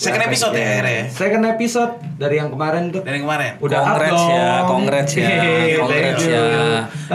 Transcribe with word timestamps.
Second 0.00 0.24
episode 0.24 0.56
ya 0.56 0.80
ya. 0.80 1.04
Second 1.12 1.44
episode 1.44 1.92
dari 2.16 2.40
yang 2.40 2.48
kemarin 2.48 2.88
tuh. 2.88 3.04
Dari 3.04 3.20
kemarin. 3.20 3.60
Udah 3.60 3.84
Congrats 3.84 4.22
ya, 4.24 4.48
congrats 4.64 5.12
ya, 5.12 5.28
congrats 5.76 6.24
ya. 6.24 6.44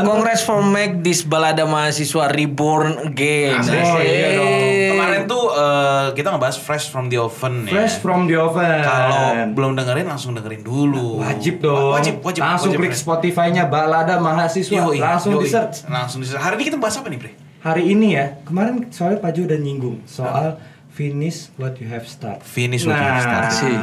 Congrats 0.05 0.41
for 0.45 0.61
make 0.61 1.02
this 1.02 1.25
balada 1.25 1.66
mahasiswa 1.66 2.29
reborn 2.29 3.09
again. 3.09 3.57
Asik. 3.57 3.81
Oh, 3.81 3.98
iya 4.05 4.38
dong. 4.38 4.53
Kemarin 4.93 5.21
tuh 5.25 5.43
eh, 5.49 6.07
kita 6.13 6.27
ngebahas 6.29 6.57
fresh 6.61 6.93
from 6.93 7.09
the 7.09 7.17
oven 7.17 7.66
ya. 7.66 7.73
Fresh 7.73 8.05
from 8.05 8.29
the 8.29 8.38
oven. 8.38 8.81
Kalau 8.86 9.49
belum 9.58 9.72
dengerin 9.73 10.05
langsung 10.05 10.38
dengerin 10.38 10.61
dulu. 10.61 11.25
Wajib 11.25 11.66
dong. 11.66 11.89
Wajib, 11.97 12.22
wajib. 12.22 12.45
Langsung 12.45 12.70
wajib, 12.70 12.86
klik. 12.86 12.94
Spotify-nya 12.94 13.66
Balada 13.66 14.22
Mahasiswa. 14.22 14.77
Yoi, 14.77 15.02
langsung 15.02 15.41
yoi. 15.41 15.41
di 15.41 15.49
search. 15.49 15.89
Langsung 15.89 16.22
di 16.22 16.30
search. 16.30 16.38
Hari 16.38 16.61
ini 16.61 16.63
kita 16.70 16.77
bahas 16.77 17.02
apa 17.02 17.09
nih, 17.09 17.17
Bre? 17.17 17.31
Hari 17.66 17.81
ini 17.81 18.13
ya, 18.13 18.38
kemarin 18.45 18.94
soalnya 18.94 19.17
Pak 19.25 19.33
Jo 19.33 19.49
udah 19.49 19.58
nyinggung 19.58 20.05
soal 20.05 20.61
finish 20.95 21.52
what 21.55 21.76
you 21.77 21.88
have 21.88 22.08
start. 22.08 22.40
Finish 22.41 22.88
what 22.88 22.95
you 22.95 23.03
have 23.03 23.20
Nah, 23.20 23.52
started. 23.52 23.80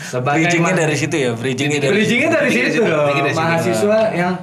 sebagai 0.00 0.46
Bridgingnya 0.46 0.74
dari 0.76 0.94
situ 0.94 1.16
ya, 1.16 1.30
bridgingnya 1.34 1.78
dari 1.80 1.92
Bridgingnya 1.92 2.30
dari 2.30 2.48
dari 2.48 2.70
situ, 2.70 2.82
dari 2.86 3.20
situ. 3.26 3.34
Mahasiswa 3.36 3.98
yang 4.12 4.34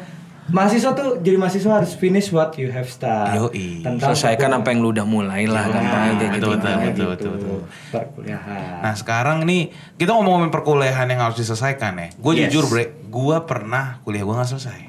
mahasiswa 0.47 0.91
tuh 0.91 1.09
jadi 1.19 1.35
mahasiswa 1.35 1.71
harus 1.73 1.91
finish 1.91 2.31
what 2.31 2.55
you 2.55 2.67
have 2.69 2.87
start. 2.87 3.35
Yoi. 3.35 3.83
Selesaikan 3.83 4.51
apa 4.53 4.67
yang 4.69 4.79
lu 4.79 4.91
udah 4.91 5.03
mulai 5.03 5.43
lah, 5.43 5.63
gampangnya 5.65 6.13
kayak 6.17 6.31
gitu. 6.35 6.47
betul, 6.47 6.51
betul, 6.53 6.67
Nah, 6.67 6.77
betul, 6.77 6.87
gitu. 6.87 7.05
betul, 7.07 7.31
betul. 7.35 7.59
Perkuliahan. 7.91 8.79
Nah 8.79 8.93
sekarang 8.95 9.37
nih 9.43 9.61
kita 9.95 10.11
ngomongin 10.11 10.47
perkuliahan 10.47 11.07
yang 11.07 11.19
harus 11.21 11.35
diselesaikan 11.35 11.93
ya. 11.95 12.07
Gue 12.15 12.31
Yes. 12.35 12.51
jujur 12.51 12.67
bre, 12.67 12.83
gue 13.01 13.37
pernah 13.43 13.99
kuliah 14.03 14.23
gue 14.23 14.35
nggak 14.35 14.49
selesai. 14.49 14.79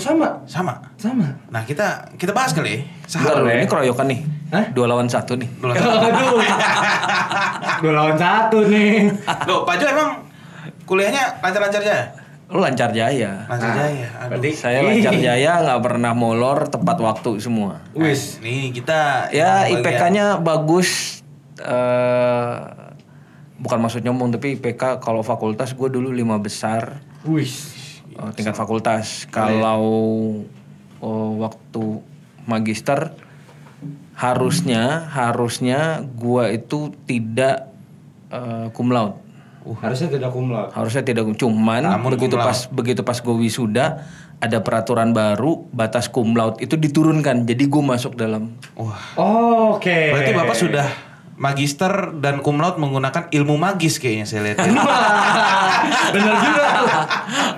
Oh 0.00 0.02
sama, 0.02 0.28
Sama. 0.46 0.74
sama. 0.96 1.28
Nah 1.46 1.60
kita 1.62 1.84
kita 2.16 2.32
bahas 2.32 2.50
kali 2.50 2.72
ya. 2.72 2.78
Bentar, 3.04 3.36
Sahar 3.36 3.52
ini 3.52 3.68
keroyokan 3.68 4.08
nih. 4.08 4.20
Hah? 4.48 4.64
Dua 4.72 4.86
lawan 4.86 5.04
satu 5.06 5.36
nih. 5.36 5.44
Dulu. 5.54 5.70
Aduh. 5.70 6.40
Dua 7.84 7.92
lawan 7.94 8.16
satu 8.16 8.64
nih. 8.64 9.12
Loh, 9.44 9.62
Pak 9.62 9.74
Jo 9.76 9.86
emang 9.86 10.10
kuliahnya 10.82 11.38
lancar-lancar 11.38 11.80
aja? 11.80 11.98
Lu 12.48 12.58
lancar 12.58 12.90
jaya. 12.90 13.46
Lancar 13.46 13.68
Nah, 13.68 13.76
jaya. 13.78 14.08
Aduh. 14.18 14.28
berarti- 14.34 14.56
Saya 14.56 14.82
lancar 14.82 15.14
jaya 15.28 15.52
nggak 15.60 15.80
pernah 15.80 16.12
molor 16.12 16.66
tepat 16.66 16.96
waktu 16.98 17.38
semua. 17.38 17.84
Wis. 17.92 18.40
Nih 18.40 18.72
kita 18.72 19.28
Ya 19.30 19.68
IPK-nya 19.68 20.40
bagus. 20.40 21.20
eh 21.60 22.56
bukan 23.56 23.78
maksud 23.78 24.00
nyombong 24.00 24.32
tapi 24.32 24.56
IPK 24.56 24.98
kalau 24.98 25.20
fakultas 25.20 25.70
gue 25.70 25.86
dulu 25.86 26.08
lima 26.10 26.34
besar 26.36 27.04
Wis. 27.22 27.76
Eh, 28.16 28.30
tingkat 28.34 28.54
fakultas. 28.56 29.26
Kalau 29.30 29.82
oh, 31.00 31.30
waktu 31.40 32.02
magister 32.48 33.14
harusnya 34.16 35.08
harusnya 35.08 36.04
gua 36.18 36.52
itu 36.52 36.92
tidak 37.08 37.70
eh, 38.30 38.68
cum 38.72 38.92
laude. 38.92 39.16
Harusnya 39.60 40.08
tidak 40.08 40.32
cum 40.32 40.48
laude. 40.52 40.72
Harusnya 40.72 41.02
tidak 41.04 41.24
cuman 41.36 41.82
Namun 41.84 42.16
begitu 42.16 42.36
cum 42.36 42.46
pas 42.46 42.58
begitu 42.72 43.00
pas 43.04 43.18
gue 43.20 43.36
wisuda 43.36 44.08
ada 44.40 44.64
peraturan 44.64 45.12
baru 45.12 45.68
batas 45.68 46.08
cum 46.08 46.32
laude 46.32 46.60
itu 46.64 46.76
diturunkan. 46.80 47.44
Jadi 47.44 47.64
gue 47.68 47.82
masuk 47.84 48.16
dalam 48.16 48.56
Wah. 48.76 49.20
Oh, 49.20 49.76
Oke. 49.76 50.16
Berarti 50.16 50.32
Bapak 50.32 50.56
sudah 50.56 51.09
magister 51.40 52.12
dan 52.20 52.44
cum 52.44 52.60
laude 52.60 52.76
menggunakan 52.76 53.32
ilmu 53.32 53.56
magis 53.56 53.96
kayaknya 53.96 54.28
saya 54.28 54.40
lihat. 54.44 54.60
ya. 54.60 54.68
Bener 56.12 56.34
juga. 56.36 56.64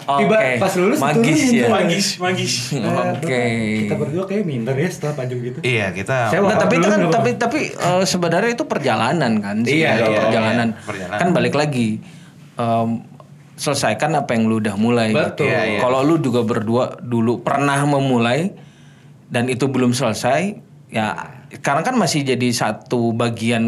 Tiba 0.02 0.36
Oke, 0.38 0.50
pas 0.62 0.72
lulus 0.78 0.98
magis 1.02 1.40
ya. 1.50 1.66
magis, 1.66 2.06
magis. 2.16 2.52
Oke. 2.78 3.42
Kita 3.82 3.94
berdua 3.98 4.24
kayak 4.24 4.46
minder 4.46 4.78
ya 4.78 4.86
setelah 4.86 5.26
Jo 5.26 5.34
gitu. 5.34 5.58
Iya, 5.66 5.90
kita 5.90 6.30
Saya 6.30 6.46
Nah, 6.46 6.54
tapi 6.54 6.78
itu 6.78 6.86
kan 6.86 7.00
tapi 7.10 7.30
tapi 7.34 7.58
eh, 7.74 8.04
sebenarnya 8.06 8.50
itu 8.54 8.64
perjalanan 8.64 9.32
kan 9.42 9.56
Iya, 9.66 9.66
sebenarnya 9.66 10.06
iya, 10.06 10.20
perjalanan. 10.22 10.68
iya, 10.70 10.86
perjalanan. 10.86 11.18
Kan 11.18 11.28
balik 11.34 11.54
lagi 11.58 11.88
em, 12.54 12.88
selesaikan 13.52 14.14
apa 14.14 14.30
yang 14.32 14.46
lu 14.46 14.62
udah 14.62 14.78
mulai. 14.78 15.10
Betul. 15.10 15.50
Iya, 15.50 15.62
iya. 15.68 15.80
Kalau 15.82 16.06
lu 16.06 16.22
juga 16.22 16.46
berdua 16.46 17.02
dulu 17.02 17.42
pernah 17.42 17.82
memulai 17.82 18.54
dan 19.26 19.50
itu 19.50 19.66
belum 19.66 19.90
selesai, 19.90 20.54
ya 20.86 21.41
sekarang 21.52 21.82
kan 21.82 21.94
masih 21.94 22.24
jadi 22.24 22.48
satu 22.48 23.12
bagian 23.12 23.64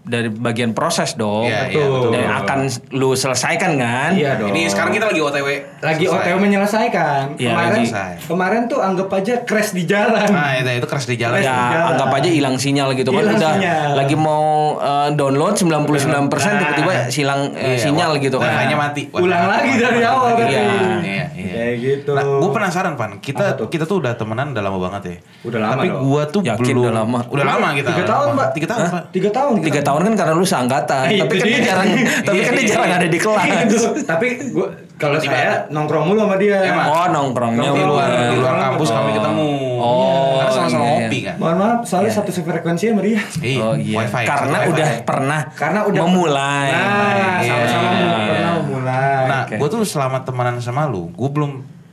dari 0.00 0.28
bagian 0.28 0.70
proses 0.70 1.14
dong. 1.14 1.44
Iya, 1.44 1.66
iya, 1.66 1.74
Betul. 1.74 1.90
betul. 1.90 2.10
Dan 2.12 2.24
akan 2.30 2.58
lu 2.92 3.10
selesaikan 3.12 3.72
kan? 3.74 4.10
Iya 4.12 4.36
dong. 4.36 4.48
Ini 4.48 4.68
sekarang 4.68 4.92
kita 4.92 5.06
lagi 5.06 5.18
OTW. 5.18 5.48
lagi 5.78 6.04
Selesai. 6.04 6.20
OTW 6.24 6.36
menyelesaikan. 6.38 7.22
Iya, 7.34 7.50
kemarin 7.50 7.72
lagi. 7.82 8.22
kemarin 8.24 8.60
tuh 8.64 8.78
anggap 8.78 9.08
aja 9.10 9.34
crash 9.42 9.72
di 9.72 9.82
jalan. 9.82 10.24
Nah, 10.26 10.54
itu 10.54 10.70
itu 10.72 10.86
keras 10.86 11.04
di 11.04 11.16
jalan. 11.16 11.36
Keras. 11.36 11.44
Ya 11.44 11.56
Jalan. 11.74 11.86
anggap 11.90 12.08
aja 12.14 12.28
hilang 12.30 12.56
sinyal 12.56 12.88
gitu 12.92 13.10
kan 13.10 13.24
udah 13.26 13.52
sinyal. 13.52 13.88
lagi 13.94 14.14
mau 14.14 14.44
eh, 14.76 15.08
download 15.12 15.54
99% 15.56 15.74
Nah. 16.14 16.30
tiba-tiba 16.54 16.92
hilang 17.10 17.40
eh, 17.52 17.74
Iya, 17.74 17.78
sinyal 17.82 18.12
wah. 18.12 18.22
gitu 18.22 18.36
kan. 18.36 18.50
Wifi-nya 18.52 18.76
mati. 18.76 19.02
Ulang 19.10 19.44
lagi 19.44 19.72
dari 19.74 20.00
awal. 20.02 20.30
Iya. 20.36 20.46
Iya, 20.46 21.24
iya. 21.34 21.52
Kayak 21.54 21.74
gitu. 21.80 22.10
Nah, 22.12 22.24
gue 22.38 22.50
penasaran 22.52 22.92
Pan. 22.94 23.10
Kita 23.18 23.56
tuh? 23.56 23.66
kita 23.66 23.84
tuh 23.84 23.98
udah 23.98 24.14
temenan 24.14 24.52
udah 24.52 24.62
lama 24.62 24.78
banget 24.80 25.02
ya. 25.02 25.16
Udah 25.42 25.58
lama 25.60 25.72
Tapi 25.74 25.86
dong. 25.88 26.00
gua 26.04 26.22
tuh 26.26 26.40
Yakin 26.42 26.62
belum. 26.68 26.82
udah 26.84 26.94
lama? 26.94 27.18
Udah 27.28 27.44
lama 27.46 27.68
kita. 27.72 27.88
Tiga 27.90 28.04
tahun. 28.04 28.28
Pak. 28.34 28.48
Tiga 28.52 28.66
tahun, 28.66 28.84
Pak. 28.86 29.02
Tiga 29.10 29.30
tahun. 29.30 29.54
Tiga 29.60 29.80
tahun 29.80 30.00
kan 30.02 30.14
karena 30.14 30.32
lu 30.32 30.44
seangkatan, 30.44 31.04
Eh, 31.06 31.18
tapi 31.20 31.34
kan 31.34 31.46
dia 31.46 31.60
jarang, 31.62 31.88
tapi 32.22 32.38
kan 32.40 32.52
dia 32.52 32.66
jarang 32.66 32.90
ada 32.92 33.06
di 33.06 33.18
kelas. 33.18 33.82
Tapi 34.04 34.26
gua 34.50 34.66
kalau 34.94 35.18
saya 35.18 35.66
nongkrong 35.68 36.04
mulu 36.06 36.20
sama 36.22 36.36
dia. 36.36 36.58
Oh 36.84 37.06
nongkrongnya 37.08 37.66
Di 37.68 37.82
luar 37.82 38.08
di 38.30 38.36
luar 38.36 38.54
kampus 38.62 38.88
kami 38.88 39.02
Oh. 39.04 39.14
ketemu. 39.14 39.48
Oh, 39.76 40.38
Karena 40.38 40.50
sama-sama 40.50 40.80
iya, 40.80 40.88
iya. 40.88 41.00
ngopi 41.02 41.18
kan. 41.20 41.34
Mohon 41.36 41.56
maaf, 41.58 41.78
soalnya 41.84 42.12
satu 42.14 42.30
frekuensi 42.32 42.84
sama 42.86 43.02
dia. 43.02 43.20
Iya, 43.36 43.58
Oh 43.60 43.74
iya. 43.74 43.96
wifi. 43.98 44.24
Karena 44.24 44.58
Wifi. 44.58 44.70
udah 44.70 44.88
pernah 45.02 45.40
Karena 45.52 45.80
udah 45.84 46.02
memulai. 46.02 46.68
Nah, 46.70 47.36
Iya. 47.36 47.52
sama-sama 47.68 47.88
pernah 48.24 48.52
memulai. 48.56 49.24
Nah, 49.26 49.40
Oke. 49.44 49.54
gue 49.58 49.68
tuh 49.68 49.80
selama 49.84 50.18
temenan 50.22 50.56
sama 50.58 50.86
lu, 50.86 51.10
gue 51.10 51.28
belum 51.28 51.52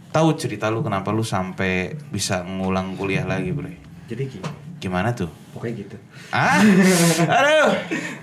tahu 0.09 0.27
cerita 0.35 0.67
lu 0.67 0.79
kenapa 0.79 1.09
lu 1.09 1.21
sampai 1.21 1.73
bisa 2.07 2.41
ngulang 2.41 2.95
kuliah 2.95 3.23
lagi, 3.23 3.49
Bre. 3.49 3.75
Jadi 4.05 4.23
gini, 4.29 4.47
Gimana 4.81 5.13
tuh? 5.13 5.29
pokoknya 5.51 5.73
gitu. 5.85 5.95
Ah? 6.33 6.57
Aduh. 7.37 7.69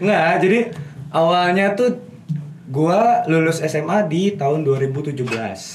Nggak, 0.01 0.31
jadi 0.43 0.59
awalnya 1.09 1.77
tuh 1.77 2.01
gua 2.67 3.23
lulus 3.25 3.63
SMA 3.63 4.05
di 4.05 4.35
tahun 4.35 4.67
2017. 4.67 5.23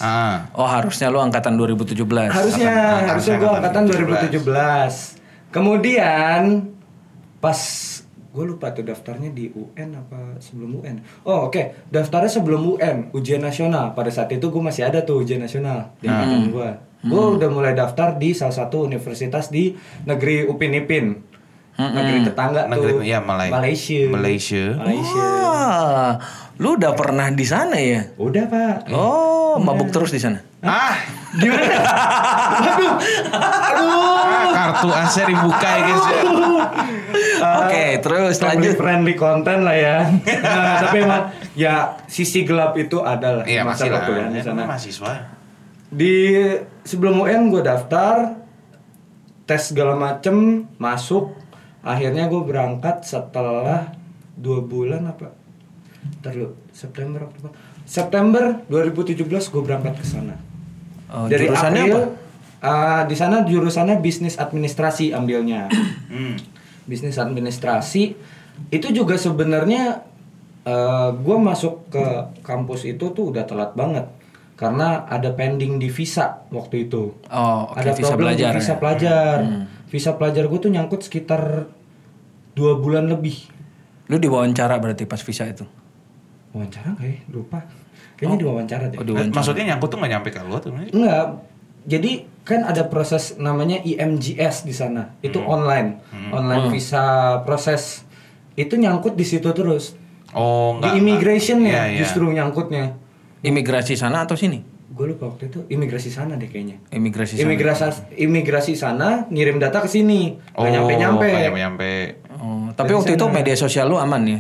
Ah. 0.02 0.50
Oh 0.54 0.68
harusnya 0.68 1.08
lu 1.08 1.18
angkatan 1.18 1.56
2017. 1.56 1.96
Harusnya, 2.28 2.74
Angkatan- 2.74 3.10
harusnya 3.10 3.36
gua 3.38 3.50
angkatan 3.58 3.82
angkatan 3.86 4.30
2017. 4.44 5.54
Kemudian 5.54 6.42
pas 7.38 7.60
gue 8.34 8.46
lupa 8.50 8.74
tuh 8.74 8.82
daftarnya 8.82 9.30
di 9.30 9.54
UN 9.54 9.94
apa 9.94 10.42
sebelum 10.42 10.82
UN. 10.82 10.98
Oh 11.22 11.46
oke, 11.48 11.86
daftarnya 11.94 12.34
sebelum 12.34 12.66
UN, 12.74 13.14
ujian 13.14 13.38
nasional. 13.38 13.94
Pada 13.94 14.10
saat 14.10 14.34
itu 14.34 14.50
gue 14.50 14.58
masih 14.58 14.90
ada 14.90 15.06
tuh 15.06 15.22
ujian 15.22 15.38
nasional 15.38 15.94
di 16.02 16.10
angkatan 16.10 16.50
gue. 16.50 16.70
Gue 17.04 17.36
udah 17.36 17.48
mulai 17.48 17.74
daftar 17.74 18.16
di 18.16 18.32
salah 18.32 18.56
satu 18.56 18.82
universitas 18.82 19.48
di 19.48 19.76
negeri 20.04 20.44
Upin 20.44 20.72
Ipin. 20.74 21.06
Negeri 21.74 22.22
tetangga 22.24 22.66
Negeri- 22.66 22.94
tuh. 22.94 23.02
ya, 23.04 23.20
Malay- 23.20 23.50
Malaysia. 23.50 24.06
Malaysia. 24.08 24.78
Malaysia. 24.78 25.26
Wah, 25.44 26.12
lu 26.56 26.78
udah 26.78 26.94
pernah 26.94 27.28
di 27.28 27.44
sana 27.44 27.76
ya? 27.76 28.14
Udah 28.16 28.46
pak. 28.46 28.88
Oh, 28.90 29.58
mabuk 29.58 29.90
terus 29.90 30.10
di 30.10 30.18
sana. 30.18 30.38
Ah, 30.60 30.96
Gimana? 31.34 31.66
Aduh. 31.66 32.94
Aduh. 33.34 33.90
ah, 34.16 34.46
kartu 34.54 34.88
Asia 34.88 35.24
dibuka 35.26 35.66
ya 35.68 35.82
guys. 35.84 36.06
ya. 36.06 36.22
Oke, 37.60 37.86
terus 38.00 38.38
family 38.38 38.48
lanjut. 38.64 38.76
friendly 38.78 39.16
content 39.16 39.62
lah 39.62 39.76
ya. 39.76 39.98
Nah, 40.40 40.76
tapi 40.80 40.98
emang 41.02 41.24
ya 41.54 41.74
sisi 42.06 42.46
gelap 42.46 42.78
itu 42.78 43.02
ada 43.02 43.42
lah. 43.42 43.44
Iya, 43.44 43.66
masa 43.66 43.90
perkuliahan 43.90 44.30
di 44.30 44.40
Ya, 44.40 44.46
sana. 44.46 44.64
mahasiswa. 44.64 45.14
Di 45.94 46.42
sebelum 46.82 47.22
UN 47.22 47.54
gue 47.54 47.62
daftar, 47.62 48.42
tes 49.46 49.62
segala 49.70 49.94
macem, 49.94 50.66
masuk. 50.82 51.38
Akhirnya 51.86 52.26
gue 52.26 52.42
berangkat 52.42 53.06
setelah 53.06 53.94
dua 54.34 54.66
bulan 54.66 55.06
apa? 55.06 55.36
Ntar 56.20 56.34
lu, 56.34 56.58
September 56.74 57.30
Oktober. 57.30 57.54
September 57.86 58.44
2017 58.72 59.22
gue 59.30 59.62
berangkat 59.62 60.02
ke 60.02 60.06
sana. 60.08 60.36
Oh, 61.14 61.30
jurusannya 61.30 61.84
April, 61.86 62.00
apa? 62.00 62.08
ah, 62.64 63.02
di 63.06 63.14
sana 63.14 63.46
jurusannya 63.46 64.02
bisnis 64.02 64.40
administrasi 64.42 65.14
ambilnya. 65.14 65.70
Hmm. 66.10 66.40
bisnis 66.84 67.16
administrasi 67.16 68.12
itu 68.68 68.88
juga 68.92 69.16
sebenarnya 69.16 70.04
eh 70.64 71.10
gue 71.12 71.38
masuk 71.40 71.92
ke 71.92 72.06
kampus 72.44 72.88
itu 72.88 73.12
tuh 73.12 73.32
udah 73.32 73.44
telat 73.44 73.72
banget 73.76 74.08
karena 74.64 74.88
ada 75.06 75.30
pending 75.30 75.76
di 75.76 75.90
visa 75.90 76.48
waktu 76.48 76.88
itu 76.88 77.20
Oh, 77.28 77.68
oke, 77.68 77.76
ada 77.76 77.92
visa 77.92 78.08
problem 78.10 78.22
belajar 78.24 78.50
di 78.50 78.58
visa 78.58 78.72
ya? 78.72 78.80
pelajar 78.80 79.38
visa 79.86 80.12
pelajar 80.14 80.44
gue 80.46 80.60
tuh 80.60 80.72
nyangkut 80.72 81.02
sekitar 81.02 81.68
dua 82.54 82.74
bulan 82.76 83.06
lebih 83.06 83.52
Lu 84.06 84.16
diwawancara 84.16 84.76
berarti 84.78 85.04
pas 85.04 85.20
visa 85.20 85.44
itu? 85.44 85.68
wawancara 86.50 86.94
nggak 86.94 87.08
ya 87.08 87.18
lupa 87.28 87.60
kayaknya 88.16 88.38
diwawancara 88.38 88.84
deh 88.88 88.98
Oh, 88.98 89.04
diwawancara. 89.04 89.34
Maksudnya 89.34 89.64
nyangkut 89.68 89.90
tuh 89.90 89.98
nggak 89.98 90.12
nyampe 90.12 90.30
ke 90.30 90.40
lu 90.40 90.58
tuh. 90.58 90.70
Enggak. 90.72 91.26
Jadi 91.84 92.12
kan 92.42 92.64
ada 92.64 92.86
proses 92.86 93.36
namanya 93.36 93.82
IMGS 93.82 94.64
di 94.64 94.72
sana. 94.72 95.18
Itu 95.20 95.42
online. 95.42 96.00
Online 96.30 96.70
visa 96.70 97.04
proses 97.42 98.06
itu 98.54 98.78
nyangkut 98.78 99.14
di 99.14 99.26
situ 99.26 99.50
terus. 99.50 99.98
Oh, 100.32 100.78
enggak. 100.78 100.94
di 100.94 101.02
immigration 101.02 101.58
enggak. 101.60 101.74
ya 101.74 101.82
Iya, 101.82 101.90
iya. 101.90 102.00
justru 102.00 102.24
nyangkutnya. 102.30 102.86
Imigrasi 103.44 104.00
sana 104.00 104.24
atau 104.24 104.40
sini? 104.40 104.64
Gue 104.94 105.10
lupa 105.10 105.26
waktu 105.26 105.50
itu 105.50 105.66
imigrasi 105.68 106.08
sana 106.08 106.38
deh 106.38 106.48
kayaknya. 106.48 106.78
Imigrasi 106.94 107.36
sana. 107.36 107.44
Imigrasi 107.50 107.84
imigrasi 108.16 108.74
sana 108.78 109.26
ngirim 109.28 109.58
data 109.60 109.82
ke 109.82 109.90
sini. 109.90 110.38
Oh, 110.54 110.64
Nggak 110.64 110.72
nyampe-nyampe. 110.72 111.28
nggak 111.28 111.44
nyampe-nyampe. 111.50 111.90
Oh, 112.40 112.70
tapi 112.78 112.92
waktu 112.94 113.18
itu 113.18 113.26
media 113.28 113.56
sosial 113.58 113.90
lu 113.90 113.98
aman 113.98 114.22
ya? 114.24 114.40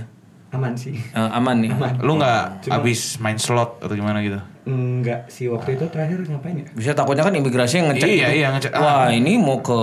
Aman 0.53 0.77
sih. 0.77 0.93
Eh, 0.93 1.29
aman 1.33 1.57
ya? 1.59 1.73
Lu 1.99 2.13
nggak 2.13 2.69
habis 2.69 3.17
main 3.17 3.35
slot 3.35 3.81
atau 3.81 3.91
gimana 3.91 4.21
gitu? 4.21 4.37
Enggak 4.63 5.27
sih 5.27 5.49
waktu 5.49 5.75
itu 5.75 5.89
terakhir 5.89 6.23
ngapain 6.23 6.55
ya? 6.55 6.65
Bisa 6.71 6.91
takutnya 6.93 7.25
kan 7.25 7.33
imigrasi 7.33 7.81
yang 7.81 7.91
ngecek 7.91 8.05
Iya, 8.07 8.15
gitu. 8.23 8.37
iya, 8.37 8.47
ngecek. 8.53 8.71
Ah. 8.71 8.79
Wah, 8.79 9.05
ini 9.09 9.35
mau 9.35 9.59
ke 9.59 9.79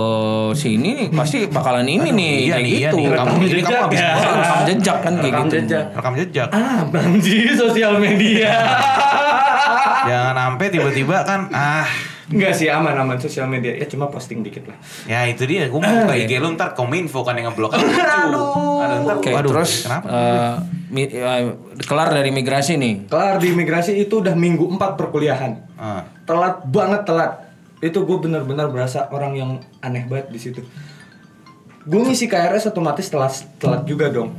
sini 0.55 0.89
nih 0.95 1.07
pasti 1.11 1.45
bakalan 1.45 1.85
ini 1.85 2.09
nih 2.09 2.31
iya 2.41 2.55
kayak 2.55 2.63
nih, 2.63 2.71
iya 2.73 2.89
gitu. 2.89 2.97
nih. 2.97 3.05
Kamu 3.13 3.33
jadi 3.45 3.61
kamu 3.61 3.77
habis 3.83 3.99
ya. 3.99 4.11
Rekam 4.15 4.59
jejak 4.65 4.97
kan 4.97 5.13
kayak 5.13 5.27
Rekam 5.27 5.45
gitu. 5.45 5.55
jejak. 5.59 5.85
Rekam 5.93 6.13
jejak. 6.17 6.49
Ah, 6.49 6.79
Bangji 6.95 7.37
sosial 7.53 7.93
media. 7.99 8.51
Jangan 10.03 10.35
sampai 10.35 10.67
tiba-tiba 10.69 11.17
kan 11.21 11.49
ah 11.51 11.85
Enggak 12.31 12.55
sih 12.55 12.71
aman 12.71 12.95
aman 12.95 13.19
sosial 13.19 13.43
media 13.43 13.75
ya 13.75 13.83
cuma 13.85 14.07
posting 14.07 14.39
dikit 14.39 14.63
lah. 14.63 14.79
Ya 15.03 15.27
itu 15.27 15.43
dia, 15.43 15.67
gue 15.67 15.75
mau 15.75 15.95
buka 16.01 16.15
IG 16.15 16.39
lu 16.39 16.55
ntar 16.55 16.71
kominfo 16.71 17.27
kan 17.27 17.35
yang 17.35 17.51
ngeblok 17.51 17.75
Aduh, 17.75 18.79
Aduh, 18.79 18.97
ntar, 19.03 19.15
Oke, 19.19 19.35
waduh, 19.35 19.51
terus 19.51 19.83
kenapa? 19.83 20.05
eh, 20.07 20.53
mi- 20.87 21.11
eh, 21.11 21.51
kelar 21.83 22.07
dari 22.09 22.31
imigrasi 22.31 22.79
nih. 22.79 23.11
Kelar 23.11 23.35
di 23.35 23.51
imigrasi 23.51 23.99
itu 23.99 24.23
udah 24.23 24.31
minggu 24.31 24.63
4 24.63 24.95
perkuliahan. 24.95 25.51
Ah. 25.75 26.07
Telat 26.23 26.63
banget 26.63 27.03
telat. 27.03 27.51
Itu 27.83 28.07
gue 28.07 28.17
bener-bener 28.21 28.71
berasa 28.71 29.11
orang 29.11 29.35
yang 29.35 29.51
aneh 29.83 30.07
banget 30.07 30.31
di 30.31 30.39
situ. 30.39 30.63
Gue 31.83 31.99
ngisi 31.99 32.31
KRS 32.31 32.71
otomatis 32.71 33.11
telat 33.11 33.33
telat 33.59 33.83
juga 33.83 34.07
dong. 34.07 34.31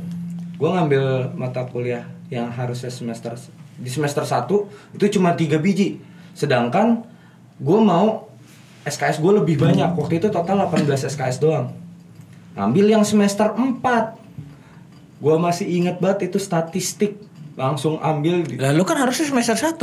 Gue 0.57 0.69
ngambil 0.71 1.29
mata 1.35 1.61
kuliah 1.67 2.09
yang 2.31 2.49
harusnya 2.49 2.89
semester 2.89 3.37
di 3.77 3.89
semester 3.89 4.23
1 4.25 4.49
itu 4.97 5.05
cuma 5.19 5.33
tiga 5.33 5.57
biji. 5.57 5.97
Sedangkan 6.33 7.05
gue 7.57 7.79
mau 7.79 8.29
SKS 8.83 9.23
gue 9.23 9.33
lebih 9.39 9.55
banyak. 9.61 9.95
Waktu 9.95 10.19
itu 10.19 10.27
total 10.29 10.67
18 10.67 10.87
SKS 11.07 11.39
doang. 11.39 11.71
Ngambil 12.53 12.99
yang 12.99 13.03
semester 13.07 13.53
4. 13.55 15.23
Gue 15.23 15.35
masih 15.39 15.65
inget 15.69 15.97
banget 16.03 16.29
itu 16.31 16.37
statistik. 16.37 17.17
Langsung 17.53 18.01
ambil 18.01 18.41
di, 18.41 18.57
Lalu 18.57 18.81
kan 18.83 18.97
harusnya 18.97 19.29
semester 19.29 19.55
1. 19.55 19.77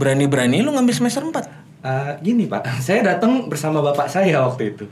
Berani-berani 0.00 0.64
lu 0.64 0.72
ngambil 0.72 0.94
semester 0.96 1.22
4. 1.22 1.64
Eh, 1.84 2.12
gini 2.24 2.48
pak, 2.48 2.64
saya 2.86 3.04
datang 3.04 3.44
bersama 3.46 3.84
bapak 3.84 4.08
saya 4.08 4.40
waktu 4.40 4.72
itu. 4.72 4.88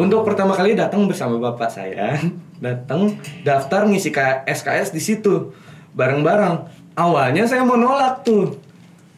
Untuk 0.00 0.24
pertama 0.24 0.56
kali 0.56 0.72
datang 0.72 1.04
bersama 1.04 1.36
bapak 1.36 1.68
saya, 1.68 2.16
datang 2.64 3.20
daftar 3.44 3.84
ngisi 3.84 4.10
SKS 4.48 4.96
di 4.96 5.02
situ 5.02 5.52
bareng-bareng. 5.92 6.54
Awalnya 6.92 7.44
saya 7.44 7.62
mau 7.62 7.74
nolak 7.74 8.22
tuh, 8.22 8.54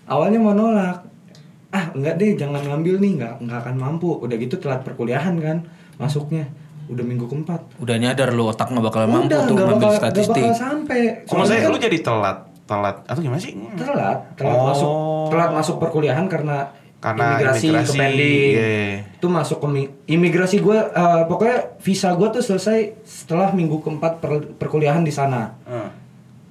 awalnya 0.05 0.39
mau 0.39 0.53
nolak. 0.53 1.03
Ah 1.69 1.89
enggak 1.91 2.15
deh, 2.17 2.37
jangan 2.37 2.61
ngambil 2.61 3.01
nih, 3.01 3.13
nggak 3.17 3.35
nggak 3.41 3.59
akan 3.59 3.77
mampu. 3.77 4.13
Udah 4.15 4.37
gitu 4.37 4.57
telat 4.57 4.83
perkuliahan 4.83 5.35
kan, 5.37 5.65
masuknya 5.97 6.47
udah 6.85 7.01
minggu 7.01 7.25
keempat. 7.25 7.61
Udah 7.79 7.97
nyadar 7.97 8.31
lu 8.31 8.45
otak 8.45 8.69
nggak 8.69 8.85
bakal 8.85 9.03
mampu 9.07 9.27
udah 9.27 9.41
tuh 9.43 9.55
ngambil 9.55 9.75
bakal, 9.75 9.89
nggak 9.89 10.01
statistik. 10.03 10.45
bakal 10.45 10.55
sampai. 10.55 11.01
Kok 11.23 11.31
Soalnya 11.31 11.49
saya 11.49 11.59
kan 11.59 11.71
lu 11.71 11.81
jadi 11.81 11.99
telat? 12.01 12.39
Telat 12.63 12.97
atau 13.05 13.21
gimana 13.21 13.41
sih? 13.41 13.53
telat 13.75 14.19
telat 14.33 14.55
Oh. 14.55 14.65
masuk 14.65 14.91
telat 15.29 15.51
masuk 15.51 15.77
perkuliahan 15.79 16.25
karena, 16.27 16.71
Karena 17.03 17.35
imigrasi, 17.35 17.67
imigrasi, 17.67 17.91
ke 17.91 17.99
pending 17.99 18.53
iya. 18.55 18.87
itu 19.11 19.27
masuk 19.27 19.59
ke 19.59 19.67
mi- 19.67 19.93
imigrasi 20.07 20.57
gue 20.61 20.79
eh, 20.79 21.23
pokoknya 21.27 21.59
visa 21.79 22.15
gue 22.15 22.29
tuh 22.31 22.39
selesai 22.41 22.79
setelah 23.03 23.51
minggu 23.51 23.83
keempat 23.83 24.23
per- 24.23 24.55
perkuliahan 24.55 25.03
di 25.03 25.11
sana 25.11 25.59
Ah. 25.65 25.91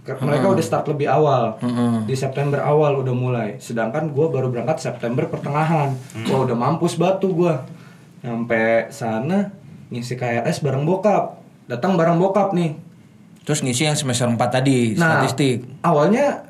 Mereka 0.01 0.50
udah 0.50 0.62
start 0.62 0.86
lebih 0.88 1.06
awal 1.06 1.57
Hmm. 1.57 2.03
di 2.03 2.13
September 2.13 2.57
awal 2.59 2.98
udah 2.98 3.13
mulai 3.13 3.50
sedangkan 3.57 4.09
gue 4.09 4.25
baru 4.25 4.50
berangkat 4.50 4.81
September 4.81 5.25
pertengahan 5.25 5.94
Hmm. 6.12 6.25
wah 6.25 6.42
udah 6.42 6.56
mampus 6.56 6.95
batu 6.95 7.30
gue 7.30 7.53
sampai 8.19 8.89
sana 8.89 9.53
ngisi 9.88 10.13
KRS 10.15 10.59
bareng 10.59 10.83
bokap 10.83 11.38
datang 11.65 11.94
bareng 11.94 12.18
bokap 12.18 12.51
nih 12.51 12.77
Terus 13.42 13.62
ngisi 13.62 13.83
yang 13.83 13.98
semester 13.98 14.25
4 14.25 14.38
tadi, 14.38 14.94
Nah, 14.94 15.18
statistik. 15.18 15.65
awalnya 15.81 16.45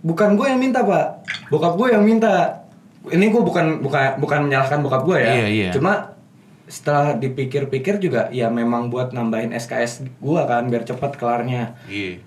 bukan 0.00 0.34
gue 0.34 0.42
yang 0.44 0.58
minta 0.58 0.82
pak, 0.82 1.22
bokap 1.48 1.78
gue 1.78 1.94
yang 1.94 2.02
minta. 2.02 2.66
Ini 3.04 3.30
gue 3.30 3.38
bukan 3.40 3.78
bukan 3.78 4.18
bukan 4.18 4.38
menyalahkan 4.42 4.78
bokap 4.78 5.02
gue 5.04 5.18
ya. 5.18 5.32
Iya, 5.32 5.46
iya. 5.48 5.70
Cuma 5.70 6.18
setelah 6.66 7.14
dipikir-pikir 7.14 7.98
juga 7.98 8.26
ya 8.30 8.50
memang 8.50 8.88
buat 8.88 9.10
nambahin 9.10 9.54
SKS 9.54 10.02
gue 10.18 10.40
kan 10.42 10.66
biar 10.66 10.82
cepat 10.82 11.14
kelarnya. 11.14 11.78
Iya. 11.86 12.18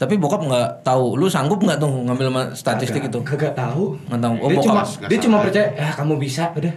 Tapi 0.00 0.16
bokap 0.16 0.40
nggak 0.40 0.68
tahu, 0.80 1.20
lu 1.20 1.28
sanggup 1.28 1.60
nggak 1.60 1.76
tuh 1.76 1.92
ngambil 2.08 2.56
statistik 2.56 3.04
itu? 3.04 3.20
Kagak 3.20 3.52
tahu. 3.52 4.00
Nggak 4.08 4.20
tahu. 4.22 4.34
Oh, 4.34 4.48
dia 4.48 4.56
bokap. 4.56 4.64
cuma 4.66 4.80
Nggak 4.80 5.08
dia 5.12 5.18
cuma 5.20 5.36
percaya, 5.38 5.66
ya 5.70 5.88
kamu 5.92 6.14
bisa, 6.16 6.42
udah. 6.50 6.74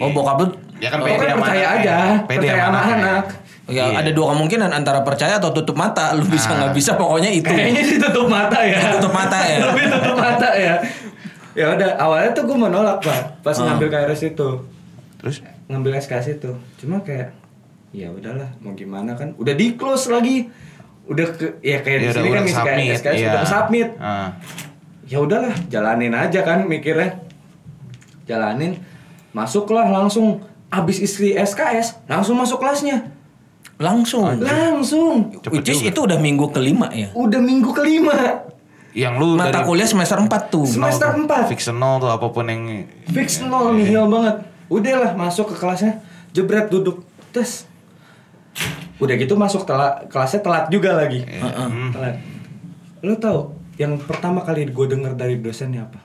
Oh, 0.00 0.08
bokap 0.08 0.36
lu 0.40 0.46
Ya 0.80 0.88
kan 0.88 0.98
Oh, 0.98 1.04
pede 1.04 1.14
pokoknya 1.14 1.30
sama 1.30 1.44
percaya 1.44 1.66
anaknya. 1.68 1.84
aja, 1.84 1.96
Pede 2.26 2.38
percaya 2.42 2.64
sama 2.64 2.80
anak. 2.82 3.24
Ya 3.62 3.84
Iya. 3.84 3.84
ada 3.94 4.10
dua 4.10 4.26
kemungkinan 4.34 4.70
antara 4.72 5.00
percaya 5.00 5.34
atau 5.38 5.50
tutup 5.52 5.76
mata. 5.76 6.10
Lu 6.10 6.24
bisa 6.24 6.48
Ah. 6.48 6.54
nggak 6.58 6.72
bisa 6.74 6.92
pokoknya 6.96 7.30
itu. 7.30 7.46
Kayaknya 7.46 7.82
sih 7.86 7.98
tutup 8.00 8.26
mata 8.26 8.58
ya. 8.58 8.80
Tutup 8.98 9.12
mata 9.12 9.38
ya. 9.38 9.58
Lebih 9.68 9.84
tutup 9.92 10.16
mata 10.18 10.48
ya. 10.50 10.74
Ya 11.52 11.66
udah, 11.70 11.90
awalnya 11.94 12.32
tuh 12.32 12.42
gue 12.42 12.56
mau 12.56 12.66
nolak 12.66 12.98
pak, 12.98 13.20
pas 13.44 13.54
Ah. 13.54 13.62
ngambil 13.68 13.92
KRS 13.92 14.22
itu. 14.26 14.48
Terus 15.20 15.36
ngambil 15.68 15.92
SKS 15.94 16.26
itu 16.34 16.50
cuma 16.76 16.98
kayak 16.98 17.30
ya 17.92 18.08
udahlah 18.08 18.50
mau 18.58 18.72
gimana 18.72 19.12
kan 19.12 19.36
udah 19.36 19.52
di 19.52 19.76
close 19.76 20.08
lagi 20.08 20.48
udah 21.04 21.26
ke 21.30 21.46
ya 21.60 21.80
kayak 21.80 21.98
ya 21.98 22.00
di 22.00 22.14
sini 22.14 22.28
kan 22.28 22.42
kayak 22.42 22.54
submit. 22.54 22.94
SKS 22.96 23.16
iya. 23.16 23.26
udah 23.26 23.40
ke 23.40 23.48
submit 23.48 23.88
Ah. 23.96 24.28
ya 25.04 25.18
udahlah 25.18 25.54
jalanin 25.66 26.12
aja 26.12 26.40
kan 26.40 26.58
mikirnya 26.62 27.18
jalanin 28.24 28.78
masuklah 29.30 29.84
langsung 29.84 30.40
abis 30.68 30.98
isi 31.00 31.34
SKS 31.34 32.06
langsung 32.06 32.36
masuk 32.36 32.58
kelasnya 32.58 33.10
Langsung. 33.74 34.38
langsung 34.38 35.34
Cepet 35.34 35.50
Which 35.52 35.68
is 35.68 35.80
juga. 35.80 35.90
itu 35.90 36.00
udah 36.06 36.18
minggu 36.20 36.46
kelima 36.48 36.86
ya. 36.92 37.10
udah 37.12 37.40
minggu 37.40 37.70
kelima 37.72 38.14
Yang 38.92 39.14
lu 39.16 39.28
Mata 39.34 39.50
dari 39.50 39.64
kuliah 39.64 39.88
semester 39.88 40.20
4 40.20 40.28
tuh. 40.46 40.68
Semester 40.68 41.08
nol 41.08 41.16
tuh, 41.16 41.20
empat. 41.24 41.44
Fictional 41.48 41.94
tuh 41.96 42.10
apa 42.12 42.26
pun 42.28 42.44
yang 42.44 42.62
fix 43.08 43.40
nol 43.40 43.72
nihil 43.72 44.04
banget 44.06 44.44
udahlah 44.68 45.12
masuk 45.12 45.48
ke 45.48 45.56
kelasnya 45.56 45.98
jebret 46.30 46.68
duduk 46.68 47.00
tes 47.32 47.64
udah 49.02 49.14
gitu 49.14 49.34
masuk 49.34 49.62
telat 49.62 50.06
kelasnya 50.06 50.40
telat 50.40 50.64
juga 50.68 50.94
lagi 50.94 51.26
Hmm. 51.26 51.90
telat 51.90 52.16
lo 53.00 53.14
tau 53.16 53.38
yang 53.74 53.98
pertama 53.98 54.40
kali 54.40 54.64
gue 54.64 54.86
denger 54.88 55.12
dari 55.12 55.36
dosennya 55.36 55.84
apa 55.84 55.98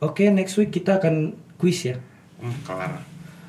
oke 0.00 0.20
next 0.28 0.54
week 0.56 0.68
kita 0.70 0.96
akan 0.96 1.32
quiz 1.56 1.80
ya 1.86 1.96
Hmm, 2.36 2.56
kelar. 2.62 3.00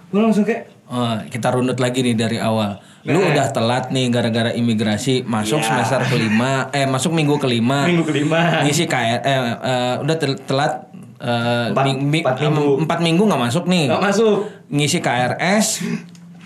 gue 0.07 0.19
langsung 0.19 0.43
kayak 0.43 0.67
Oh, 0.85 1.15
kita 1.23 1.47
runut 1.49 1.79
lagi 1.79 2.03
nih 2.03 2.11
dari 2.13 2.35
awal. 2.35 2.75
Lu 3.05 3.15
Nah. 3.15 3.31
udah 3.31 3.47
telat 3.49 3.87
nih 3.89 4.11
gara-gara 4.11 4.51
imigrasi 4.51 5.23
masuk 5.23 5.57
Iya. 5.57 5.71
semester 5.79 6.03
kelima, 6.05 6.67
eh 6.69 6.83
masuk 6.83 7.15
minggu 7.15 7.39
kelima. 7.39 7.87
Minggu 7.87 8.03
kelima. 8.03 8.59
Ngisi 8.59 8.83
KR, 8.85 9.23
eh, 9.23 9.39
eh, 9.39 9.95
udah 9.97 10.15
tel- 10.17 10.35
telat 10.41 10.91
eh, 11.17 11.71
Empat- 11.71 11.85
ming- 11.87 12.11
empat 12.19 12.43
minggu. 12.43 12.67
empat 12.77 12.99
minggu 12.99 13.23
nggak 13.23 13.39
masuk 13.41 13.63
nih. 13.65 13.87
nggak 13.87 14.03
masuk 14.03 14.35
Ngisi 14.67 14.99
KRS 14.99 15.67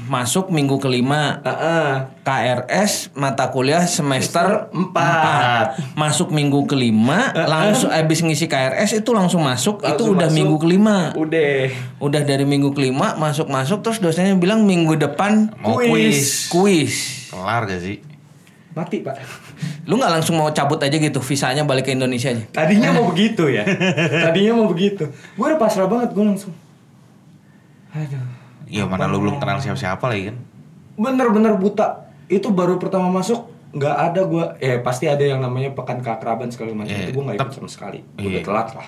masuk 0.05 0.47
minggu 0.47 0.77
kelima. 0.77 1.41
Heeh. 1.41 1.93
KRS 2.21 3.13
mata 3.13 3.47
kuliah 3.47 3.85
semester 3.85 4.69
Empat. 4.69 5.77
4 5.93 5.93
masuk 5.93 6.29
minggu 6.29 6.65
kelima 6.65 7.29
langsung 7.35 7.89
habis 7.89 8.19
ngisi 8.19 8.45
KRS 8.45 8.97
itu 8.97 9.09
langsung 9.11 9.41
masuk 9.41 9.79
itu 9.79 9.85
Langsung 9.87 10.13
udah 10.13 10.25
masuk. 10.25 10.33
minggu 10.35 10.55
kelima 10.57 10.95
udah 11.13 11.69
udah 11.99 12.21
dari 12.21 12.43
minggu 12.43 12.71
kelima 12.71 13.13
masuk 13.15 13.45
masuk 13.45 13.81
terus 13.81 13.97
dosennya 13.97 14.33
bilang 14.33 14.63
minggu 14.63 14.93
depan 14.95 15.53
Mau 15.55 15.77
Kuis. 15.77 16.49
kuis. 16.49 16.49
kuis 16.49 16.93
Kelar 17.29 17.65
gak 17.65 17.79
sih? 17.79 17.97
mati 18.71 18.99
pak 18.99 19.15
lu 19.85 19.95
nggak 19.95 20.11
langsung 20.11 20.35
mau 20.35 20.51
cabut 20.51 20.75
aja 20.77 20.91
gitu 20.91 21.21
visanya 21.21 21.63
balik 21.63 21.87
ke 21.87 21.93
Indonesia 21.93 22.27
aja 22.27 22.43
tadinya 22.51 22.91
mau 22.91 23.07
begitu 23.13 23.47
ya 23.47 23.63
tadinya 24.19 24.51
mau 24.53 24.67
begitu 24.67 25.07
gue 25.07 25.45
udah 25.45 25.55
pasrah 25.55 25.87
banget 25.87 26.11
gue 26.11 26.25
langsung 26.25 26.51
aduh 27.89 28.34
Iya 28.65 28.89
mana 28.89 29.05
lu 29.05 29.21
belum 29.21 29.37
kenal 29.37 29.61
siapa-siapa 29.61 30.05
lagi 30.09 30.33
kan? 30.33 30.37
bener-bener 30.95 31.59
buta. 31.59 32.07
Itu 32.31 32.55
baru 32.55 32.79
pertama 32.79 33.11
masuk 33.11 33.51
nggak 33.75 33.95
ada 34.11 34.21
gua. 34.23 34.45
Eh 34.63 34.79
pasti 34.79 35.05
ada 35.11 35.21
yang 35.21 35.43
namanya 35.43 35.75
pekan 35.75 35.99
keakraban 35.99 36.47
segala 36.49 36.71
macam. 36.71 36.95
Iya, 36.95 37.11
itu 37.11 37.11
gua 37.11 37.23
nggak 37.29 37.37
ikut 37.43 37.51
sama 37.51 37.69
sekali. 37.69 37.99
Iya. 38.15 38.39
udah 38.39 38.41
telat 38.47 38.69
lah. 38.79 38.87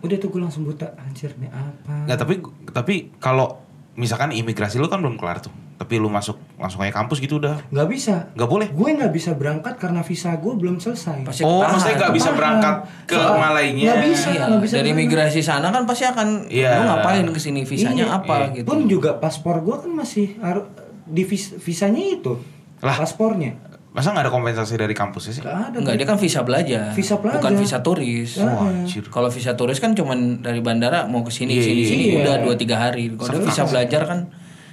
Udah 0.00 0.16
tuh 0.16 0.28
gua 0.32 0.40
langsung 0.48 0.64
buta 0.64 0.88
anjir 0.96 1.36
nih 1.36 1.52
apa? 1.52 1.94
Nggak 2.08 2.18
tapi 2.18 2.34
tapi 2.72 2.94
kalau 3.20 3.60
misalkan 3.98 4.32
imigrasi 4.32 4.80
lu 4.80 4.88
kan 4.88 5.04
belum 5.04 5.20
kelar 5.20 5.44
tuh, 5.44 5.52
tapi 5.78 5.94
lu 5.94 6.10
masuk 6.10 6.34
langsung 6.54 6.82
kayak 6.82 6.90
kampus 6.92 7.18
gitu 7.18 7.38
udah 7.38 7.62
nggak 7.64 7.86
bisa 7.86 8.34
nggak 8.34 8.44
boleh. 8.46 8.66
gue 8.68 8.88
nggak 8.98 9.08
bisa 9.08 9.30
berangkat 9.32 9.78
karena 9.78 10.02
visa 10.02 10.34
gue 10.34 10.52
belum 10.52 10.76
selesai 10.76 11.22
Pasti 11.22 11.40
Oh, 11.40 11.62
ketahan. 11.62 11.70
maksudnya 11.70 11.96
nggak 11.96 12.12
bisa 12.12 12.30
berangkat 12.32 12.74
ke 13.06 13.14
Soal- 13.14 13.38
Malaynya. 13.38 13.84
nggak 13.86 14.00
bisa. 14.04 14.28
Iya, 14.28 14.42
nggak 14.44 14.60
bisa 14.60 14.74
dari 14.74 14.90
berangkat. 14.90 15.06
imigrasi 15.06 15.40
sana 15.40 15.66
kan 15.70 15.82
pasti 15.86 16.04
akan 16.04 16.28
Iya. 16.48 16.70
lu 16.74 16.82
ngapain 16.84 17.24
ke 17.24 17.38
sini 17.38 17.62
visanya 17.62 18.04
Iya, 18.04 18.18
apa 18.18 18.34
iya. 18.36 18.54
gitu 18.56 18.66
pun 18.66 18.78
juga 18.84 19.10
paspor 19.14 19.62
gua 19.62 19.78
kan 19.78 19.92
masih 19.92 20.34
harus 20.38 20.66
di 21.06 21.22
vis- 21.22 21.54
visanya 21.56 22.02
itu 22.02 22.34
Lah. 22.78 22.98
paspornya. 22.98 23.54
Masa 23.88 24.12
nggak 24.12 24.24
ada 24.24 24.32
kompensasi 24.32 24.74
dari 24.76 24.92
kampusnya 24.92 25.32
sih? 25.32 25.40
Gak 25.40 25.72
ada. 25.72 25.74
Enggak, 25.74 25.94
dia 25.96 26.06
kan 26.06 26.14
visa 26.16 26.42
belajar. 26.42 26.92
Visa 26.92 27.16
pelajar. 27.16 27.40
Bukan 27.40 27.54
visa 27.56 27.78
turis. 27.80 28.36
Oh. 28.36 28.68
Kalau 29.08 29.26
visa 29.28 29.54
turis 29.54 29.78
kan 29.78 29.90
cuman 29.90 30.38
dari 30.38 30.60
bandara 30.60 31.02
mau 31.04 31.22
ke 31.22 31.30
sini 31.30 31.54
Iya, 31.54 31.62
sini 31.64 31.74
iya, 31.76 31.88
sini 31.88 32.04
iya. 32.04 32.16
udah 32.20 32.34
2 32.44 32.54
3 32.54 32.76
hari. 32.76 33.10
Kalau 33.10 33.40
visa 33.40 33.62
belajar 33.64 34.02
kan 34.04 34.18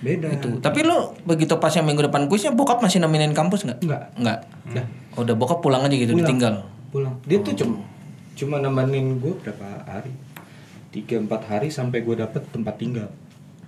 Beda. 0.06 0.28
itu. 0.30 0.62
Tapi 0.62 0.86
lo 0.86 1.18
begitu 1.24 1.58
pas 1.58 1.74
yang 1.74 1.84
minggu 1.84 2.06
depan 2.06 2.30
kuisnya 2.30 2.54
bokap 2.54 2.78
masih 2.78 3.02
nemenin 3.02 3.34
kampus 3.34 3.66
nggak? 3.66 3.82
Enggak. 3.82 4.02
Enggak. 4.16 4.40
Dah. 4.72 4.86
Oh, 5.14 5.26
udah 5.26 5.34
bokap 5.34 5.60
pulang 5.60 5.82
aja 5.82 5.92
gitu 5.92 6.14
Pulang. 6.14 6.22
ditinggal. 6.22 6.56
Pulang. 6.92 7.14
Dia 7.26 7.42
tuh 7.42 7.54
cuma 7.56 7.82
cuma 8.36 8.56
nemenin 8.60 9.18
gue 9.18 9.34
berapa 9.34 9.66
hari? 9.84 10.14
Tiga 10.92 11.18
empat 11.18 11.42
hari 11.50 11.68
sampai 11.68 12.00
gue 12.00 12.16
dapet 12.16 12.46
tempat 12.48 12.78
tinggal. 12.78 13.10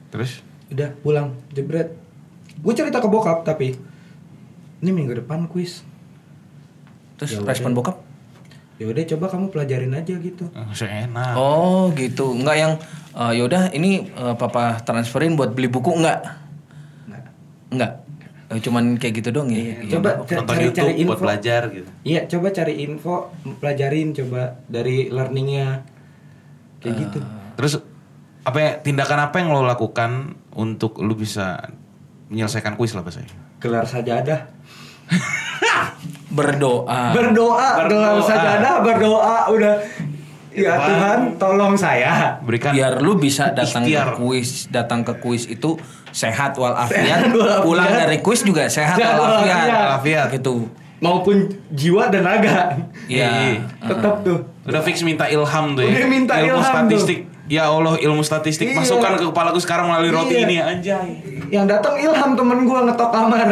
Terus? 0.08 0.46
Udah 0.70 0.94
pulang 0.98 1.34
jebret. 1.50 1.98
Gue 2.58 2.72
cerita 2.72 3.00
ke 3.00 3.08
bokap 3.08 3.41
tapi 3.41 3.74
ini 4.77 4.89
minggu 4.89 5.17
depan 5.17 5.48
kuis. 5.48 5.82
Terus 7.17 7.34
Ya 7.34 7.41
respon 7.41 7.74
udah. 7.74 7.79
bokap? 7.82 7.98
Ya 8.77 8.86
udah 8.86 9.03
coba 9.08 9.25
kamu 9.27 9.46
pelajarin 9.50 9.89
aja 9.91 10.13
gitu. 10.13 10.46
Eh, 10.48 10.70
Seenak. 10.72 11.34
Oh, 11.34 11.89
gitu. 11.91 12.29
Enggak 12.29 12.56
yang 12.56 12.74
eh, 13.18 13.34
yaudah 13.36 13.70
ini 13.72 13.92
eh, 14.06 14.36
papa 14.36 14.80
transferin 14.80 15.34
buat 15.34 15.52
beli 15.52 15.68
buku 15.68 15.92
enggak? 15.92 16.20
Nggak. 17.04 17.24
Enggak. 17.70 17.92
Eh, 18.48 18.60
cuman 18.60 18.96
kayak 18.96 19.14
gitu 19.18 19.30
dong 19.32 19.50
ya. 19.50 19.60
Iya, 19.60 19.74
Iya. 19.78 19.92
coba 19.94 20.10
ca- 20.22 20.40
Nonton 20.40 20.56
cari-cari 20.56 20.64
YouTube 20.88 20.88
buat 21.04 21.18
info. 21.18 21.26
belajar 21.26 21.62
gitu. 21.70 21.90
Iya, 22.02 22.22
coba 22.28 22.48
cari 22.50 22.74
info, 22.80 23.16
pelajarin 23.58 24.08
coba 24.14 24.42
dari 24.66 24.98
learningnya 25.08 25.68
kayak 26.80 26.88
Ah. 26.88 27.00
gitu. 27.02 27.20
Terus 27.56 27.74
apa 28.42 28.58
ya, 28.58 28.72
tindakan 28.78 29.20
apa 29.22 29.36
yang 29.38 29.52
lo 29.52 29.62
lakukan 29.62 30.12
untuk 30.54 31.02
lu 31.02 31.12
bisa 31.14 31.60
menyelesaikan 32.28 32.76
kuis 32.76 32.94
lah 32.94 33.02
bahasanya? 33.02 33.28
Gelar 33.58 33.84
sajadah. 33.84 34.48
Berdoa. 36.30 37.12
Berdoa, 37.12 37.68
gelar 37.82 38.16
Berdoa. 38.16 38.20
sajadah, 38.22 38.74
berdoa 38.80 39.36
udah. 39.50 39.76
Ya 40.58 40.74
Tuhan, 40.76 41.38
tolong 41.38 41.78
saya. 41.78 42.42
Berikan 42.42 42.74
biar 42.74 42.98
lu 42.98 43.14
bisa 43.14 43.54
datang 43.54 43.86
ikhtiar. 43.86 44.10
ke 44.10 44.18
kuis 44.18 44.50
datang 44.68 45.06
ke 45.06 45.14
kuis 45.22 45.46
itu 45.46 45.78
sehat 46.10 46.58
walafiat 46.58 47.30
pulang 47.62 47.86
dari 47.86 48.18
kuis 48.20 48.42
juga 48.42 48.66
sehat 48.66 48.98
Sehat 48.98 49.16
walafiat 49.16 49.70
walafiat. 49.70 49.86
Walafiat. 50.02 50.28
gitu 50.34 50.66
Maupun 50.98 51.46
jiwa 51.70 52.10
dan 52.10 52.26
raga. 52.26 52.74
Iya. 53.06 53.62
Tetap 53.86 54.26
tuh. 54.26 54.42
Udah 54.66 54.82
fix 54.82 55.06
minta 55.06 55.30
ilham 55.30 55.78
tuh 55.78 55.86
ya. 55.86 55.94
Udah 55.94 56.08
minta 56.10 56.34
ilmu 56.42 56.58
ilham 56.58 56.66
statistik. 56.66 57.20
Ya 57.46 57.70
Allah 57.70 57.94
ilmu 57.96 58.26
statistik 58.26 58.66
Iya. 58.68 58.82
masukkan 58.82 59.14
ke 59.14 59.30
kepalaku 59.30 59.62
sekarang 59.62 59.88
melalui 59.88 60.10
roti 60.10 60.34
Iya. 60.34 60.44
ini 60.44 60.56
anjay. 60.58 61.10
Yang 61.48 61.66
datang 61.70 61.96
Ilham 61.96 62.34
temen 62.34 62.66
gua 62.66 62.82
ngetok 62.84 63.10
kamar. 63.14 63.46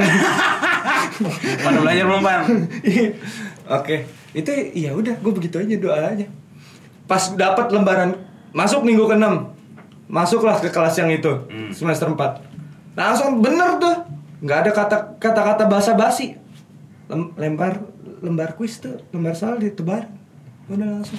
Pada 1.62 1.78
belajar 1.80 2.04
belum 2.04 2.20
pan? 2.20 2.42
Oke, 3.78 4.04
itu 4.32 4.52
ya 4.74 4.92
udah 4.92 5.16
gue 5.16 5.34
begitu 5.34 5.56
aja 5.58 5.76
doa 5.80 5.98
aja. 6.12 6.26
Pas 7.06 7.22
dapat 7.32 7.70
lembaran 7.70 8.18
masuk 8.50 8.82
minggu 8.82 9.06
ke-6. 9.06 9.26
Masuklah 10.06 10.58
ke 10.58 10.70
kelas 10.70 10.96
yang 10.96 11.10
itu, 11.10 11.32
Hmm. 11.48 11.70
semester 11.72 12.06
4. 12.08 12.42
Langsung 12.94 13.40
bener 13.40 13.78
tuh. 13.78 13.98
nggak 14.36 14.60
ada 14.62 14.72
kata 14.72 14.98
kata-kata 15.18 15.64
basa-basi. 15.66 16.38
Lem- 17.08 17.34
lempar 17.34 17.82
lembar 18.22 18.54
kuis 18.54 18.78
tuh, 18.78 19.02
lembar 19.10 19.34
soal 19.34 19.58
ditebar. 19.58 20.06
Udah 20.68 20.86
langsung. 20.92 21.18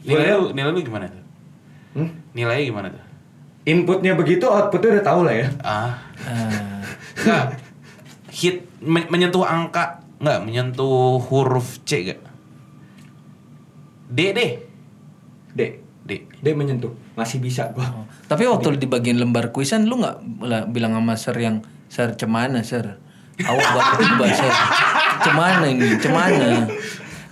Nilai 0.00 0.30
lu, 0.32 0.52
nilai 0.52 0.70
lu 0.70 0.80
gimana 0.80 1.08
tuh? 1.08 1.24
Hmm? 1.94 2.10
Nilainya 2.30 2.64
gimana 2.64 2.88
tuh? 2.90 3.02
Inputnya 3.64 4.12
begitu, 4.12 4.44
outputnya 4.44 5.00
udah 5.00 5.04
tahu 5.04 5.20
lah 5.24 5.34
ya. 5.34 5.46
Ah, 5.58 5.90
Ah. 6.22 6.84
enggak. 7.16 7.44
Hit 8.30 8.56
men- 8.78 9.08
menyentuh 9.08 9.42
angka 9.42 10.04
enggak 10.20 10.38
menyentuh 10.44 11.18
huruf 11.18 11.82
C 11.82 12.04
enggak? 12.04 12.20
D 14.06 14.18
deh. 14.30 14.50
D, 15.54 15.80
D. 16.04 16.10
D 16.42 16.46
menyentuh, 16.52 16.92
masih 17.14 17.38
bisa 17.38 17.70
gua. 17.72 17.86
Oh. 17.94 18.04
tapi 18.26 18.44
waktu 18.50 18.76
di 18.76 18.90
bagian 18.90 19.22
lembar 19.22 19.54
kuisan 19.54 19.86
lu 19.86 20.02
nggak 20.02 20.68
bilang 20.74 20.98
sama 20.98 21.14
ser 21.14 21.36
yang 21.38 21.56
ser 21.86 22.18
cemana 22.18 22.66
ser 22.66 22.98
awak 23.42 23.66
buat 23.70 23.86
coba 24.02 24.26
ser 24.34 24.52
cemana 25.22 25.66
ini 25.70 25.86
cemana 26.02 26.66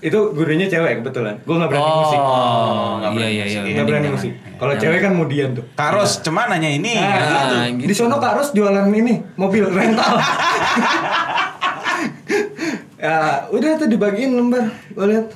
Itu 0.03 0.35
gurunya 0.35 0.67
cewek 0.67 0.99
kebetulan. 0.99 1.39
Gua 1.47 1.63
nggak 1.63 1.71
berani 1.71 1.93
musik. 2.03 2.19
oh 2.19 2.99
nggak 2.99 3.11
iya 3.15 3.15
berani 3.15 3.31
iya 3.31 3.31
iya 3.31 3.43
musik. 3.47 3.55
Nggak 3.55 3.63
mending 3.71 3.87
berani 3.87 4.09
musik. 4.11 4.33
Kalau 4.59 4.75
cewek 4.75 4.99
kan 4.99 5.13
mudian 5.15 5.49
tuh. 5.55 5.65
Kak 5.79 5.91
Ros, 5.95 6.13
cemananya 6.27 6.71
ini? 6.75 6.99
Ah, 6.99 7.07
gitu. 7.07 7.55
Ah, 7.55 7.67
gitu. 7.71 7.87
Di 7.87 7.95
sono 7.95 8.17
Kak 8.19 8.35
Ros 8.35 8.51
jualan 8.51 8.91
ini 8.91 9.15
mobil 9.39 9.63
rental. 9.63 10.19
ya 13.03 13.47
udah 13.51 13.71
tuh 13.79 13.87
dibagiin 13.87 14.35
lembar. 14.35 14.75
Gue 14.91 15.07
lihat. 15.07 15.27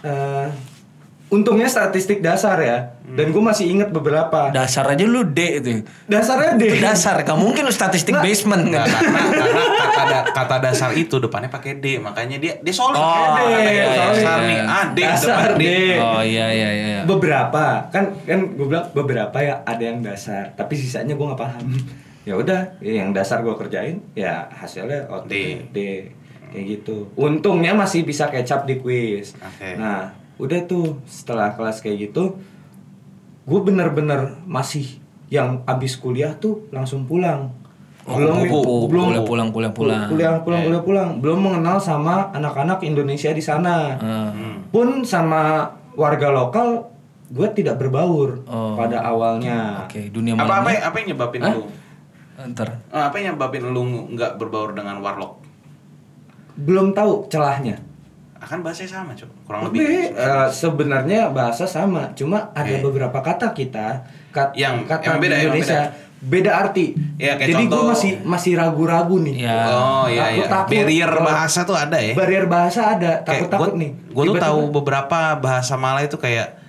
Eh, 0.00 0.46
untungnya 1.30 1.66
statistik 1.66 2.18
dasar 2.18 2.58
ya. 2.58 2.78
Dan 3.02 3.30
gue 3.30 3.38
masih 3.38 3.66
inget 3.66 3.90
beberapa. 3.90 4.50
dasar 4.50 4.86
aja 4.86 5.02
lu 5.02 5.22
D 5.24 5.58
itu 5.58 5.82
Dasarnya 6.06 6.54
itu 6.54 6.62
deh. 6.64 6.78
dasar 6.78 7.18
gak 7.18 7.34
mungkin 7.34 7.66
lu 7.66 7.72
statistik 7.72 8.14
Nggak. 8.14 8.22
basement 8.22 8.62
Enggak, 8.64 8.86
kan 8.86 9.02
karena, 9.02 9.20
karena 9.34 9.62
kata, 9.82 10.02
da- 10.04 10.26
kata 10.30 10.56
dasar 10.60 10.90
itu 10.92 11.18
depannya 11.18 11.46
pakai 11.48 11.72
D, 11.76 11.98
makanya 11.98 12.38
dia 12.38 12.54
dia 12.56 12.70
solid. 12.70 12.94
Oh, 12.94 13.02
Kata 13.02 13.40
iya, 13.42 13.58
iya, 13.66 13.84
dasar 13.90 14.38
iya. 14.38 14.46
nih, 14.46 14.58
ah, 14.62 14.84
D 14.86 14.98
Dasar 15.00 15.26
depan 15.28 15.50
D. 15.50 15.62
D. 15.64 15.66
oh 15.98 16.22
iya 16.22 16.46
iya 16.48 16.70
iya 16.70 16.98
Beberapa 17.02 17.64
kan 17.88 18.04
kan 18.22 18.38
gue 18.48 18.66
bilang 18.68 18.86
beberapa 18.92 19.38
ya 19.38 19.54
ada 19.64 19.82
yang 19.82 19.98
dasar. 20.00 20.54
Tapi 20.54 20.72
sisanya 20.74 21.18
gue 21.18 21.26
nggak 21.26 21.40
paham. 21.40 21.66
ya 22.20 22.36
udah, 22.36 22.78
yang 22.78 23.10
dasar 23.10 23.40
gue 23.40 23.54
kerjain 23.56 23.98
ya 24.12 24.46
hasilnya 24.52 25.10
outputnya 25.10 25.66
D. 25.68 25.78
Kayak 26.46 26.64
gitu. 26.68 27.10
Untungnya 27.14 27.74
masih 27.74 28.02
bisa 28.02 28.26
kecap 28.26 28.66
di 28.66 28.78
quiz. 28.78 29.34
Oke. 29.36 29.74
Nah, 29.74 30.14
udah 30.40 30.60
tuh 30.64 30.98
setelah 31.04 31.52
kelas 31.52 31.78
kayak 31.78 32.10
gitu, 32.10 32.40
gue 33.44 33.60
bener-bener 33.60 34.40
masih 34.44 34.98
yang 35.28 35.62
abis 35.64 35.94
kuliah 35.94 36.34
tuh 36.34 36.66
langsung 36.70 37.04
pulang. 37.04 37.52
Oh, 38.08 38.16
kupu-kupu, 38.16 38.90
kuliah 38.90 39.22
pulang, 39.22 39.48
kuliah 39.52 39.70
pulang. 39.70 40.08
Kuliah 40.08 40.34
pulang, 40.40 40.60
Eh. 40.60 40.66
kuliah 40.66 40.82
pulang. 40.82 41.08
Belum 41.20 41.38
mengenal 41.38 41.78
sama 41.78 42.32
anak-anak 42.32 42.82
Indonesia 42.82 43.30
di 43.30 43.44
sana. 43.44 43.94
Ah. 44.00 44.32
Pun 44.72 45.04
sama 45.04 45.68
warga 45.94 46.32
lokal, 46.32 46.90
gue 47.30 47.48
tidak 47.52 47.78
berbaur 47.78 48.42
Oh. 48.48 48.74
pada 48.74 49.04
awalnya. 49.04 49.86
oke 49.86 50.10
dunia 50.10 50.34
Apa 50.34 50.64
apa 50.64 50.70
apa 50.82 50.96
yang 50.98 51.14
nyebabin 51.14 51.42
Hah? 51.44 51.54
lu? 51.54 51.62
ntar 52.40 52.80
Ah, 52.88 53.12
Apa 53.12 53.20
yang 53.20 53.36
nyebabin 53.36 53.68
lu 53.68 53.82
nggak 54.16 54.40
berbaur 54.40 54.72
dengan 54.72 54.98
warlock? 54.98 55.38
Belum 56.56 56.90
tahu 56.90 57.28
celahnya. 57.28 57.78
Akan 58.40 58.58
bahasanya 58.60 58.90
sama, 58.96 59.12
Cok. 59.12 59.30
Kurang 59.44 59.60
Tapi 59.62 59.78
lebih. 59.78 60.16
eh, 60.16 60.48
sebenarnya 60.50 61.28
bahasa 61.28 61.64
sama, 61.64 62.08
cuma 62.12 62.48
ada 62.50 62.72
Oke. 62.72 62.80
beberapa 62.82 63.18
kata 63.20 63.52
kita 63.52 64.00
kat- 64.30 64.54
Yang- 64.54 64.84
kata 64.86 65.04
yang 65.06 65.16
beda, 65.18 65.28
di 65.28 65.36
yang 65.36 65.44
Indonesia 65.46 65.80
beda, 66.20 66.50
arti. 66.54 66.86
Ya, 67.16 67.32
kayak 67.34 67.48
Jadi 67.50 67.64
gue 67.66 67.82
masih 67.82 68.12
masih 68.22 68.52
ragu-ragu 68.54 69.16
nih. 69.18 69.34
ya 69.40 69.56
Oh 69.66 70.04
iya 70.04 70.32
iya. 70.34 70.44
takut. 70.46 70.68
Barrier 70.70 71.08
bahasa 71.10 71.60
tuh 71.62 71.72
ada 71.74 71.96
ya. 71.96 72.12
Barrier 72.12 72.44
bahasa 72.44 72.80
ada, 72.90 73.20
takut-takut 73.20 73.72
nih. 73.74 73.90
Gue 74.08 74.24
tuh 74.26 74.36
tahu 74.36 74.60
beberapa 74.70 75.32
bahasa 75.34 75.76
Malay 75.76 76.04
itu 76.06 76.16
kayak 76.16 76.59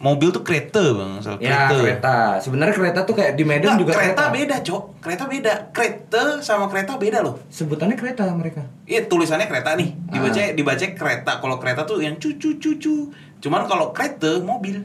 mobil 0.00 0.28
tuh 0.30 0.40
kereta 0.40 0.80
bang, 0.80 1.20
soal 1.20 1.36
Ya 1.38 1.68
kereta. 1.68 1.76
kereta. 1.76 2.16
Sebenarnya 2.40 2.72
kereta 2.72 3.00
tuh 3.04 3.12
kayak 3.12 3.36
di 3.36 3.44
Medan 3.44 3.76
Nggak, 3.76 3.78
juga 3.78 3.92
kereta, 3.92 4.22
beda, 4.30 4.56
Cok. 4.58 4.82
Kereta 4.98 5.24
beda. 5.26 5.52
Kereta 5.70 6.22
sama 6.40 6.66
kereta 6.66 6.96
beda 6.96 7.20
loh. 7.20 7.36
Sebutannya 7.46 7.94
kereta 7.94 8.24
mereka. 8.32 8.64
Iya 8.84 9.04
tulisannya 9.04 9.44
kereta 9.44 9.76
nih. 9.76 9.92
Dibaca 10.08 10.40
Ah. 10.40 10.48
dibaca 10.50 10.84
kereta. 10.88 11.32
Kalau 11.36 11.56
kereta 11.56 11.84
tuh 11.84 12.00
yang 12.00 12.16
cucu 12.16 12.56
cucu. 12.56 13.12
Cuman 13.38 13.64
kalau 13.64 13.92
kereta 13.92 14.40
mobil. 14.40 14.80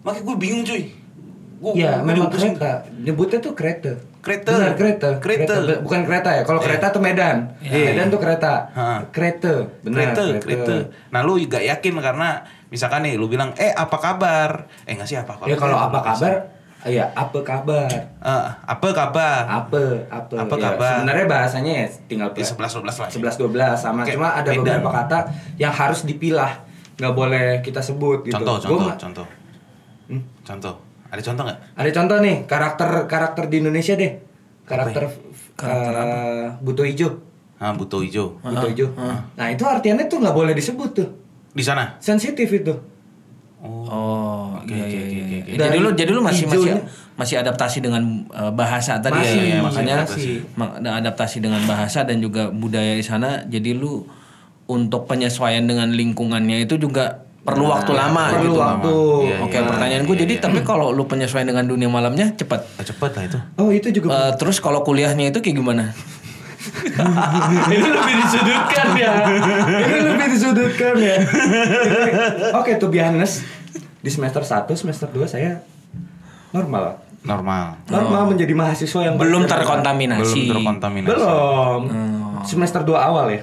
Makanya 0.00 0.24
gue 0.24 0.36
bingung 0.38 0.64
cuy. 0.64 0.82
Gua, 1.60 1.72
Iya, 1.76 1.92
gua 1.94 2.08
memang 2.08 2.16
juga 2.26 2.40
kereta. 2.40 2.72
Nyebutnya 2.96 3.38
tuh 3.38 3.52
kereta. 3.52 3.92
Kereta. 4.20 4.50
Benar, 4.50 4.72
kereta. 4.74 5.08
Kereta. 5.18 5.54
Be- 5.60 5.80
Bukan 5.80 6.00
kereta 6.04 6.28
ya. 6.34 6.42
Kalau 6.42 6.56
Iya. 6.58 6.66
kereta 6.66 6.86
tuh 6.88 7.00
Medan. 7.00 7.36
Iya. 7.60 7.84
Medan 7.86 8.06
tuh 8.08 8.20
kereta. 8.20 8.52
Ha. 8.70 8.88
Kereta. 9.08 9.68
Benar. 9.80 9.96
kereta, 10.12 10.24
kereta. 10.40 10.74
Nah 11.08 11.20
lu 11.20 11.36
gak 11.42 11.60
yakin 11.62 11.92
karena 11.98 12.28
misalkan 12.70 13.02
nih 13.02 13.14
lu 13.14 13.26
bilang, 13.26 13.50
eh 13.54 13.70
apa 13.70 13.96
kabar? 13.96 14.70
Eh 14.82 14.94
nggak 14.94 15.04
sih 15.04 15.14
apa 15.14 15.34
kabar? 15.34 15.46
Ya 15.46 15.56
kalau 15.56 15.76
apa 15.76 15.98
kabar? 16.00 16.34
Iya, 16.80 17.12
apa 17.12 17.44
kabar? 17.44 17.92
Eh, 17.92 18.44
apa 18.64 18.86
kabar? 18.90 19.42
Apa? 19.44 19.82
Apa? 20.08 20.34
Apa 20.38 20.54
Ya, 20.56 20.62
kabar? 20.64 20.92
Sebenarnya 20.96 21.26
bahasanya 21.28 21.72
ya 21.76 21.86
tinggal 22.08 22.32
Ya, 22.32 22.40
11 22.42 22.72
12 22.72 22.96
lah. 22.96 23.06
ya. 23.06 23.12
11 23.12 23.36
12 23.36 23.76
sama 23.76 24.00
Oke, 24.00 24.16
cuma 24.16 24.32
ada 24.32 24.48
Medan. 24.48 24.80
beberapa 24.80 24.88
kata 24.94 25.18
yang 25.56 25.70
harus 25.70 26.02
dipilah. 26.02 26.64
nggak 26.96 27.12
boleh 27.12 27.60
kita 27.60 27.80
sebut 27.80 28.24
gitu. 28.24 28.32
Contoh, 28.34 28.56
Gua 28.56 28.64
contoh, 28.66 28.84
ma- 28.86 28.96
contoh. 28.98 29.26
Hmm? 30.06 30.22
Contoh. 30.40 30.74
Ada 31.08 31.20
contoh 31.22 31.42
nggak? 31.44 31.58
Ada 31.74 31.90
contoh 31.90 32.16
nih 32.18 32.36
karakter 32.44 32.88
karakter 33.06 33.44
di 33.46 33.56
Indonesia 33.58 33.94
deh. 33.94 34.12
Karakter 34.62 35.02
Karakter 35.54 35.92
eh, 35.96 36.46
buto 36.60 36.84
hijau. 36.84 37.10
Ah, 37.56 37.72
buto 37.72 38.00
hijau. 38.00 38.36
Buto 38.38 38.66
hijau. 38.66 38.88
Nah 39.34 39.46
itu 39.48 39.64
artiannya 39.64 40.06
tuh 40.06 40.16
nggak 40.18 40.32
boleh 40.34 40.52
disebut 40.52 40.90
tuh. 40.94 41.08
Di 41.50 41.60
sana. 41.60 41.98
Sensitif 41.98 42.48
itu. 42.48 42.74
Oh, 43.60 44.56
Oke, 44.56 44.72
iya 44.72 44.80
oke, 44.80 44.88
iya 44.88 45.02
oke, 45.02 45.12
iya. 45.12 45.40
oke, 45.44 45.50
iya. 45.52 45.58
Jadi 45.60 45.76
lu 45.78 45.88
jadi 45.92 46.10
lu 46.10 46.22
masih 46.22 46.48
masih 46.48 46.64
Hijaunya- 46.64 46.84
masih 47.12 47.36
adaptasi 47.36 47.78
dengan 47.78 48.02
eh, 48.26 48.48
bahasa 48.50 48.96
tadi 48.96 49.20
Masih, 49.20 49.36
ya, 49.36 49.58
masih 49.58 49.64
makanya 49.66 49.94
adaptasi. 50.00 50.32
adaptasi 50.80 51.36
dengan 51.38 51.62
bahasa 51.66 52.00
dan 52.02 52.16
juga 52.18 52.48
budaya 52.48 52.96
di 52.96 53.04
sana 53.04 53.44
jadi 53.44 53.76
lu 53.76 54.08
untuk 54.64 55.04
penyesuaian 55.04 55.60
dengan 55.60 55.92
lingkungannya 55.92 56.62
itu 56.62 56.78
juga 56.78 57.20
perlu 57.40 57.68
waktu 57.68 57.92
lama 57.92 58.32
perlu 58.32 58.48
gitu. 58.48 58.56
waktu. 58.56 58.92
Iya, 59.26 59.36
Oke, 59.42 59.58
iya. 59.58 59.66
pertanyaan 59.66 60.02
gue 60.04 60.16
jadi 60.18 60.34
tapi 60.38 60.58
kalau 60.60 60.88
lu 60.88 61.04
penyesuaian 61.04 61.44
dengan 61.44 61.64
dunia 61.64 61.88
malamnya 61.88 62.32
cepat. 62.32 62.64
Cepet 62.78 63.10
lah 63.12 63.24
itu. 63.26 63.38
Oh 63.56 63.68
itu 63.68 63.88
juga 63.90 64.08
Eh, 64.08 64.32
terus 64.36 64.56
kalau 64.56 64.80
kuliahnya 64.80 65.28
itu 65.28 65.40
kayak 65.40 65.56
gimana? 65.58 65.92
ini 67.72 67.88
lebih 67.88 68.14
disudutkan 68.20 68.88
ya. 68.96 69.12
Ini 69.80 69.98
lebih 70.12 70.26
disudutkan 70.36 70.94
ya. 71.00 71.16
Oke, 72.60 72.76
tuh 72.76 72.92
be 72.92 73.00
honest. 73.00 73.44
Di 74.00 74.10
semester 74.12 74.44
1, 74.44 74.68
semester 74.76 75.08
2 75.08 75.24
saya 75.28 75.60
normal. 76.52 77.00
Normal. 77.20 77.84
Normal 77.88 78.22
menjadi 78.32 78.52
mahasiswa 78.56 79.00
yang 79.04 79.16
Belum 79.20 79.44
terkontaminasi. 79.44 80.48
Belum 80.48 80.64
terkontaminasi. 80.64 81.08
Belum. 81.12 81.80
Semester 82.48 82.80
2 82.84 82.96
awal 82.96 83.26
ya. 83.28 83.42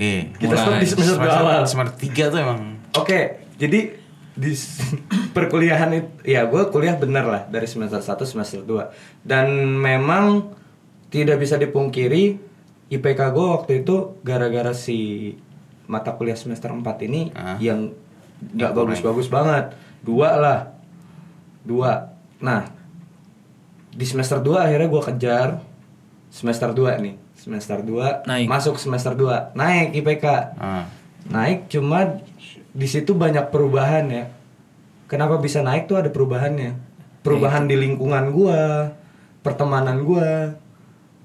Iya. 0.00 0.32
Kita 0.36 0.54
stop 0.56 0.80
di 0.80 0.88
semester 0.88 1.16
2 1.20 1.40
awal. 1.44 1.60
Semester 1.68 1.96
3 2.00 2.32
tuh 2.32 2.38
emang 2.40 2.58
Oke, 2.96 3.46
jadi 3.60 4.00
di 4.40 4.52
perkuliahan 5.36 5.90
itu 5.92 6.08
ya 6.24 6.48
gue 6.48 6.62
kuliah 6.72 6.96
bener 6.96 7.26
lah 7.28 7.42
dari 7.50 7.66
semester 7.68 8.00
1 8.00 8.24
semester 8.24 8.62
2 8.64 9.26
dan 9.26 9.52
memang 9.76 10.54
tidak 11.10 11.36
bisa 11.36 11.54
dipungkiri 11.54 12.38
IPK 12.88 13.20
gue 13.30 13.46
waktu 13.50 13.72
itu 13.82 14.18
gara-gara 14.22 14.70
si 14.70 15.34
mata 15.84 16.14
kuliah 16.14 16.34
semester 16.34 16.70
4 16.70 16.82
ini 17.02 17.30
Ah. 17.32 17.58
yang 17.58 17.90
nggak 18.40 18.72
bagus-bagus 18.72 19.26
banget. 19.26 19.74
Dua 20.00 20.28
lah. 20.34 20.60
Dua. 21.60 22.14
Nah 22.40 22.70
di 23.90 24.06
semester 24.06 24.38
2 24.38 24.64
akhirnya 24.64 24.88
gue 24.88 25.02
kejar 25.04 25.48
semester 26.30 26.70
2 26.70 26.98
nih. 26.98 27.14
Semester 27.34 27.80
2 27.80 28.28
Naik. 28.28 28.46
masuk 28.46 28.76
semester 28.76 29.16
2 29.16 29.56
naik 29.56 29.96
IPK 29.96 30.26
ah. 30.60 30.84
naik 31.24 31.72
cuma 31.72 32.20
di 32.70 32.86
situ 32.86 33.14
banyak 33.14 33.50
perubahan 33.50 34.06
ya. 34.06 34.24
Kenapa 35.06 35.38
bisa 35.38 35.58
naik 35.58 35.90
tuh 35.90 35.98
ada 35.98 36.06
perubahannya? 36.06 36.78
Perubahan 37.20 37.66
di 37.66 37.74
lingkungan 37.74 38.30
gua 38.30 38.94
pertemanan 39.42 40.06
gua 40.06 40.54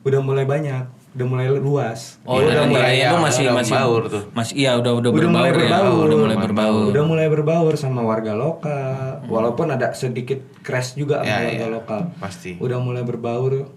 udah 0.05 0.21
mulai 0.21 0.45
banyak 0.45 0.85
udah 1.15 1.25
mulai 1.25 1.47
luas 1.49 2.19
Oh, 2.21 2.37
Iya, 2.37 2.45
udah 2.53 2.65
mulai 2.67 2.69
mulai- 2.69 2.99
ya, 2.99 3.09
masih 3.15 3.43
udah 3.45 3.55
masih 3.55 3.73
berbaur 3.73 4.01
tuh. 4.05 4.23
Masih 4.31 4.53
iya 4.55 4.71
udah 4.75 4.91
udah, 4.93 5.09
udah 5.09 5.29
mulai 5.31 5.49
berbaur 5.49 5.55
ya. 5.55 5.57
berbaur 5.57 5.87
Oh, 5.89 6.05
udah 6.05 6.17
mulai 6.19 6.37
berbaur. 6.37 6.85
udah 6.85 7.03
mulai 7.05 7.27
berbaur 7.27 7.73
sama 7.75 8.01
warga 8.01 8.33
lokal 8.33 9.23
walaupun 9.25 9.67
ada 9.69 9.89
sedikit 9.91 10.39
crash 10.59 10.93
juga 10.93 11.19
sama 11.19 11.31
Ya, 11.31 11.37
warga 11.41 11.55
ya, 11.57 11.67
lokal 11.71 12.01
pasti. 12.17 12.51
udah 12.55 12.77
mulai 12.77 13.01
berbaur 13.01 13.71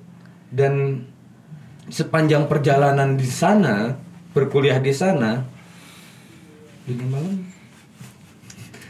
dan 0.50 1.04
sepanjang 1.86 2.44
perjalanan 2.44 3.14
di 3.14 3.24
sana 3.24 3.96
berkuliah 4.30 4.76
di 4.76 4.92
sana 4.92 5.40
dunia 6.84 7.06
malam 7.06 7.34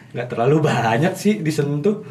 nggak 0.09 0.27
terlalu 0.27 0.57
banyak 0.65 1.15
sih 1.15 1.39
disentuh 1.39 2.03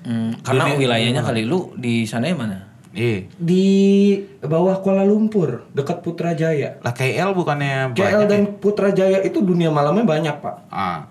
Hmm, 0.00 0.32
karena 0.40 0.72
wilayahnya 0.72 1.20
kali 1.20 1.44
lu 1.44 1.72
di 1.74 2.02
sana 2.02 2.26
yang 2.26 2.40
mana? 2.40 2.67
Iya. 2.88 3.28
di 3.36 3.66
bawah 4.40 4.80
Kuala 4.80 5.04
Lumpur 5.04 5.68
dekat 5.70 6.00
Putrajaya 6.00 6.80
Lah 6.80 6.92
KL 6.92 7.36
bukannya 7.36 7.92
KL 7.92 8.24
banyak 8.24 8.26
dan 8.26 8.40
ya? 8.42 8.52
Putrajaya 8.56 9.18
itu 9.20 9.38
dunia 9.38 9.68
malamnya 9.68 10.02
banyak 10.02 10.34
pak 10.40 10.56
Ah. 10.68 11.04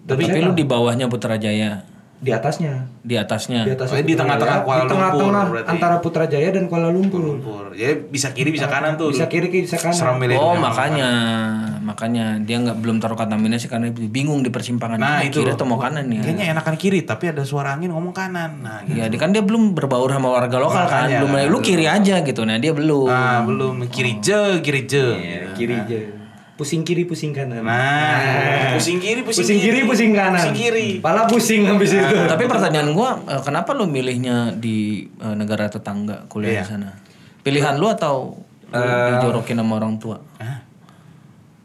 Tapi, 0.00 0.26
saya 0.26 0.42
lu 0.42 0.56
di 0.56 0.64
bawahnya 0.64 1.06
Putrajaya, 1.06 1.84
di 2.16 2.30
atasnya 2.32 2.88
di 3.00 3.14
atasnya. 3.14 3.62
di 3.62 3.72
atas 3.72 3.88
Oh, 3.88 3.96
di 3.96 4.12
tengah-tengah 4.12 4.64
Kuala 4.64 4.82
di 4.82 4.88
tengah-tengah 4.88 5.12
Lumpur 5.14 5.52
berarti. 5.54 5.68
antara 5.70 5.96
Putrajaya 6.00 6.48
dan 6.50 6.64
Kuala 6.66 6.88
Lumpur 6.88 7.20
Lumpur. 7.20 7.64
Jadi 7.72 8.08
bisa 8.08 8.32
kiri 8.32 8.50
bisa 8.50 8.66
kanan 8.66 8.96
tuh. 8.96 9.08
bisa 9.08 9.28
kiri 9.28 9.46
bisa 9.48 9.76
kanan 9.76 9.94
Serem 9.94 10.18
Oh 10.34 10.56
makanya 10.56 11.10
makanya 11.90 12.38
dia 12.38 12.56
nggak 12.56 12.78
belum 12.78 12.96
taruh 12.98 13.14
kontaminasi 13.14 13.66
karena 13.66 13.90
bingung 13.90 14.40
di 14.40 14.48
persimpangan 14.48 14.96
Nah, 14.96 15.18
mau 15.18 15.26
itu 15.26 15.42
kiri 15.42 15.50
atau 15.50 15.66
mau 15.66 15.76
kanan 15.76 16.06
ya. 16.06 16.22
Kayaknya 16.22 16.46
enakan 16.54 16.74
kiri 16.74 17.02
tapi 17.02 17.24
ada 17.26 17.42
suara 17.42 17.74
angin 17.74 17.90
ngomong 17.90 18.14
kanan. 18.14 18.62
Nah, 18.62 18.86
gitu. 18.86 18.94
Ya, 18.94 19.10
dia 19.10 19.18
kan 19.18 19.30
dia 19.30 19.42
belum 19.42 19.74
berbaur 19.74 20.06
sama 20.06 20.30
warga 20.30 20.56
lokal 20.56 20.86
kan, 20.86 21.10
Makanya. 21.10 21.18
belum 21.20 21.32
lu 21.50 21.58
kiri 21.58 21.84
aja 21.84 22.22
gitu. 22.22 22.46
Nah, 22.46 22.56
dia 22.56 22.70
belum. 22.70 23.10
Nah, 23.10 23.42
belum 23.42 23.74
kiri 23.90 24.22
je, 24.22 24.62
kiri 24.62 24.86
je. 24.86 25.06
Iya, 25.18 25.38
kiri 25.52 25.74
aja 25.74 26.00
pusing 26.54 26.84
kiri 26.84 27.08
pusing 27.08 27.32
kanan 27.32 27.64
Nah, 27.64 28.76
pusing 28.76 29.00
kiri, 29.00 29.24
pusing, 29.24 29.48
pusing 29.48 29.58
kiri 29.58 29.80
pusing 29.80 30.12
kanan 30.12 30.36
Pusing 30.36 30.52
kiri. 30.52 30.88
pala 31.00 31.24
pusing 31.24 31.64
habis 31.64 31.96
itu 31.96 32.04
Tapi 32.04 32.44
pertanyaan 32.44 32.92
gua, 32.92 33.16
eh, 33.24 33.40
kenapa 33.40 33.72
lu 33.72 33.88
milihnya 33.88 34.52
di 34.52 35.08
eh, 35.08 35.32
negara 35.32 35.72
tetangga 35.72 36.28
kuliah 36.28 36.52
di 36.52 36.56
Iya. 36.60 36.68
sana? 36.68 36.92
Pilihan 37.40 37.80
lu 37.80 37.88
atau 37.88 38.36
lu 38.70 38.76
dijorokin 39.16 39.56
sama 39.56 39.72
orang 39.80 39.96
tua? 39.96 40.20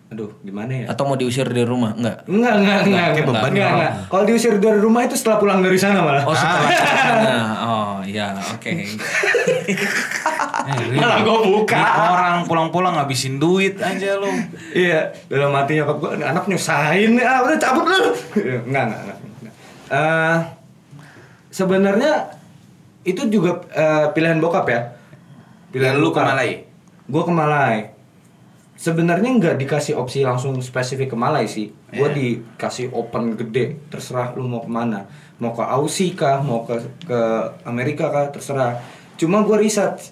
Aduh 0.06 0.30
gimana 0.40 0.72
ya 0.72 0.86
Atau 0.88 1.04
mau 1.04 1.14
diusir 1.14 1.44
dari 1.44 1.64
rumah? 1.64 1.92
Enggak. 1.92 2.24
Enggak, 2.26 2.54
enggak, 2.56 2.78
enggak, 2.78 2.86
kayak 2.86 3.10
enggak, 3.10 3.26
beban 3.28 3.50
enggak, 3.50 3.58
ya. 3.60 3.74
enggak. 3.74 3.92
Kalau 4.06 4.24
diusir 4.24 4.54
dari 4.56 4.78
rumah 4.78 5.02
itu 5.02 5.16
setelah 5.16 5.38
pulang 5.38 5.60
dari 5.60 5.76
sana 5.76 6.00
malah. 6.00 6.24
Oh, 6.24 6.32
setelah 6.32 6.70
sana. 6.70 7.34
Oh, 7.66 7.98
ya, 8.06 8.26
oke. 8.32 8.70
Eh, 8.70 8.86
ini- 10.86 10.96
Malah 10.96 11.18
gua 11.22 11.38
buka. 11.42 11.74
ini 11.76 12.02
orang 12.08 12.36
pulang-pulang 12.46 12.94
ngabisin 12.96 13.38
duit 13.38 13.78
aja 13.78 14.16
lu. 14.16 14.30
Iya, 14.72 15.10
dalam 15.26 15.50
hati 15.52 15.74
nyokap 15.76 15.98
gue, 15.98 16.12
anak 16.20 16.46
nyusahin 16.46 17.18
ah 17.20 17.42
udah 17.42 17.58
cabut 17.58 17.86
lu. 17.86 17.98
enggak, 18.64 18.84
enggak, 18.86 19.02
enggak. 19.02 19.18
enggak. 19.42 19.54
Eh, 19.88 20.38
sebenarnya 21.50 22.12
itu 23.02 23.26
juga 23.28 23.58
eh, 23.72 24.06
pilihan 24.12 24.38
bokap 24.38 24.66
ya. 24.68 24.82
Pilihan 25.70 25.98
lu 25.98 26.10
ke 26.10 26.22
Malai? 26.22 26.62
Gue 27.06 27.22
ke 27.22 27.32
Malai. 27.32 27.95
Sebenarnya 28.76 29.32
nggak 29.40 29.56
dikasih 29.56 29.96
opsi 29.96 30.28
langsung 30.28 30.60
spesifik 30.60 31.16
ke 31.16 31.18
Malai 31.18 31.48
sih. 31.48 31.72
Gue 31.96 32.12
Iya. 32.12 32.16
dikasih 32.16 32.92
open 32.92 33.40
gede, 33.40 33.80
terserah 33.88 34.36
lu 34.36 34.44
mau 34.44 34.60
ke 34.60 34.68
mana. 34.68 35.08
Mau 35.40 35.56
ke 35.56 35.64
Aussie 35.64 36.12
kah, 36.12 36.44
mau 36.44 36.68
ke 36.68 36.76
ke 37.08 37.20
Amerika 37.64 38.12
kah, 38.12 38.28
terserah. 38.36 38.76
Cuma 39.16 39.48
gue 39.48 39.56
research. 39.56 40.12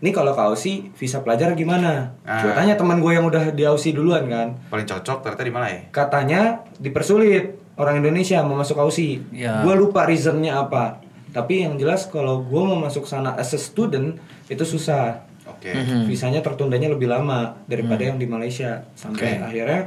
Nih 0.00 0.12
kalau 0.12 0.32
ke 0.32 0.42
Aussie 0.42 0.88
visa 0.96 1.20
pelajar 1.20 1.52
gimana? 1.52 2.12
Ah. 2.24 2.40
Gue 2.40 2.56
tanya 2.56 2.72
teman 2.76 3.04
gue 3.04 3.12
yang 3.12 3.28
udah 3.28 3.52
di 3.52 3.68
Aussie 3.68 3.92
duluan 3.92 4.24
kan. 4.32 4.56
Paling 4.72 4.88
cocok 4.88 5.20
ternyata 5.20 5.44
di 5.44 5.52
Malai. 5.52 5.74
Katanya 5.92 6.64
dipersulit 6.80 7.56
orang 7.76 8.00
Indonesia 8.00 8.40
mau 8.40 8.56
masuk 8.56 8.80
Aussie. 8.80 9.20
Ya. 9.28 9.60
Gue 9.60 9.76
lupa 9.76 10.08
reasonnya 10.08 10.56
apa. 10.56 11.04
Tapi 11.34 11.66
yang 11.68 11.76
jelas 11.76 12.08
kalau 12.08 12.40
gue 12.46 12.62
mau 12.62 12.80
masuk 12.80 13.04
sana 13.04 13.36
as 13.36 13.52
a 13.52 13.60
student 13.60 14.16
itu 14.48 14.64
susah. 14.64 15.24
Oke. 15.64 15.72
Visanya 16.04 16.38
tertundanya 16.38 16.92
lebih 16.92 17.08
lama 17.08 17.56
daripada 17.64 18.04
yang 18.04 18.20
di 18.20 18.28
Malaysia. 18.28 18.84
Sampai 18.92 19.40
Oke. 19.40 19.48
akhirnya 19.48 19.80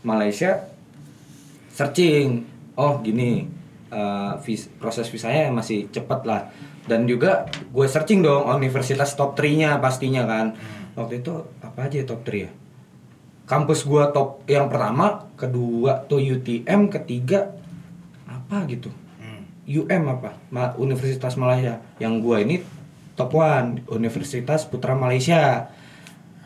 Malaysia 0.00 0.70
searching. 1.68 2.46
Oh 2.76 3.00
gini, 3.00 3.48
eh, 3.88 4.32
vis- 4.40 4.68
proses 4.76 5.08
visanya 5.08 5.48
masih 5.50 5.88
cepat 5.88 6.22
lah. 6.22 6.42
Dan 6.86 7.04
juga 7.04 7.44
gue 7.66 7.86
searching 7.86 8.22
dong 8.22 8.46
universitas 8.46 9.12
top 9.12 9.34
3-nya 9.34 9.80
pastinya 9.80 10.22
kan. 10.22 10.54
Waktu 10.94 11.20
itu 11.20 11.32
apa 11.58 11.90
aja 11.90 12.04
top 12.04 12.22
3 12.22 12.46
ya? 12.46 12.50
Kampus 13.46 13.82
gua 13.82 14.10
top 14.10 14.42
yang 14.46 14.66
pertama, 14.66 15.30
kedua 15.38 16.02
tuh 16.02 16.18
UTM, 16.18 16.90
ketiga 16.90 17.54
apa 18.26 18.66
gitu. 18.66 18.90
Hmm. 19.18 19.46
UM 19.62 20.02
apa? 20.10 20.34
Ma- 20.50 20.74
Universitas 20.74 21.38
Malaysia. 21.38 21.78
Yang 21.98 22.14
gua 22.22 22.42
ini 22.42 22.58
top 23.16 23.32
one 23.34 23.82
Universitas 23.90 24.68
Putra 24.68 24.92
Malaysia. 24.92 25.72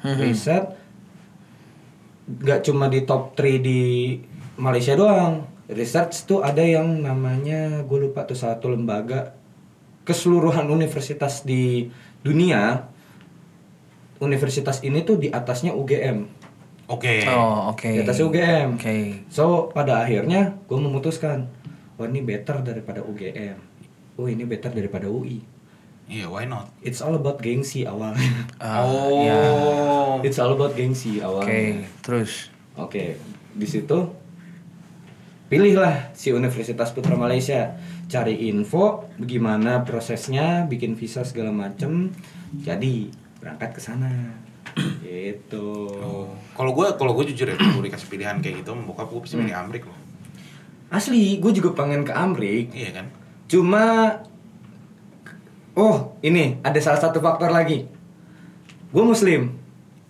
Riset 0.01 0.81
nggak 2.31 2.63
cuma 2.63 2.87
di 2.87 3.03
top 3.03 3.35
3 3.35 3.59
di 3.59 3.83
Malaysia 4.57 4.95
doang. 4.95 5.45
Research 5.71 6.27
tuh 6.27 6.43
ada 6.43 6.63
yang 6.63 7.03
namanya 7.07 7.83
gue 7.87 7.99
lupa 8.11 8.27
tuh 8.27 8.35
satu 8.35 8.75
lembaga 8.75 9.35
keseluruhan 10.07 10.67
universitas 10.71 11.43
di 11.47 11.91
dunia. 12.23 12.87
Universitas 14.21 14.85
ini 14.85 15.01
tuh 15.07 15.17
di 15.17 15.29
atasnya 15.33 15.73
UGM. 15.73 16.27
Oke. 16.91 17.23
Oh, 17.31 17.71
oke. 17.71 17.87
Di 17.87 18.03
atasnya 18.03 18.27
UGM. 18.27 18.69
Oke. 18.77 19.25
So 19.31 19.71
pada 19.71 20.03
akhirnya 20.03 20.59
gue 20.67 20.79
memutuskan, 20.79 21.47
oh 21.97 22.05
ini 22.05 22.21
better 22.21 22.61
daripada 22.67 23.01
UGM. 23.01 23.57
Oh 24.19 24.27
ini 24.27 24.45
better 24.45 24.75
daripada 24.75 25.09
UI. 25.09 25.41
Iya, 26.11 26.27
why 26.27 26.43
not? 26.43 26.75
It's 26.83 26.99
all 26.99 27.15
about 27.15 27.39
gengsi 27.39 27.87
awalnya. 27.87 28.19
Ah, 28.59 28.83
oh. 28.83 29.23
ya. 29.23 29.39
It's 30.27 30.43
all 30.43 30.59
about 30.59 30.75
gengsi 30.75 31.23
Oke, 31.23 31.47
awalnya. 31.47 31.87
terus. 32.03 32.51
Oke, 32.75 33.15
di 33.55 33.67
situ 33.67 34.11
pilihlah 35.47 36.11
si 36.15 36.35
Universitas 36.35 36.91
Putra 36.91 37.15
Malaysia, 37.15 37.79
cari 38.11 38.51
info 38.51 39.07
bagaimana 39.23 39.87
prosesnya, 39.87 40.67
bikin 40.67 40.99
visa 40.99 41.23
segala 41.23 41.55
macem, 41.55 42.11
jadi 42.59 43.07
berangkat 43.39 43.71
ke 43.79 43.81
sana. 43.81 44.11
gitu. 45.07 45.91
Oh. 45.99 46.31
Kalau 46.55 46.75
gue 46.75 46.87
kalau 46.99 47.15
gue 47.15 47.31
jujur 47.31 47.47
ya, 47.47 47.55
kalau 47.55 47.83
dikasih 47.83 48.11
pilihan 48.11 48.39
kayak 48.43 48.67
gitu, 48.67 48.75
bokap 48.83 49.07
gue 49.11 49.21
pasti 49.23 49.39
milih 49.39 49.55
Amrik 49.55 49.87
loh. 49.87 49.99
Asli, 50.91 51.39
gue 51.39 51.53
juga 51.55 51.71
pengen 51.75 52.03
ke 52.03 52.11
Amrik, 52.11 52.75
Iya 52.75 52.91
kan? 52.99 53.07
cuma 53.51 53.83
oh 55.81 55.97
ini 56.21 56.61
ada 56.61 56.77
salah 56.77 57.01
satu 57.01 57.25
faktor 57.25 57.49
lagi. 57.49 57.89
Gue 58.93 59.05
muslim. 59.07 59.57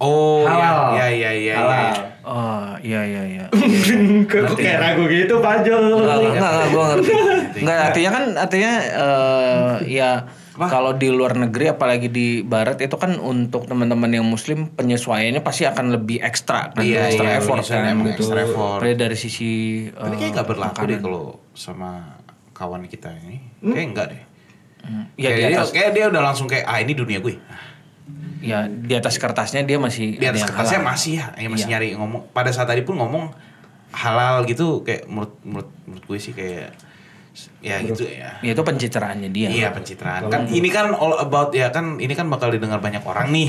Oh, 0.01 0.49
Halal. 0.49 0.97
ya, 0.97 1.07
ya, 1.13 1.31
ya, 1.31 1.33
ya, 1.37 1.55
Halal. 1.61 1.77
ya. 1.77 1.93
Oh, 2.25 2.73
iya 2.81 3.01
iya 3.05 3.23
iya. 3.29 3.45
Kok 4.33 4.57
kayak 4.57 4.81
ragu 4.81 5.05
gitu 5.09 5.41
Pak 5.45 5.65
Jo? 5.65 5.77
Enggak, 5.77 6.17
enggak, 6.21 6.33
enggak, 6.37 6.67
gue 6.73 6.85
ngerti. 6.85 7.13
Enggak, 7.61 7.79
artinya 7.93 8.11
kan, 8.13 8.25
artinya 8.41 8.73
eh, 8.81 9.73
ya 9.93 10.11
kalau 10.57 10.93
di 10.97 11.09
luar 11.09 11.37
negeri 11.37 11.73
apalagi 11.73 12.09
di 12.13 12.41
barat 12.45 12.81
itu 12.81 12.97
kan 12.97 13.17
untuk 13.17 13.65
teman-teman 13.69 14.09
yang 14.13 14.25
muslim 14.25 14.69
penyesuaiannya 14.73 15.41
pasti 15.41 15.65
akan 15.65 15.97
lebih 15.97 16.21
ekstra 16.21 16.73
kan, 16.73 16.85
Iya, 16.85 17.09
ekstra 17.13 17.29
iya, 17.29 17.39
effort 17.41 17.65
kan 17.65 17.85
emang 17.89 18.13
gitu. 18.13 18.29
extra 18.29 18.41
effort. 18.45 18.81
Apalagi 18.81 18.97
dari 18.97 19.17
sisi 19.17 19.51
Tapi 19.89 20.15
eh, 20.17 20.19
kayak 20.21 20.33
gak 20.41 20.49
berlaku 20.49 20.81
deh 20.89 20.99
kalau 21.01 21.25
sama 21.53 22.21
kawan 22.53 22.85
kita 22.89 23.13
ini. 23.25 23.37
Kayak 23.61 23.87
enggak 23.93 24.07
deh. 24.17 24.23
Ya 25.15 25.29
kayak, 25.29 25.37
di 25.37 25.43
dia, 25.47 25.59
atas 25.59 25.71
kayak 25.71 25.91
dia 25.93 26.05
udah 26.09 26.23
langsung 26.23 26.47
kayak 26.47 26.65
ah 26.65 26.79
ini 26.79 26.93
dunia 26.93 27.21
gue. 27.21 27.37
ya 28.41 28.65
di 28.65 28.97
atas 28.97 29.21
kertasnya 29.21 29.61
dia 29.63 29.77
masih 29.77 30.17
Di 30.17 30.25
atas 30.25 30.41
yang 30.41 30.49
kertasnya 30.49 30.81
halal. 30.81 30.91
masih 30.97 31.13
ya, 31.21 31.27
ya 31.37 31.49
masih 31.49 31.67
Iya. 31.69 31.73
nyari 31.77 31.89
ngomong. 31.93 32.23
Pada 32.33 32.49
saat 32.49 32.67
tadi 32.67 32.81
pun 32.81 32.97
ngomong 32.97 33.37
halal 33.93 34.49
gitu 34.49 34.81
kayak 34.81 35.05
menurut 35.07 35.37
menurut 35.45 35.69
menurut 35.85 36.05
gue 36.09 36.19
sih 36.19 36.33
kayak 36.33 36.73
ya 37.59 37.77
gitu 37.81 38.05
ya. 38.05 38.41
Ya 38.41 38.51
itu 38.51 38.61
pencitraannya 38.61 39.29
dia. 39.29 39.49
Iya 39.49 39.69
pencitraan 39.71 40.27
kan 40.27 40.47
ini 40.47 40.69
kan 40.69 40.91
all 40.91 41.17
about 41.17 41.51
ya 41.51 41.69
kan 41.69 41.97
ini 41.97 42.11
kan 42.11 42.27
bakal 42.27 42.49
didengar 42.49 42.79
banyak 42.79 43.01
orang 43.03 43.29
nih. 43.29 43.49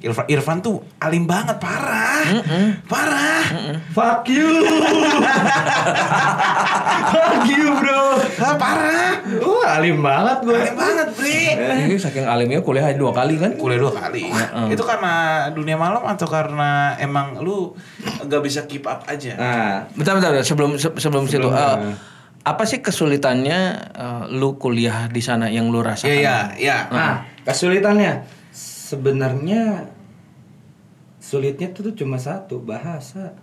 Irfan, 0.00 0.26
Irfan 0.26 0.58
tuh 0.60 0.80
alim 0.98 1.24
banget 1.24 1.56
parah, 1.56 2.26
parah. 2.84 3.44
Fuck 3.90 4.26
you. 4.28 4.50
Fuck 7.06 7.46
you 7.48 7.66
bro. 7.72 8.02
Ah, 8.36 8.54
parah, 8.54 9.12
Uh, 9.26 9.64
alim 9.64 9.98
banget 10.00 10.38
gue. 10.40 10.54
alim 10.54 10.76
banget 10.76 11.08
bre. 11.12 11.40
Ini 11.82 11.94
saking 11.96 12.24
alimnya 12.24 12.60
kuliah 12.60 12.90
dua 12.92 13.10
kali 13.10 13.34
kan? 13.36 13.54
Kuliah 13.54 13.78
dua 13.80 13.92
kali. 13.92 14.30
Itu 14.68 14.82
karena 14.82 15.14
dunia 15.50 15.74
malam 15.74 16.02
atau 16.04 16.26
karena 16.26 16.66
emang 16.96 17.38
lu 17.38 17.74
gak 18.22 18.38
bisa 18.40 18.64
keep 18.64 18.84
up 18.84 19.02
aja? 19.04 19.34
Nah, 19.34 19.74
Bentar, 19.92 20.14
bentar, 20.14 20.30
bentar. 20.32 20.44
sebelum 20.44 20.70
se- 20.76 20.94
sebelum 20.96 21.26
situ. 21.26 21.46
eh, 21.46 21.76
apa 22.46 22.62
sih 22.62 22.78
kesulitannya 22.78 23.58
eh, 23.90 24.22
lu 24.30 24.54
kuliah 24.54 25.10
di 25.10 25.18
sana 25.18 25.50
yang 25.50 25.66
lu 25.66 25.82
rasakan? 25.82 26.06
Iya 26.08 26.54
iya 26.54 26.86
iya. 26.86 26.94
nah 26.94 27.14
kesulitannya 27.42 28.22
sebenarnya 28.54 29.90
sulitnya 31.18 31.74
tuh 31.74 31.90
cuma 31.92 32.16
satu 32.16 32.62
bahasa. 32.62 33.34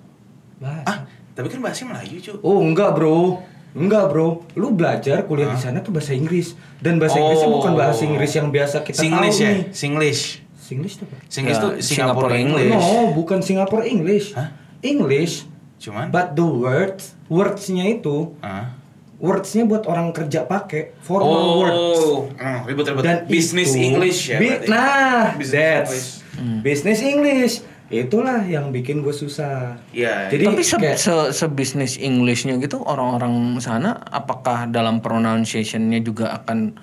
Bahasa. 0.55 0.87
Ah, 0.87 0.97
tapi 1.35 1.51
kan 1.51 1.59
bahasa 1.59 1.83
Melayu 1.83 2.15
cuy. 2.17 2.39
Oh 2.39 2.63
enggak 2.63 2.95
bro, 2.95 3.43
enggak 3.75 4.07
bro. 4.07 4.47
Lu 4.55 4.71
belajar 4.71 5.27
kuliah 5.27 5.51
di 5.51 5.59
sana 5.59 5.83
tuh 5.83 5.91
bahasa 5.91 6.15
Inggris 6.15 6.55
dan 6.79 6.95
bahasa 6.95 7.19
Inggrisnya 7.19 7.49
Oh. 7.51 7.59
bukan 7.59 7.73
bahasa 7.75 8.01
Inggris 8.07 8.31
yang 8.31 8.47
biasa 8.47 8.87
kita 8.87 9.03
Singlish 9.03 9.35
tahu 9.35 9.43
ya, 9.43 9.51
nih. 9.51 9.63
Singlish. 9.75 10.23
Singlish 10.55 10.95
tuh 10.95 11.05
apa? 11.11 11.15
Singlish 11.27 11.59
Ya, 11.59 11.63
tuh 11.67 11.71
Singapore 11.75 11.83
Singapore 11.83 12.33
English. 12.39 12.71
English. 12.71 12.87
No, 12.87 13.11
bukan 13.11 13.39
Singapore 13.43 13.83
English. 13.83 14.27
Hah? 14.31 14.47
English. 14.79 15.33
Cuman 15.75 16.07
But 16.07 16.39
the 16.39 16.47
words, 16.47 17.19
wordsnya 17.27 17.83
itu, 17.83 18.31
Ah. 18.39 18.71
Wordsnya 19.17 19.63
buat 19.63 19.85
orang 19.85 20.11
kerja 20.11 20.43
pakai 20.43 20.97
formal 20.99 21.59
words. 21.59 21.99
Oh, 22.01 22.19
hmm, 22.29 22.59
ribet-ribet. 22.65 23.01
Dan 23.01 23.17
Business 23.25 23.71
itu- 23.71 23.83
English 23.83 24.19
ya. 24.27 24.37
Bi- 24.37 24.49
berarti. 24.59 24.67
nah, 24.67 25.23
Business 25.33 25.51
that's 25.51 25.91
English. 26.33 26.61
business 26.61 26.99
English. 27.01 27.55
Itulah 27.85 28.41
yang 28.41 28.69
bikin 28.69 28.99
gue 28.99 29.13
susah. 29.13 29.77
Iya. 29.91 30.27
Jadi 30.27 30.43
Tapi 30.43 30.63
se, 30.63 30.75
kayak- 30.75 30.97
se, 30.97 31.13
sebisnis 31.31 31.95
Englishnya 31.95 32.57
gitu 32.57 32.81
orang-orang 32.81 33.31
sana 33.59 34.01
apakah 34.03 34.65
dalam 34.65 34.97
pronunciationnya 34.97 36.01
juga 36.01 36.33
akan 36.33 36.73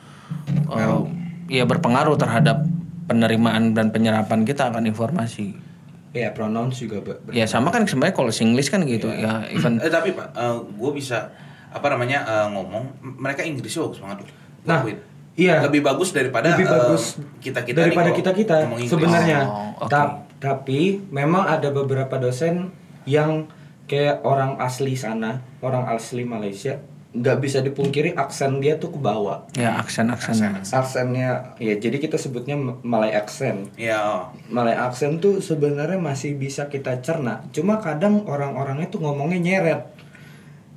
eh, 0.70 1.00
ya 1.50 1.66
berpengaruh 1.66 2.14
terhadap 2.14 2.62
penerimaan 3.04 3.74
dan 3.74 3.90
penyerapan 3.90 4.44
kita 4.44 4.70
akan 4.70 4.86
informasi. 4.86 5.58
ya 6.10 6.30
pronounce 6.30 6.78
juga 6.80 6.98
ber- 7.00 7.22
Ya 7.30 7.46
sama 7.46 7.70
kan 7.70 7.86
sebenarnya 7.86 8.14
kalau 8.16 8.30
Singlish 8.30 8.66
kan 8.66 8.82
gitu 8.82 9.06
ya 9.08 9.46
even 9.48 9.78
Eh, 9.78 9.86
tapi 9.86 10.10
pak, 10.10 10.34
gue 10.68 10.90
bisa 10.92 11.30
apa 11.70 11.86
namanya 11.90 12.18
eh, 12.26 12.46
ngomong, 12.52 12.84
mereka 13.02 13.46
Inggrisnya 13.46 13.86
bagus 13.86 13.98
banget 14.02 14.16
loh. 14.26 14.28
Nah, 14.66 14.80
iya. 15.38 15.62
Lebih 15.64 15.80
bagus 15.80 16.12
daripada 16.12 16.52
lebih 16.52 16.66
eh, 16.66 16.72
bagus 16.74 17.16
kita 17.40 17.64
kita 17.64 17.86
daripada 17.86 18.10
kita 18.12 18.30
kita 18.34 18.56
sebenarnya. 18.86 19.40
Oh, 19.46 19.86
oke. 19.86 19.90
Ta- 19.90 20.26
tapi 20.40 21.04
memang 21.12 21.44
ada 21.46 21.68
beberapa 21.68 22.16
dosen 22.16 22.72
yang 23.04 23.48
kayak 23.84 24.22
orang 24.24 24.56
asli 24.56 24.96
sana, 24.96 25.42
orang 25.60 25.84
asli 25.90 26.22
Malaysia, 26.24 26.80
nggak 27.10 27.36
bisa 27.42 27.58
dipungkiri 27.58 28.14
aksen 28.14 28.62
dia 28.62 28.78
tuh 28.78 28.94
ke 28.94 28.98
bawah. 29.02 29.44
ya 29.52 29.76
aksen-aksen. 29.82 30.62
Aksennya, 30.70 31.58
ya 31.58 31.74
jadi 31.74 31.98
kita 31.98 32.14
sebutnya 32.14 32.54
Malay 32.86 33.12
accent. 33.12 33.66
Ya, 33.74 33.98
oh. 34.00 34.22
Malay 34.46 34.78
accent 34.78 35.18
tuh 35.18 35.42
sebenarnya 35.42 35.98
masih 35.98 36.38
bisa 36.38 36.70
kita 36.70 37.02
cerna. 37.02 37.42
Cuma 37.50 37.82
kadang 37.82 38.22
orang-orangnya 38.30 38.86
tuh 38.88 39.02
ngomongnya 39.02 39.42
nyeret. 39.42 39.82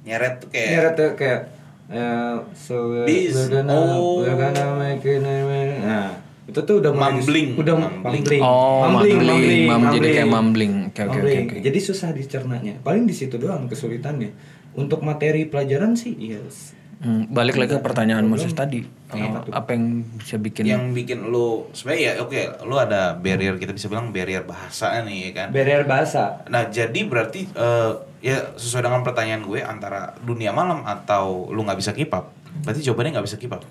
Nyeret 0.03 0.33
tuh 0.43 0.47
kayak 0.51 0.69
Nyeret 0.71 0.93
tuh 0.93 1.09
kayak 1.15 1.41
eh, 1.89 2.35
so 2.55 2.75
we're, 2.91 3.07
This- 3.07 3.35
we're 3.35 3.51
gonna 3.51 3.73
oh. 3.75 4.19
we're 4.23 4.35
gonna 4.35 4.65
make 4.75 5.03
it 5.03 5.23
nah 5.23 6.19
itu 6.43 6.59
tuh 6.59 6.83
udah 6.83 6.91
Mumbling. 6.91 7.55
udah 7.55 7.75
Mumbling. 7.79 8.19
mumbling 8.19 8.41
Oh, 8.43 8.83
mumbling, 8.83 9.15
mumbling. 9.23 9.63
mumbling, 9.63 9.93
jadi 9.95 10.07
kayak 10.11 10.27
mumbling. 10.27 10.73
oke, 10.91 11.01
Mumbling. 11.07 11.43
oke, 11.47 11.55
oke. 11.55 11.57
jadi 11.63 11.79
susah 11.79 12.09
dicernanya 12.11 12.73
paling 12.83 13.07
di 13.07 13.15
situ 13.15 13.39
doang 13.39 13.71
kesulitannya 13.71 14.35
untuk 14.75 14.99
materi 15.07 15.47
pelajaran 15.47 15.95
sih 15.95 16.11
yes 16.19 16.75
Hmm, 17.03 17.27
balik 17.27 17.59
lagi 17.59 17.75
ke 17.75 17.83
pertanyaan 17.83 18.23
Moses 18.23 18.55
tadi. 18.55 18.79
Eh, 19.11 19.29
apa 19.51 19.75
yang 19.75 20.07
bisa 20.15 20.39
bikin 20.39 20.63
yang 20.63 20.95
bikin 20.95 21.27
lu 21.27 21.67
sebenarnya 21.75 22.01
ya 22.01 22.11
oke, 22.23 22.63
lu 22.63 22.79
ada 22.79 23.11
barrier 23.19 23.59
kita 23.59 23.75
bisa 23.75 23.91
bilang 23.91 24.15
barrier 24.15 24.47
bahasa 24.47 25.03
nih 25.03 25.29
ya 25.29 25.31
kan. 25.35 25.47
barrier 25.51 25.83
bahasa 25.83 26.47
Nah, 26.47 26.71
jadi 26.71 26.95
berarti 27.03 27.51
eh, 27.51 27.91
ya 28.23 28.55
sesuai 28.55 28.87
dengan 28.87 29.03
pertanyaan 29.03 29.43
gue 29.43 29.59
antara 29.59 30.15
dunia 30.23 30.55
malam 30.55 30.87
atau 30.87 31.51
lu 31.51 31.59
nggak 31.67 31.75
bisa 31.83 31.91
keep 31.91 32.09
up. 32.15 32.31
Berarti 32.63 32.79
jawabannya 32.87 33.19
nggak 33.19 33.27
bisa 33.27 33.35
keep 33.35 33.51
up. 33.51 33.67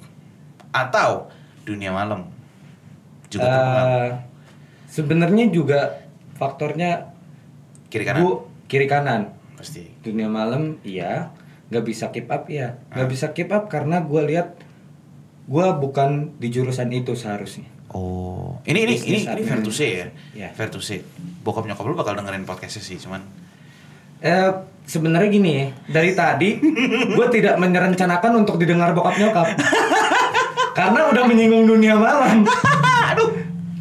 Atau 0.68 1.32
dunia 1.64 1.88
malam 1.88 2.28
juga 3.32 3.48
terpengaruh. 3.48 3.88
Eh, 3.88 4.10
sebenarnya 4.92 5.44
juga 5.48 5.80
faktornya 6.36 7.08
Kiri 7.88 8.04
kanan 8.04 8.20
bu 8.20 8.30
kiri 8.68 8.84
kanan 8.88 9.32
pasti. 9.56 9.88
dunia 10.00 10.28
malam 10.28 10.80
iya 10.80 11.28
nggak 11.72 11.84
bisa 11.88 12.12
keep 12.12 12.28
up 12.28 12.44
ya. 12.52 12.76
Nggak 12.92 13.08
bisa 13.08 13.26
keep 13.32 13.48
up 13.48 13.72
karena 13.72 14.04
gue 14.04 14.20
lihat 14.28 14.60
gue 15.48 15.66
bukan 15.80 16.36
di 16.36 16.52
jurusan 16.52 16.92
itu 16.92 17.16
seharusnya. 17.16 17.64
Oh, 17.92 18.60
ini 18.68 18.84
ini 18.84 18.92
ini, 18.92 18.94
Bisnis 18.96 19.24
ini 19.24 19.42
fair 19.44 19.60
to 19.64 19.72
say 19.72 19.90
ya. 19.96 20.06
Ya. 20.36 20.48
Fair 20.52 20.68
to 20.68 20.84
say. 20.84 21.00
Bokap 21.40 21.64
nyokap 21.64 21.84
lu 21.88 21.96
bakal 21.96 22.12
dengerin 22.12 22.44
podcastnya 22.44 22.84
sih, 22.84 23.00
cuman. 23.00 23.24
Eh 24.20 24.52
sebenarnya 24.82 25.30
gini 25.30 25.50
ya 25.54 25.66
dari 25.86 26.10
tadi 26.10 26.58
gue 27.14 27.26
tidak 27.30 27.54
merencanakan 27.54 28.44
untuk 28.44 28.60
didengar 28.60 28.92
bokap 28.92 29.16
nyokap. 29.16 29.48
Karena 30.78 31.08
udah 31.08 31.24
menyinggung 31.24 31.64
dunia 31.68 31.96
malam. 31.96 32.44
Aduh. 33.12 33.32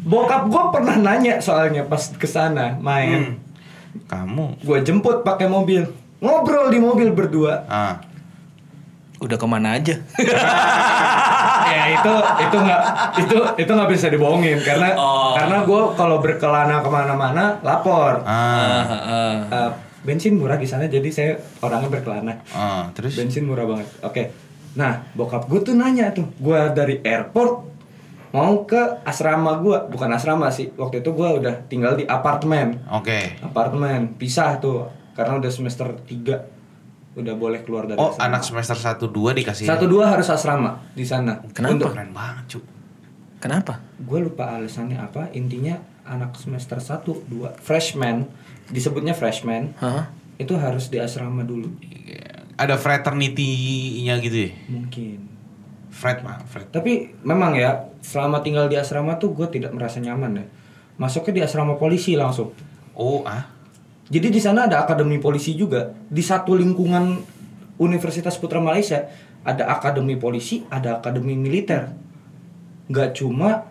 Bokap 0.02 0.48
gue 0.48 0.64
pernah 0.72 0.96
nanya 0.96 1.40
soalnya 1.40 1.88
pas 1.88 2.00
ke 2.12 2.28
sana 2.28 2.76
main. 2.80 3.32
Hmm, 3.32 4.04
kamu. 4.12 4.60
Gue 4.60 4.84
jemput 4.84 5.24
pakai 5.24 5.48
mobil 5.48 5.88
ngobrol 6.22 6.70
di 6.70 6.78
mobil 6.78 7.10
berdua. 7.10 7.66
Ah. 7.66 7.98
Udah 9.18 9.34
ke 9.34 9.46
mana 9.46 9.76
aja? 9.76 9.94
ya 11.72 11.82
itu 11.92 12.12
itu 12.42 12.56
nggak 12.58 12.80
itu 13.18 13.36
itu 13.56 13.70
nggak 13.70 13.90
bisa 13.90 14.06
dibohongin 14.08 14.58
karena 14.60 14.94
Oh. 14.94 15.34
karena 15.34 15.62
gue 15.62 15.82
kalau 15.94 16.18
berkelana 16.18 16.82
ke 16.82 16.88
mana-mana 16.88 17.44
lapor. 17.60 18.22
Ah 18.22 18.82
Heeh. 18.82 19.34
Eh, 19.48 19.70
bensin 20.02 20.34
murah 20.34 20.58
di 20.58 20.66
sana 20.66 20.86
jadi 20.86 21.06
saya 21.08 21.32
orangnya 21.58 21.86
berkelana. 21.88 22.34
Ah 22.50 22.90
terus? 22.92 23.14
Bensin 23.14 23.46
murah 23.46 23.62
banget. 23.62 23.86
Oke. 24.02 24.22
Nah 24.74 25.06
bokap 25.14 25.46
gue 25.46 25.60
tuh 25.62 25.74
nanya 25.74 26.10
tuh 26.10 26.26
gue 26.34 26.58
dari 26.72 26.98
airport 27.00 27.70
mau 28.32 28.64
ke 28.64 29.04
asrama 29.04 29.60
gue 29.60 29.76
bukan 29.86 30.08
asrama 30.08 30.48
sih 30.48 30.72
waktu 30.74 30.98
itu 30.98 31.12
gue 31.12 31.28
udah 31.38 31.54
tinggal 31.68 31.94
di 31.94 32.02
apartemen. 32.02 32.80
Oke. 32.90 33.38
apartemen 33.38 34.18
pisah 34.18 34.58
tuh 34.58 34.90
karena 35.12 35.36
udah 35.36 35.50
semester 35.50 35.88
3 35.98 36.60
udah 37.12 37.34
boleh 37.36 37.60
keluar 37.60 37.84
dari 37.84 37.96
Oh, 37.96 38.08
asrama. 38.10 38.24
anak 38.26 38.42
semester 38.42 38.72
1 38.74 39.04
2 39.04 39.32
dikasih 39.34 39.64
satu 39.66 39.84
dua 39.84 40.08
harus 40.08 40.26
asrama 40.26 40.80
di 40.92 41.04
sana 41.04 41.44
Kenapa? 41.50 41.72
Untuk- 41.76 41.92
keren 41.92 42.10
banget, 42.10 42.44
Cuk. 42.50 42.64
Kenapa? 43.38 43.74
gue 43.98 44.18
lupa 44.18 44.54
alasannya 44.54 44.96
apa 44.96 45.28
intinya 45.32 45.76
anak 46.02 46.32
semester 46.34 46.78
1 46.78 47.26
2 47.26 47.52
freshman 47.58 48.24
disebutnya 48.66 49.12
freshman 49.12 49.76
Hah? 49.76 50.08
itu 50.34 50.54
harus 50.54 50.88
di 50.88 50.96
asrama 50.96 51.42
dulu 51.42 51.68
Ada 52.54 52.76
fraternity-nya 52.76 54.16
gitu 54.18 54.38
ya? 54.38 54.50
mungkin 54.68 55.28
Fred, 55.92 56.24
Pak, 56.24 56.38
Fred. 56.46 56.66
tapi 56.70 57.12
memang 57.20 57.52
ya 57.52 57.76
selama 58.00 58.40
tinggal 58.40 58.64
di 58.64 58.74
asrama 58.74 59.14
tuh 59.14 59.30
gue 59.30 59.44
tidak 59.50 59.70
merasa 59.70 60.00
nyaman 60.00 60.40
ya 60.40 60.46
masuknya 60.96 61.32
di 61.34 61.42
asrama 61.44 61.76
polisi 61.76 62.16
langsung 62.16 62.56
Oh, 62.92 63.20
ah. 63.22 63.51
Jadi 64.12 64.28
di 64.28 64.40
sana 64.44 64.68
ada 64.68 64.84
akademi 64.84 65.16
polisi 65.16 65.56
juga 65.56 65.96
di 66.12 66.20
satu 66.20 66.52
lingkungan 66.52 67.24
Universitas 67.80 68.36
Putra 68.36 68.60
Malaysia 68.60 69.08
ada 69.42 69.72
akademi 69.72 70.20
polisi 70.20 70.62
ada 70.68 71.00
akademi 71.00 71.32
militer 71.34 71.88
nggak 72.92 73.16
cuma 73.16 73.64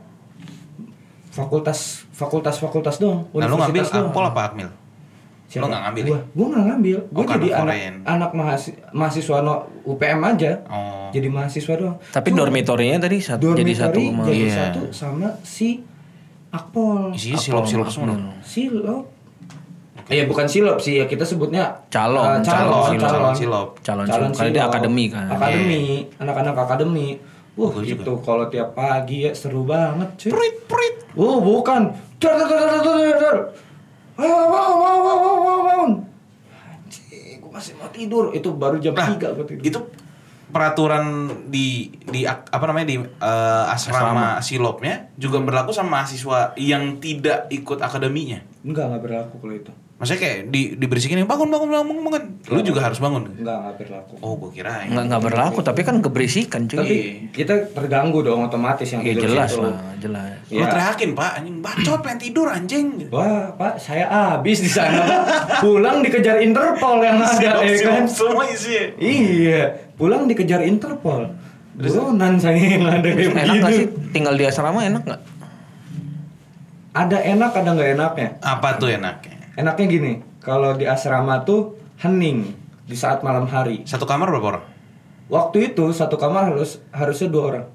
fakultas 1.31 2.03
fakultas 2.11 2.57
fakultas 2.57 2.97
doang 2.97 3.29
Nah 3.31 3.47
lu 3.47 3.55
ngambil 3.61 3.85
akpol 3.85 4.25
apa 4.27 4.41
akmil? 4.51 4.69
Lu 5.51 5.67
nggak 5.67 5.83
ngambil 5.83 6.03
ya? 6.03 6.07
Gua, 6.07 6.19
gua 6.31 6.45
nggak 6.47 6.65
ngambil. 6.71 6.97
Gua 7.11 7.21
Oh, 7.21 7.27
jadi 7.27 7.47
anak 7.51 7.75
anak 8.07 8.31
mahasiswa, 8.31 8.79
mahasiswa 8.95 9.37
no 9.43 9.55
UPM 9.83 10.21
aja. 10.23 10.51
Oh. 10.71 11.11
Jadi 11.11 11.27
mahasiswa 11.27 11.73
doang. 11.75 11.97
Tapi 11.99 12.27
Cuma 12.31 12.39
dormitorinya 12.47 12.97
tadi 13.03 13.19
satu 13.19 13.51
jadi 13.51 13.73
satu 13.75 13.99
sama 13.99 14.23
jadi 14.31 14.43
Iya. 14.47 14.55
satu 14.55 14.81
sama 14.95 15.27
si 15.43 15.83
Akpol. 16.51 17.15
Isinya 17.15 17.39
silop-silop 17.39 17.87
semua. 17.91 18.15
Silop. 18.43 19.20
Iya 20.11 20.23
bukan 20.25 20.43
silop 20.45 20.77
sih 20.77 20.99
ya 20.99 21.05
kita 21.05 21.23
sebutnya 21.23 21.71
Calon, 21.87 22.19
eh, 22.21 22.43
calon, 22.43 22.67
calon, 22.67 22.85
silop, 22.91 23.07
calon, 23.07 23.33
silop. 23.33 23.67
calon, 23.79 24.05
calon 24.05 24.29
Karena 24.29 24.51
dia 24.51 24.59
silop. 24.59 24.69
akademi 24.69 25.05
kan. 25.07 25.25
Akademi, 25.25 25.83
anak-anak 26.17 26.55
akademi. 26.57 27.07
Wah 27.51 27.67
Bagus 27.69 27.87
itu 27.89 28.13
kalau 28.21 28.45
tiap 28.47 28.71
pagi 28.71 29.23
ya 29.23 29.31
seru 29.31 29.63
banget 29.63 30.07
cuy. 30.17 30.29
Prit 30.29 30.55
prit. 30.65 30.95
Oh 31.13 31.39
bukan. 31.39 31.95
Dar 32.17 32.35
dar 32.37 32.47
dar 32.47 32.79
dar 32.79 32.83
dar 32.83 33.17
dar. 33.17 33.37
Ayo 34.17 34.35
bangun 34.45 34.77
bangun 34.77 35.01
bangun 35.01 35.39
bangun 35.39 35.61
bangun. 35.65 35.91
Gua 37.39 37.49
masih 37.51 37.73
mau 37.75 37.89
tidur. 37.89 38.31
Itu 38.31 38.51
baru 38.53 38.77
jam 38.77 38.91
Nah, 38.93 39.07
3 39.09 39.31
gua 39.31 39.43
tidur. 39.43 39.63
itu 39.63 39.79
peraturan 40.51 41.03
di 41.47 41.87
di 42.03 42.27
apa 42.27 42.59
namanya 42.61 42.83
di 42.85 42.97
eh, 42.99 43.65
asrama, 43.67 44.39
silopnya 44.39 45.07
juga 45.15 45.39
berlaku 45.39 45.71
sama 45.71 45.99
mahasiswa 45.99 46.51
yang 46.55 46.99
tidak 46.99 47.47
ikut 47.49 47.79
akademinya. 47.79 48.43
Enggak, 48.61 48.91
enggak 48.91 49.01
berlaku 49.01 49.35
kalau 49.39 49.55
itu. 49.55 49.71
Maksudnya 50.01 50.17
kayak 50.19 50.39
di 50.49 50.61
diberisikin 50.73 51.21
bangun 51.21 51.45
bangun 51.45 51.69
bangun 51.69 51.95
bangun. 52.01 52.23
Lu 52.49 52.59
juga 52.59 52.81
harus 52.81 52.97
bangun. 52.97 53.29
Enggak, 53.31 53.53
enggak 53.53 53.75
berlaku. 53.77 54.13
Oh, 54.17 54.33
gua 54.33 54.49
kira 54.49 54.81
Nggak 54.83 55.05
nggak 55.05 55.21
berlaku 55.21 55.59
tapi 55.61 55.85
kan 55.85 56.01
keberisikan 56.01 56.65
cuy. 56.65 56.73
Tapi 56.75 56.95
kita 57.29 57.69
terganggu 57.69 58.19
dong 58.19 58.41
otomatis 58.41 58.89
yang 58.89 59.05
ya 59.05 59.13
tidur 59.13 59.29
jelas 59.29 59.49
situ. 59.51 59.61
lah, 59.61 59.77
jelas. 59.95 60.33
Lu 60.49 60.57
Ya. 60.57 60.67
teriakin, 60.67 61.09
Pak, 61.13 61.31
anjing 61.37 61.57
bacot 61.61 61.99
pengen 62.01 62.17
tidur 62.19 62.47
anjing. 62.49 62.87
Wah, 63.07 63.53
Pak, 63.53 63.77
saya 63.77 64.09
habis 64.09 64.57
di 64.59 64.67
sana. 64.67 65.05
Pulang 65.61 66.01
dikejar 66.01 66.41
Interpol 66.41 66.97
yang 66.99 67.21
ada 67.23 67.61
ya 67.61 67.77
kan. 67.79 68.09
semua 68.09 68.43
isinya. 68.43 68.97
Iya, 68.97 69.61
pulang 69.93 70.25
dikejar 70.25 70.65
Interpol. 70.65 71.29
Buronan 71.71 72.35
saya 72.35 72.57
yang 72.57 72.83
ada 72.83 73.05
kayak 73.05 73.31
Enak 73.31 73.55
nggak 73.55 73.71
sih 73.71 73.85
tinggal 74.11 74.33
di 74.33 74.43
asrama 74.43 74.81
enak 74.81 75.05
nggak? 75.05 75.21
Ada 76.91 77.17
enak, 77.23 77.51
ada 77.53 77.69
nggak 77.71 77.89
enaknya. 77.95 78.29
Apa 78.41 78.75
tuh 78.75 78.91
enaknya? 78.91 79.39
Enaknya 79.55 79.85
gini, 79.87 80.13
kalau 80.39 80.73
di 80.73 80.87
asrama 80.87 81.43
tuh 81.43 81.75
hening 81.99 82.55
di 82.87 82.95
saat 82.95 83.19
malam 83.21 83.47
hari. 83.47 83.83
Satu 83.83 84.07
kamar 84.07 84.31
berapa 84.31 84.47
orang? 84.57 84.65
Waktu 85.31 85.71
itu 85.71 85.91
satu 85.91 86.15
kamar 86.15 86.51
harus 86.55 86.79
harusnya 86.91 87.27
dua 87.31 87.43
orang. 87.55 87.65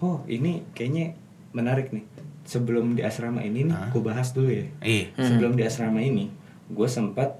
Oh 0.00 0.20
ini 0.26 0.64
kayaknya 0.72 1.16
menarik 1.52 1.92
nih. 1.92 2.04
Sebelum 2.44 2.96
di 2.96 3.04
asrama 3.04 3.44
ini 3.44 3.68
nih, 3.68 3.76
gue 3.92 4.02
bahas 4.02 4.32
dulu 4.32 4.50
ya. 4.50 4.66
Iya. 4.82 5.12
Sebelum 5.16 5.54
di 5.54 5.62
asrama 5.62 6.02
ini, 6.02 6.32
gue 6.66 6.88
sempat 6.88 7.36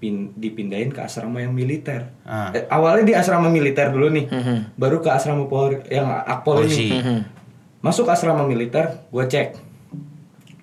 pin, 0.00 0.32
dipindahin 0.34 0.90
ke 0.90 1.00
asrama 1.04 1.38
yang 1.38 1.52
militer. 1.52 2.08
Ah. 2.24 2.50
Eh, 2.50 2.64
awalnya 2.66 3.04
di 3.04 3.14
asrama 3.14 3.46
militer 3.46 3.92
dulu 3.92 4.08
nih, 4.10 4.26
Mhm. 4.26 4.74
baru 4.74 4.98
ke 4.98 5.12
asrama 5.12 5.44
polri 5.46 5.84
yang 5.92 6.08
akpol 6.08 6.64
Polisi. 6.64 6.88
ini. 6.88 6.98
Mhm. 6.98 7.18
Masuk 7.84 8.08
asrama 8.08 8.42
militer, 8.48 9.06
gue 9.06 9.24
cek. 9.24 9.54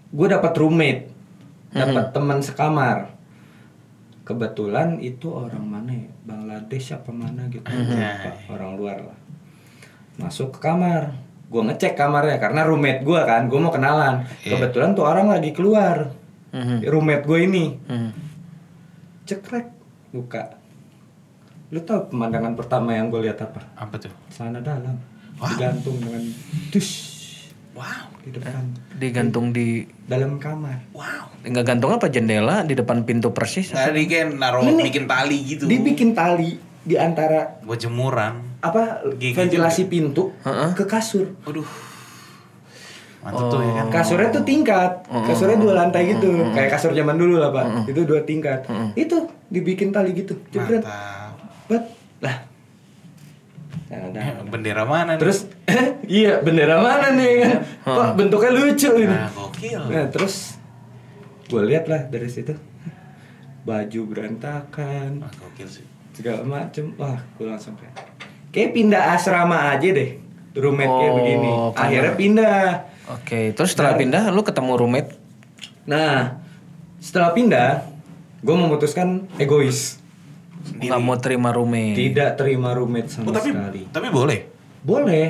Gue 0.10 0.28
dapat 0.28 0.52
roommate, 0.58 1.14
dapat 1.70 2.12
teman 2.12 2.40
sekamar. 2.40 3.16
Kebetulan 4.22 5.00
itu 5.00 5.32
orang 5.32 5.64
mana 5.64 5.92
ya? 5.96 6.12
Bangladesh 6.28 6.92
apa 6.92 7.12
mana 7.16 7.48
gitu. 7.48 7.64
Lupa, 7.64 8.32
Orang 8.52 8.76
luar 8.76 9.00
lah. 9.08 9.18
Masuk 10.20 10.52
ke 10.52 10.60
kamar. 10.60 11.16
Gue 11.48 11.64
ngecek 11.64 11.96
kamarnya 11.96 12.36
karena 12.36 12.68
roommate 12.68 13.08
gue 13.08 13.22
kan, 13.24 13.48
gue 13.48 13.56
mau 13.56 13.72
kenalan. 13.72 14.28
Iya. 14.44 14.60
Kebetulan 14.60 14.92
tuh 14.92 15.08
orang 15.08 15.32
lagi 15.32 15.56
keluar. 15.56 16.12
Mhm. 16.52 16.84
Roommate 16.84 17.24
gue 17.24 17.40
ini 17.40 17.66
Mhm. 17.88 18.12
cekrek 19.24 19.68
buka. 20.12 20.60
Lu 21.72 21.80
tahu 21.84 22.12
pemandangan 22.12 22.52
pertama 22.56 22.96
yang 22.96 23.08
gue 23.08 23.24
lihat 23.24 23.40
apa? 23.40 23.64
Apa 23.80 23.96
tuh? 23.96 24.12
Celana 24.28 24.60
dalam 24.60 25.00
Wah. 25.40 25.48
digantung 25.52 26.00
dengan 26.00 26.24
dus 26.68 27.07
Wow. 27.78 28.10
di 28.26 28.34
depan 28.34 28.64
Digantung 28.98 29.54
di 29.54 29.86
dalam 30.10 30.42
kamar. 30.42 30.90
Wow. 30.92 31.30
nggak 31.46 31.64
gantung 31.64 31.94
apa 31.94 32.10
jendela 32.10 32.66
di 32.66 32.74
depan 32.74 33.06
pintu 33.06 33.30
persis. 33.32 33.70
Nah, 33.72 33.94
dia 33.94 34.04
kayak 34.04 34.36
naruh 34.36 34.66
Ini- 34.66 34.84
bikin 34.84 35.06
tali 35.06 35.38
gitu. 35.46 35.64
Dibikin 35.64 36.12
tali 36.12 36.58
di 36.82 36.98
antara 36.98 37.62
buat 37.62 37.78
jemuran. 37.78 38.58
apa 38.58 39.06
Gigi 39.22 39.38
ventilasi 39.38 39.86
pintu 39.86 40.34
Heeh. 40.42 40.74
ke 40.74 40.84
kasur. 40.84 41.30
Waduh. 41.46 41.70
Mantap 43.22 43.46
tuh 43.52 43.60
ya 43.62 43.72
kan. 43.76 43.86
Kasurnya 43.92 44.30
tuh 44.32 44.44
tingkat, 44.44 44.92
kasurnya 45.08 45.58
dua 45.60 45.74
lantai 45.76 46.16
gitu, 46.16 46.32
kayak 46.56 46.72
kasur 46.72 46.96
zaman 46.96 47.20
dulu 47.20 47.38
lah 47.38 47.52
pak. 47.52 47.86
Itu 47.86 48.08
dua 48.08 48.24
tingkat. 48.24 48.64
Itu 48.96 49.28
dibikin 49.48 49.92
tali 49.92 50.16
gitu, 50.16 50.38
jebret, 50.50 50.80
Mantap. 50.82 51.38
bet, 51.68 51.84
lah. 52.24 52.36
Dalam. 53.88 54.46
Bendera 54.48 54.84
mana 54.84 55.16
nih? 55.16 55.22
Terus 55.22 55.40
iya 56.20 56.40
bendera 56.40 56.78
mana 56.78 57.12
nih 57.12 57.32
kan? 57.40 57.56
Kok 57.84 58.12
bentuknya 58.16 58.52
lucu 58.52 58.90
ini. 58.94 59.08
Nah, 59.08 59.32
gokil. 59.32 59.82
Nah 59.86 60.06
terus 60.08 60.60
gue 61.46 61.62
lihat 61.64 61.88
lah 61.88 62.04
dari 62.06 62.28
situ 62.28 62.52
baju 63.64 64.00
berantakan 64.06 65.20
Wah, 65.20 65.32
gokil 65.34 65.68
sih. 65.70 65.84
segala 66.12 66.40
macem 66.42 66.92
wah 66.94 67.16
gue 67.34 67.44
langsung 67.44 67.76
kayak 67.76 67.96
kayak 68.50 68.72
pindah 68.72 69.14
asrama 69.14 69.72
aja 69.72 69.88
deh 69.88 70.20
roommate 70.54 70.88
kayak 70.90 71.08
Oh, 71.08 71.16
begini 71.16 71.50
karena- 71.50 71.80
akhirnya 71.80 72.14
pindah 72.16 72.60
Oke, 73.10 73.42
terus 73.54 73.72
setelah 73.72 73.96
pindah 73.96 74.28
lu 74.28 74.42
ketemu 74.42 74.72
roommate. 74.76 75.16
nah 75.84 76.36
setelah 76.98 77.32
pindah 77.32 77.88
gue 78.38 78.56
memutuskan 78.58 79.08
egois 79.36 80.00
Nggak 80.70 81.00
mau 81.00 81.16
terima 81.16 81.50
roommate. 81.50 81.96
tidak 81.96 82.30
terima 82.36 82.70
roommate 82.72 83.08
Oh, 83.08 83.14
sama 83.24 83.32
tapi 83.34 83.50
sekali 83.50 83.82
tapi 83.88 84.08
boleh. 84.10 84.40
boleh 84.80 85.28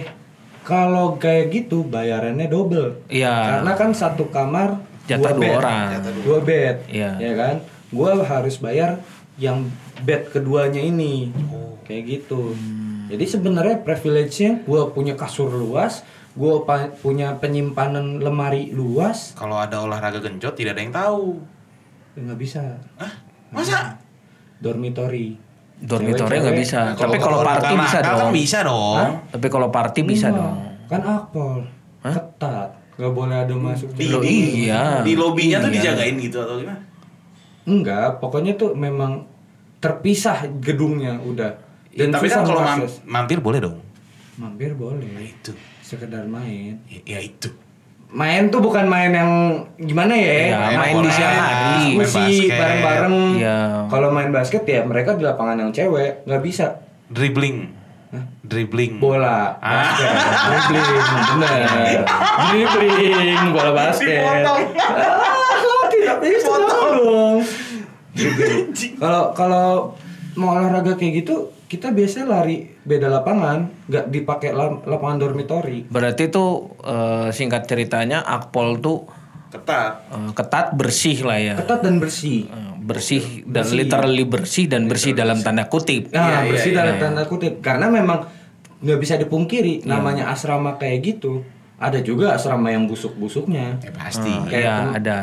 kalau 0.62 1.16
kayak 1.16 1.48
gitu 1.50 1.84
bayarannya 1.84 2.46
double 2.46 3.06
Iya. 3.08 3.62
karena 3.62 3.72
kan 3.74 3.90
satu 3.92 4.28
kamar 4.28 4.82
Jatah 5.06 5.32
dua 5.32 5.40
bed. 5.40 5.54
orang. 5.56 5.88
dua 6.22 6.40
bed 6.42 6.76
Iya. 6.88 7.12
ya 7.16 7.34
kan 7.34 7.56
gue 7.88 8.12
harus 8.20 8.56
bayar 8.58 9.00
yang 9.36 9.70
bed 10.02 10.28
keduanya 10.30 10.80
ini 10.80 11.32
Oh. 11.48 11.80
kayak 11.82 12.04
gitu 12.06 12.52
jadi 13.08 13.24
sebenarnya 13.26 13.80
privilege-nya 13.80 14.62
gue 14.62 14.82
punya 14.92 15.14
kasur 15.14 15.48
luas 15.48 16.04
gue 16.34 16.54
punya 17.00 17.34
penyimpanan 17.34 18.20
lemari 18.20 18.70
luas 18.70 19.34
Kalau 19.34 19.56
ada 19.56 19.80
olahraga 19.80 20.20
genjot 20.20 20.54
tidak 20.54 20.76
ada 20.76 20.82
yang 20.84 20.94
tahu. 20.94 21.26
Nggak 22.14 22.38
bisa 22.38 22.62
Hah? 22.94 23.14
Masa? 23.50 23.96
Dormitory 24.60 25.38
Dormitory 25.78 26.42
nggak 26.42 26.58
bisa. 26.58 26.80
Nah, 26.90 26.94
Tapi 26.98 27.18
kalau 27.22 27.46
party 27.46 27.74
bisa 27.78 27.98
dong. 28.02 28.18
Kan 28.18 28.30
bisa 28.34 28.60
dong. 28.66 28.98
Hah? 28.98 29.12
Tapi 29.30 29.48
kalau 29.48 29.68
party 29.70 30.00
bisa 30.02 30.28
dong. 30.34 30.56
kan 30.88 31.02
akpol 31.04 31.68
ketat 32.02 32.70
nggak 32.96 33.12
boleh 33.12 33.36
ada 33.36 33.52
masuk 33.54 33.92
Di, 33.92 34.08
di, 34.08 34.38
iya. 34.66 35.04
di 35.04 35.14
lobinya 35.14 35.60
tuh 35.60 35.68
Iya. 35.68 35.76
dijagain 35.94 36.16
gitu 36.18 36.40
atau 36.40 36.56
gimana? 36.58 36.80
enggak 37.68 38.18
pokoknya 38.18 38.56
tuh 38.56 38.72
memang 38.72 39.28
terpisah 39.78 40.48
gedungnya 40.58 41.20
udah 41.20 41.60
Ya, 41.92 42.08
tapi 42.08 42.30
kan 42.30 42.42
kalau 42.42 42.64
mampir 43.04 43.44
boleh 43.44 43.60
dong. 43.60 43.78
mampir 44.40 44.72
Ya 44.72 44.80
boleh 44.80 45.12
itu. 45.20 45.52
sekedar 45.84 46.24
main 46.24 46.80
Ya, 46.88 47.04
ya 47.04 47.20
itu. 47.20 47.52
Main 48.10 48.48
tuh 48.48 48.60
bukan 48.60 48.86
main 48.86 49.12
yang 49.12 49.32
gimana 49.78 50.14
ya, 50.14 50.34
Ya, 50.50 50.80
main 50.80 50.96
di 50.98 51.10
siang 51.10 51.28
hari. 51.34 51.84
Main 51.92 52.00
diskusi 52.00 52.48
basket. 52.48 52.56
bareng-bareng 52.56 53.16
Iya. 53.36 53.58
kalau 53.88 54.10
main 54.10 54.32
basket 54.32 54.64
ya 54.64 54.82
mereka 54.82 55.14
di 55.14 55.24
lapangan 55.24 55.60
yang 55.60 55.72
cewek 55.72 56.24
nggak 56.24 56.42
bisa 56.42 56.80
Dribbling. 57.08 57.76
Dribbling. 58.42 58.98
bola 58.98 59.60
Ah. 59.60 59.92
basket 59.92 60.16
dribbling 60.66 61.08
bener 61.30 61.60
dribbling 62.48 63.44
bola 63.52 63.72
basket 63.74 64.24
ah, 64.24 64.56
tidak 65.92 66.18
bisa 66.22 66.52
dong 66.58 67.44
Dribbling. 68.14 68.72
kalau 68.96 69.24
kalau 69.34 69.68
mau 70.34 70.56
olahraga 70.56 70.96
kayak 70.96 71.22
gitu 71.22 71.52
kita 71.68 71.92
biasanya 71.92 72.28
lari 72.30 72.58
beda 72.82 73.08
lapangan 73.08 73.86
nggak 73.86 74.06
dipakai 74.08 74.50
la- 74.52 74.80
lapangan 74.82 75.20
dormitory 75.20 75.84
Berarti 75.86 76.28
tuh 76.28 76.50
eh, 76.80 77.30
singkat 77.30 77.64
ceritanya 77.64 78.24
Akpol 78.24 78.80
tuh 78.80 79.04
Ketat. 79.48 80.08
eh, 80.10 80.32
ketat 80.34 80.68
bersih 80.74 81.24
lah 81.24 81.36
ya. 81.38 81.56
ketat 81.56 81.80
dan 81.82 82.00
bersih 82.00 82.48
Eh, 82.48 82.74
bersih 82.80 83.24
dan 83.44 83.64
Bersih. 83.64 83.76
literally 83.78 84.24
bersih 84.24 84.66
dan 84.66 84.88
bersih 84.88 85.12
dalam 85.12 85.40
tanda 85.40 85.66
kutip. 85.66 86.08
Nah, 86.10 86.44
Iya, 86.44 86.52
bersih 86.52 86.72
iya, 86.72 86.78
dalam 86.78 86.96
iya. 86.96 87.02
tanda 87.02 87.24
kutip 87.24 87.54
karena 87.60 87.88
memang 87.90 88.28
nggak 88.80 89.00
bisa 89.00 89.16
dipungkiri 89.16 89.84
Iya. 89.84 89.88
namanya 89.90 90.32
asrama 90.32 90.76
kayak 90.76 91.00
gitu. 91.06 91.44
Ada 91.78 92.00
juga 92.00 92.32
asrama 92.32 92.70
yang 92.70 92.88
busuk-busuknya. 92.88 93.76
Ya 93.78 93.92
pasti. 93.92 94.32
Eh, 94.32 94.48
Kayak 94.50 94.78
tem- 94.78 94.94
ada. 94.98 95.18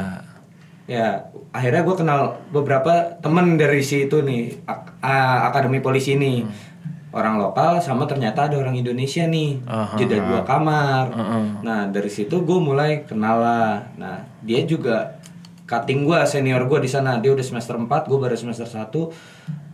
Ya, 0.85 1.25
akhirnya 1.49 1.81
gue 1.81 1.97
kenal 1.97 2.21
beberapa 2.49 2.93
temen 3.19 3.57
dari 3.57 3.81
situ 3.81 4.21
nih 4.21 4.53
ak- 4.65 5.01
akademi 5.49 5.81
polisi 5.81 6.15
ini. 6.15 6.43
Hmm. 6.43 6.73
orang 7.15 7.39
lokal 7.39 7.79
sama 7.79 8.11
ternyata 8.11 8.51
ada 8.51 8.59
orang 8.59 8.75
Indonesia 8.75 9.23
nih 9.23 9.63
Aha. 9.65 9.95
jeda 9.95 10.19
dua 10.19 10.43
kamar 10.43 11.15
Heeh. 11.15 11.63
nah 11.63 11.87
dari 11.87 12.11
situ 12.11 12.43
gue 12.43 12.59
mulai 12.59 13.07
kenal 13.07 13.39
lah 13.39 13.87
nah 13.95 14.19
dia 14.43 14.67
juga 14.67 15.15
cutting 15.63 16.03
gue 16.03 16.19
senior 16.27 16.67
gue 16.67 16.83
di 16.83 16.91
sana 16.91 17.23
dia 17.23 17.31
udah 17.31 17.47
semester 17.47 17.79
4 17.79 17.87
gue 17.87 18.19
baru 18.19 18.35
semester 18.35 18.67
1 18.67 18.91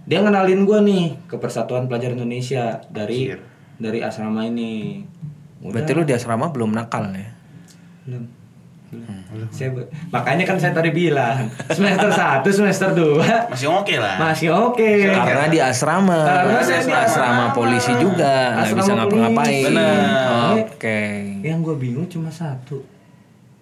dia 0.04 0.20
ngenalin 0.20 0.68
gue 0.68 0.78
nih 0.84 1.04
ke 1.24 1.40
Persatuan 1.40 1.88
Pelajar 1.88 2.12
Indonesia 2.12 2.84
dari 2.92 3.32
Anjir. 3.32 3.40
dari 3.80 3.98
asrama 4.04 4.44
ini 4.44 5.00
Udah. 5.60 5.80
Berarti 5.80 5.92
lu 5.92 6.04
di 6.04 6.12
asrama 6.12 6.52
belum 6.52 6.76
nakal 6.76 7.08
ya? 7.10 7.32
Belum. 8.04 8.28
Belum. 8.90 9.46
Saya 9.54 9.70
makanya 10.10 10.42
kan 10.42 10.58
saya 10.58 10.74
tadi 10.74 10.90
bilang 10.90 11.46
semester 11.70 12.10
1 12.10 12.42
semester 12.50 12.90
2 12.90 13.54
Masih 13.54 13.70
oke 13.70 13.94
lah. 13.94 14.18
masih 14.18 14.50
oke. 14.50 14.90
Karena 15.06 15.46
di 15.46 15.62
asrama. 15.62 16.18
Karena 16.26 16.58
saya 16.58 16.82
di 16.82 16.90
asrama 16.90 17.06
asrama. 17.06 17.54
polisi 17.54 17.92
juga, 18.02 18.34
nggak 18.58 18.66
Asrama 18.66 18.78
bisa 18.82 18.92
ngapa-ngapain. 18.98 19.72
Oke. 20.58 21.00
Yang 21.46 21.58
gue 21.62 21.76
bingung 21.78 22.08
cuma 22.10 22.34
satu. 22.34 22.82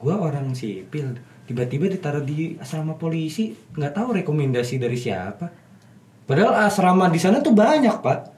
Gue 0.00 0.14
orang 0.16 0.54
sipil, 0.56 1.20
tiba-tiba 1.44 1.92
ditaruh 1.92 2.24
di 2.24 2.56
asrama 2.56 2.96
polisi, 2.96 3.52
nggak 3.52 3.92
tahu 3.92 4.08
rekomendasi 4.24 4.80
dari 4.80 4.96
siapa. 4.96 5.50
Padahal 6.24 6.64
asrama 6.68 7.12
di 7.12 7.20
sana 7.20 7.44
tuh 7.44 7.52
banyak 7.52 8.00
pak. 8.00 8.37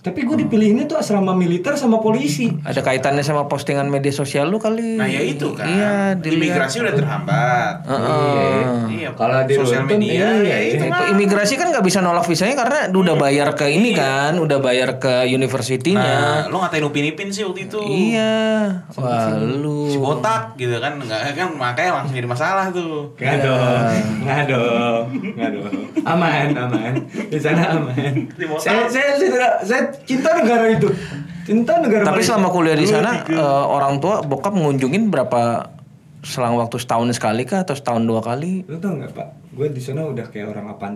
Tapi 0.00 0.24
gue 0.24 0.32
dipilihinnya 0.32 0.88
tuh 0.88 0.96
asrama 0.96 1.36
militer 1.36 1.76
sama 1.76 2.00
polisi. 2.00 2.48
Ada 2.64 2.80
kaitannya 2.80 3.20
sama 3.20 3.44
postingan 3.52 3.84
media 3.92 4.08
sosial 4.08 4.48
lu 4.48 4.56
kali? 4.56 4.96
Nah 4.96 5.04
ya 5.04 5.20
itu 5.20 5.52
kan. 5.52 5.68
Iya, 5.68 5.92
dilihat. 6.16 6.56
Imigrasi 6.56 6.76
udah 6.80 6.94
terhambat. 6.96 7.74
Heeh. 7.84 8.60
Iya. 8.96 9.08
Kalau 9.12 9.44
di 9.44 9.54
sosial 9.60 9.84
media, 9.84 10.40
iya, 10.40 10.56
ya 10.56 10.58
itu 10.72 10.74
Itu 10.80 10.84
mah. 10.88 11.12
imigrasi 11.12 11.60
kan 11.60 11.68
nggak 11.68 11.84
bisa 11.84 12.00
nolak 12.00 12.24
visanya 12.24 12.56
karena 12.56 12.88
udah 12.88 13.14
bayar 13.20 13.52
ke 13.52 13.68
ini 13.68 13.92
kan, 13.92 14.40
udah 14.40 14.56
bayar 14.64 14.96
ke 14.96 15.28
universitinya. 15.28 16.48
Nah, 16.48 16.48
lo 16.48 16.64
ngatain 16.64 16.80
Upin 16.80 17.04
Ipin 17.04 17.28
sih 17.28 17.44
waktu 17.44 17.68
itu. 17.68 17.80
Iya. 17.84 18.32
Wah, 18.96 19.36
lu. 19.36 19.84
Si 19.92 20.00
botak 20.00 20.56
gitu 20.56 20.80
kan, 20.80 20.96
nggak 20.96 21.36
kan 21.36 21.52
makanya 21.60 22.00
langsung 22.00 22.16
jadi 22.16 22.24
masalah 22.24 22.72
tuh. 22.72 23.12
Nggak 23.20 23.36
dong, 23.44 24.00
nggak 24.24 24.42
dong, 24.48 25.04
nggak 25.36 25.50
dong. 25.60 25.76
Aman, 26.08 26.56
aman. 26.56 26.92
Di 27.28 27.36
sana 27.36 27.76
aman. 27.76 28.32
Saya, 28.56 28.88
saya, 28.88 29.20
saya, 29.20 29.50
saya 29.60 29.82
cinta 30.04 30.30
negara 30.34 30.66
itu. 30.68 30.88
Cinta 31.42 31.78
negara. 31.78 32.04
Tapi 32.04 32.20
Malaysia. 32.20 32.36
selama 32.36 32.48
kuliah 32.48 32.76
di 32.76 32.86
sana 32.86 33.10
eh, 33.24 33.64
orang 33.66 33.98
tua 33.98 34.22
bokap 34.22 34.52
ngunjungin 34.52 35.08
berapa 35.08 35.70
selang 36.20 36.54
waktu 36.54 36.76
setahun 36.76 37.16
sekali 37.16 37.42
kah 37.44 37.64
atau 37.64 37.72
setahun 37.72 38.04
dua 38.04 38.20
kali? 38.20 38.68
Lu 38.68 38.76
tau 38.76 38.92
nggak 38.92 39.10
pak? 39.12 39.28
Gue 39.50 39.66
di 39.68 39.80
sana 39.80 40.04
udah 40.04 40.28
kayak 40.28 40.52
orang 40.52 40.66
apaan 40.68 40.94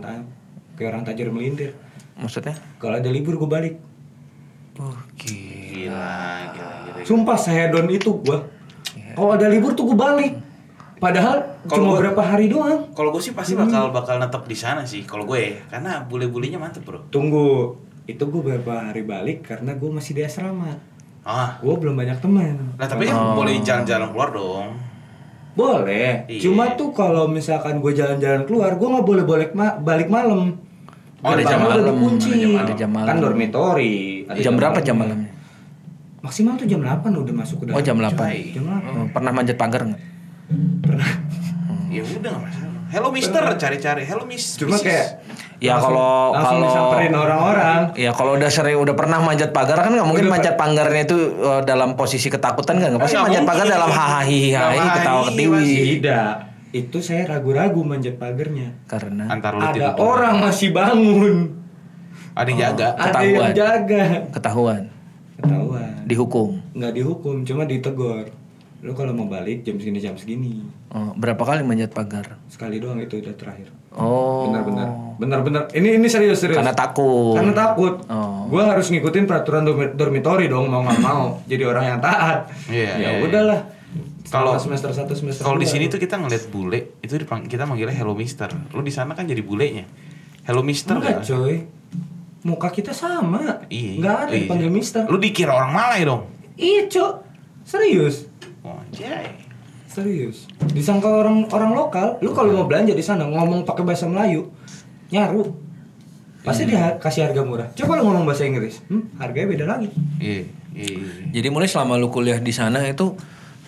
kayak 0.76 0.88
orang 0.90 1.02
tajir 1.02 1.32
melintir. 1.32 1.72
Maksudnya? 2.14 2.54
Kalau 2.78 2.96
ada 2.96 3.10
libur 3.10 3.34
gue 3.34 3.48
balik. 3.48 3.74
Oh, 4.74 4.90
Gila, 5.16 6.10
gila, 6.50 6.70
gila. 6.86 7.06
Sumpah 7.06 7.38
saya 7.38 7.70
don 7.70 7.86
itu 7.88 8.10
gue. 8.20 8.38
Kalau 9.14 9.30
ada 9.30 9.46
libur 9.46 9.72
tuh 9.72 9.90
gue 9.90 9.98
balik. 9.98 10.34
Padahal 10.98 11.58
Kalau 11.64 11.74
cuma 11.78 11.90
gua- 11.94 12.00
berapa 12.00 12.22
hari 12.22 12.46
doang. 12.48 12.90
Kalau 12.90 13.10
gue 13.10 13.22
sih 13.22 13.30
pasti 13.30 13.54
bakal 13.54 13.90
bakal 13.90 14.18
netep 14.18 14.42
di 14.44 14.56
sana 14.56 14.82
sih. 14.82 15.02
Kalau 15.02 15.22
gue, 15.24 15.62
karena 15.68 16.02
bule-bulenya 16.02 16.58
mantep 16.58 16.82
bro. 16.82 17.06
Tunggu, 17.08 17.76
itu 18.04 18.20
gue 18.20 18.40
beberapa 18.42 18.84
hari 18.84 19.00
balik 19.00 19.44
karena 19.44 19.72
gue 19.72 19.88
masih 19.88 20.12
di 20.12 20.22
asrama. 20.22 20.76
Ah, 21.20 21.56
Gue 21.58 21.72
belum 21.74 21.96
banyak 21.96 22.20
teman. 22.20 22.76
nah 22.76 22.84
tapi 22.84 23.08
kan 23.08 23.32
boleh 23.32 23.56
jalan-jalan 23.58 24.12
keluar 24.12 24.28
dong. 24.30 24.76
Boleh. 25.54 26.28
Iya. 26.28 26.40
Cuma 26.42 26.74
tuh 26.74 26.92
kalau 26.92 27.24
misalkan 27.26 27.80
gue 27.80 27.92
jalan-jalan 27.92 28.44
keluar, 28.44 28.74
gue 28.74 28.84
nggak 28.84 29.06
boleh 29.06 29.24
balik 29.24 29.50
ma- 29.52 29.78
balik 29.78 30.12
malam. 30.12 30.60
Oh, 31.24 31.32
ada 31.32 31.40
jam 31.40 31.56
malam. 31.58 31.80
dikunci. 31.80 32.28
Ada 32.28 32.36
jam- 32.36 32.60
ada 32.60 32.74
jam 32.76 32.90
malam. 32.90 33.08
Kan 33.08 33.16
dormitori. 33.18 33.96
ada 34.26 34.36
jam 34.36 34.52
berapa 34.52 34.74
malamnya. 34.74 34.84
jam 34.84 34.96
malamnya? 34.98 35.30
Maksimal 36.20 36.52
tuh 36.56 36.66
jam 36.66 36.80
8 36.80 37.08
udah 37.14 37.34
masuk 37.34 37.56
ke 37.58 37.64
dalam. 37.66 37.76
Oh 37.76 37.82
jam 37.82 37.96
8 37.96 38.52
Jam 38.52 38.64
8. 38.66 38.84
Oh, 38.90 39.06
Pernah 39.08 39.32
manjat 39.32 39.56
pagar 39.56 39.80
nggak? 39.84 40.02
Pernah. 40.80 41.10
Ya 41.88 42.02
udah 42.02 42.20
nggak 42.26 42.42
masalah. 42.42 42.80
Hello 42.90 43.08
Mister, 43.10 43.42
cari-cari. 43.56 44.02
Hello 44.04 44.24
Miss. 44.24 44.54
Cuma 44.54 44.76
Mrs. 44.76 44.84
kayak 44.84 45.06
Ya 45.56 45.78
langsung- 45.78 45.94
kalau 45.94 46.32
langsung 46.32 46.56
kalau 46.56 46.66
disamperin 46.66 47.14
orang-orang. 47.14 47.80
Ya 47.94 48.10
kalau 48.10 48.32
udah 48.34 48.50
sering 48.50 48.76
udah 48.76 48.94
pernah 48.94 49.18
manjat 49.18 49.50
pagar 49.50 49.78
kan 49.78 49.90
nggak 49.90 50.04
mungkin 50.04 50.26
Udah, 50.26 50.34
manjat 50.34 50.54
pagarnya 50.54 51.02
itu 51.04 51.16
eh, 51.32 51.60
dalam 51.62 51.94
posisi 51.94 52.26
ketakutan 52.26 52.76
kan? 52.76 52.88
Nggak 52.90 53.02
pasti 53.02 53.16
manjat 53.16 53.42
mungkin. 53.42 53.48
pagar 53.48 53.66
dalam 53.68 53.90
hahaha 53.90 54.62
ketawa 54.92 55.22
ketiwi. 55.28 55.66
Tidak. 55.98 56.30
Itu 56.74 56.98
saya 56.98 57.22
ragu-ragu 57.28 57.80
manjat 57.80 58.18
pagarnya. 58.18 58.74
Karena 58.84 59.30
Antar 59.30 59.54
lu 59.54 59.62
Ada 59.62 59.94
tidur. 59.94 59.94
orang 60.00 60.34
masih 60.42 60.68
bangun. 60.70 61.36
Ada 62.34 62.48
yang 62.48 62.58
jaga. 62.60 62.86
Ada 62.90 63.02
Ketahuan. 63.06 63.30
yang 63.30 63.54
jaga. 63.54 64.02
ketahuan, 64.34 64.82
Ketahuan. 65.38 65.90
dihukum. 66.04 66.48
Nggak 66.74 66.92
dihukum, 66.92 67.36
cuma 67.42 67.62
ditegor. 67.62 68.26
Lu 68.84 68.92
kalau 68.92 69.16
mau 69.16 69.24
balik 69.24 69.64
jam 69.64 69.80
segini 69.80 69.96
jam 69.96 70.12
segini. 70.20 70.60
Oh, 70.92 71.16
berapa 71.16 71.40
kali 71.40 71.64
manjat 71.64 71.96
pagar? 71.96 72.36
Sekali 72.52 72.76
doang 72.76 73.00
itu 73.00 73.16
udah 73.16 73.32
terakhir. 73.32 73.72
Oh. 73.96 74.52
Benar-benar. 74.52 74.88
Benar-benar. 75.16 75.62
Ini 75.72 75.96
ini 75.96 76.04
serius 76.04 76.44
serius. 76.44 76.60
Karena 76.60 76.76
takut. 76.76 77.32
Karena 77.32 77.56
takut. 77.56 78.04
Oh. 78.12 78.44
Gua 78.52 78.76
harus 78.76 78.92
ngikutin 78.92 79.24
peraturan 79.24 79.64
dormi- 79.64 79.96
dormitori 79.96 80.52
dong 80.52 80.68
mau 80.68 80.84
nggak 80.84 81.00
mau. 81.00 81.40
Jadi 81.48 81.64
orang 81.64 81.96
yang 81.96 82.00
taat. 82.04 82.44
Iya, 82.68 82.92
Ya 83.00 83.08
iya, 83.16 83.24
udahlah. 83.24 83.60
Kalau- 84.28 84.60
semester 84.60 84.92
1 84.92 85.16
semester 85.16 85.48
Kalau 85.48 85.56
di 85.56 85.64
sini 85.64 85.88
tuh 85.88 85.96
kita 85.96 86.20
ngeliat 86.20 86.52
bule, 86.52 87.00
itu 87.00 87.16
dipang- 87.16 87.48
kita 87.48 87.64
manggilnya 87.64 87.96
Hello 87.96 88.12
Mister. 88.12 88.52
Lu 88.76 88.84
di 88.84 88.92
sana 88.92 89.16
kan 89.16 89.24
jadi 89.24 89.40
bulenya. 89.40 89.88
Hello 90.44 90.60
Mister 90.60 91.00
enggak 91.00 91.24
kan? 91.24 91.24
coy. 91.24 91.56
Muka 92.44 92.68
kita 92.68 92.92
sama. 92.92 93.64
Iya. 93.72 93.96
Enggak 93.96 94.16
ada 94.28 94.32
iya. 94.36 94.44
dipanggil 94.44 94.68
mister. 94.68 95.08
Lu 95.08 95.16
dikira 95.16 95.56
orang 95.56 95.72
Malay 95.72 96.04
dong. 96.04 96.28
Iya, 96.60 96.84
Cok. 96.92 97.14
Serius. 97.64 98.28
Oh, 98.94 99.02
jay. 99.02 99.26
Serius. 99.90 100.46
Disangka 100.70 101.10
orang 101.10 101.50
orang 101.50 101.74
lokal, 101.74 102.22
lu 102.22 102.30
kalau 102.30 102.54
mau 102.54 102.66
belanja 102.70 102.94
di 102.94 103.02
sana 103.02 103.26
ngomong 103.26 103.66
pakai 103.66 103.82
bahasa 103.82 104.06
Melayu, 104.06 104.54
nyaru. 105.10 105.50
Pasti 106.46 106.70
dia 106.70 106.94
kasih 107.02 107.26
harga 107.26 107.42
murah. 107.42 107.66
Coba 107.74 107.98
lu 107.98 108.06
ngomong 108.06 108.22
bahasa 108.22 108.46
Inggris, 108.46 108.78
hmm, 108.86 109.18
harganya 109.18 109.50
beda 109.50 109.64
lagi. 109.66 109.90
Iya, 110.22 110.46
iya. 110.78 110.86
iya. 110.94 111.26
Jadi 111.34 111.48
mulai 111.50 111.66
selama 111.66 111.98
lu 111.98 112.06
kuliah 112.06 112.38
di 112.38 112.54
sana 112.54 112.86
itu 112.86 113.18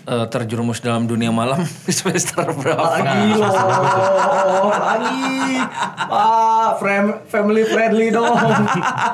eh, 0.06 0.26
terjerumus 0.26 0.78
dalam 0.78 1.04
dunia 1.04 1.28
malam 1.28 1.58
di 1.86 1.92
semester 1.92 2.46
berapa? 2.48 2.82
Lagi 2.96 3.34
loh, 3.34 3.50
lagi. 4.86 5.34
Pak, 6.06 6.70
frame- 6.76 7.18
family 7.26 7.64
friendly 7.64 8.08
dong. 8.08 8.30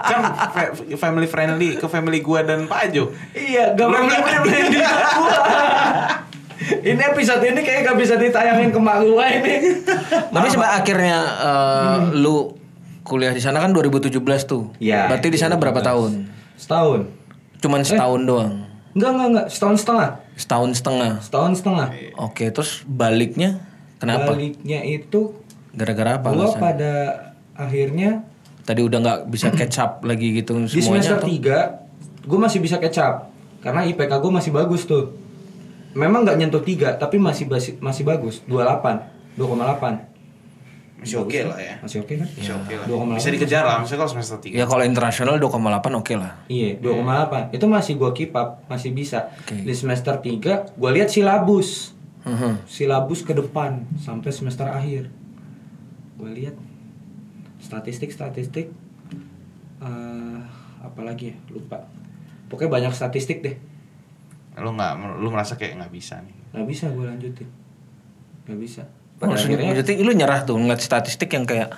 kan 0.02 0.20
fa- 0.50 0.72
family 0.76 1.26
friendly 1.26 1.68
ke 1.74 1.87
family 1.87 2.20
gua 2.20 2.42
dan 2.42 2.64
Pak 2.64 2.81
Ajo. 2.87 3.11
iya, 3.33 3.72
gak 3.72 3.88
family 3.88 4.16
friendly 4.18 4.61
gua. 4.70 4.92
Ini 6.62 7.02
episode 7.05 7.42
ini 7.42 7.61
kayak 7.61 7.81
gak 7.85 7.98
bisa 7.98 8.14
ditayangin 8.14 8.70
ke 8.70 8.78
mak 8.78 9.02
gua 9.02 9.26
ini. 9.28 9.83
Tapi 10.28 10.46
sebab 10.48 10.70
akhirnya 10.74 11.18
eh, 11.40 11.96
lu 12.14 12.55
kuliah 13.02 13.31
di 13.31 13.40
sana 13.40 13.59
kan 13.59 13.72
2017 13.72 14.14
tuh. 14.44 14.70
Iya, 14.78 15.11
Berarti 15.11 15.28
di 15.28 15.37
sana 15.37 15.57
berapa 15.57 15.81
2017. 15.81 15.88
tahun? 15.88 16.11
Setahun. 16.55 17.00
Cuman 17.59 17.81
setahun 17.83 18.20
doang. 18.22 18.52
Enggak, 18.92 19.11
enggak, 19.11 19.28
enggak. 19.28 19.46
Setahun 19.48 19.76
setengah. 19.78 20.11
Setahun 20.37 20.77
setengah. 20.77 21.21
Setahun 21.21 21.53
setengah. 21.61 21.88
Oke, 22.16 22.49
terus 22.53 22.83
baliknya 22.88 23.62
kenapa? 24.01 24.33
Baliknya 24.33 24.81
itu 24.85 25.37
Gara-gara 25.73 26.21
apa? 26.21 26.29
gua 26.33 26.53
alasan? 26.53 26.61
pada 26.61 26.92
akhirnya 27.57 28.29
Tadi 28.62 28.81
udah 28.85 28.99
nggak 29.03 29.21
bisa 29.33 29.51
catch 29.51 29.79
up 29.83 29.92
lagi 30.07 30.38
gitu 30.38 30.55
di 30.55 30.71
semuanya 30.71 31.18
semester 31.18 31.27
atau? 31.27 31.83
3 32.23 32.29
gue 32.31 32.38
masih 32.38 32.59
bisa 32.62 32.79
catch 32.79 33.03
up 33.03 33.35
karena 33.59 33.83
IPK 33.91 34.12
gue 34.22 34.33
masih 34.33 34.55
bagus 34.55 34.87
tuh. 34.87 35.18
Memang 35.99 36.22
nggak 36.22 36.39
nyentuh 36.39 36.62
3 36.62 36.95
tapi 37.01 37.18
masih 37.18 37.51
masih 37.83 38.03
bagus 38.07 38.39
28 38.47 39.35
2,8 39.35 40.11
Masih 41.03 41.18
oke 41.18 41.38
lah 41.42 41.59
ya. 41.59 41.74
masih 41.82 41.98
oke 42.07 42.14
kan? 42.14 42.28
Masih 42.30 42.55
oke 42.55 42.74
lah. 42.78 42.86
2,8. 42.86 43.18
Bisa 43.18 43.28
dikejar 43.34 43.62
lah, 43.66 43.76
misalnya 43.82 44.00
kalau 44.07 44.12
semester 44.14 44.38
3. 44.38 44.55
Ya 44.55 44.64
kalau 44.70 44.84
internasional 44.86 45.34
2,8 45.42 45.98
oke 45.98 46.14
lah. 46.14 46.32
Iya, 46.46 46.78
2,8. 46.78 47.50
Itu 47.50 47.66
masih 47.66 47.92
gua 47.98 48.14
keep 48.14 48.30
up, 48.38 48.62
masih 48.70 48.94
bisa. 48.94 49.34
Oke. 49.42 49.66
Di 49.66 49.74
semester 49.74 50.14
3 50.22 50.78
gua 50.78 50.90
lihat 50.94 51.11
silabus. 51.11 51.98
Mhm. 52.22 52.70
Silabus 52.70 53.26
ke 53.26 53.34
depan 53.34 53.82
sampai 53.98 54.30
semester 54.30 54.70
akhir. 54.70 55.11
Gua 56.14 56.30
lihat 56.30 56.55
statistik-statistik 57.59 58.70
eh 59.82 60.40
apalagi 60.86 61.34
ya, 61.34 61.36
lupa. 61.50 61.82
Pokoknya 62.46 62.70
banyak 62.70 62.92
statistik 62.94 63.42
deh. 63.42 63.59
Lu 64.55 64.70
nggak, 64.70 65.18
lu 65.18 65.26
merasa 65.34 65.59
kayak 65.59 65.82
nggak 65.82 65.90
bisa 65.90 66.22
nih. 66.22 66.36
Nggak 66.55 66.66
bisa 66.70 66.84
gua 66.94 67.11
lanjutin. 67.11 67.50
Nggak 68.46 68.61
bisa. 68.62 68.86
Pada 69.23 69.39
Maksudnya, 69.39 69.55
akhirnya. 69.62 69.79
maksudnya 69.79 70.03
lu 70.03 70.12
nyerah 70.18 70.41
tuh 70.43 70.59
ngeliat 70.59 70.83
statistik 70.83 71.31
yang 71.31 71.47
kayak 71.47 71.70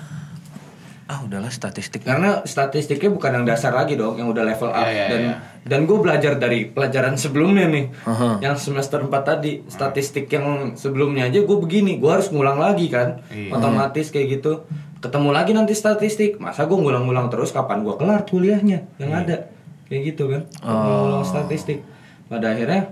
ah 1.04 1.20
udahlah 1.20 1.52
statistik. 1.52 2.00
karena 2.00 2.40
statistiknya 2.48 3.12
bukan 3.12 3.36
yang 3.36 3.44
dasar 3.44 3.76
lagi 3.76 3.92
dong, 3.92 4.16
yang 4.16 4.32
udah 4.32 4.40
level 4.40 4.72
up. 4.72 4.88
Iya, 4.88 4.88
iya, 4.88 5.04
dan 5.12 5.20
iya. 5.20 5.34
dan 5.68 5.80
gue 5.84 5.98
belajar 6.00 6.32
dari 6.40 6.64
pelajaran 6.64 7.20
sebelumnya 7.20 7.68
nih, 7.68 7.92
Aha. 8.08 8.40
yang 8.40 8.56
semester 8.56 9.04
4 9.04 9.12
tadi 9.12 9.60
statistik 9.68 10.32
yang 10.32 10.72
sebelumnya 10.72 11.28
aja 11.28 11.44
gue 11.44 11.56
begini, 11.60 12.00
gue 12.00 12.08
harus 12.08 12.32
ngulang 12.32 12.56
lagi 12.56 12.88
kan, 12.88 13.20
Iya. 13.28 13.52
otomatis 13.52 14.08
kayak 14.08 14.40
gitu. 14.40 14.64
ketemu 15.04 15.36
lagi 15.36 15.52
nanti 15.52 15.76
statistik. 15.76 16.40
Masa 16.40 16.64
gue 16.64 16.80
ngulang-ngulang 16.80 17.28
terus? 17.28 17.52
Kapan 17.52 17.84
gue 17.84 17.92
kelar 18.00 18.24
kuliahnya? 18.24 18.88
Yang 18.96 19.12
ada. 19.12 19.36
Kayak 19.84 20.16
gitu 20.16 20.32
kan. 20.32 20.48
Ngulang 20.64 21.28
statistik. 21.28 21.84
Pada 22.24 22.56
akhirnya 22.56 22.88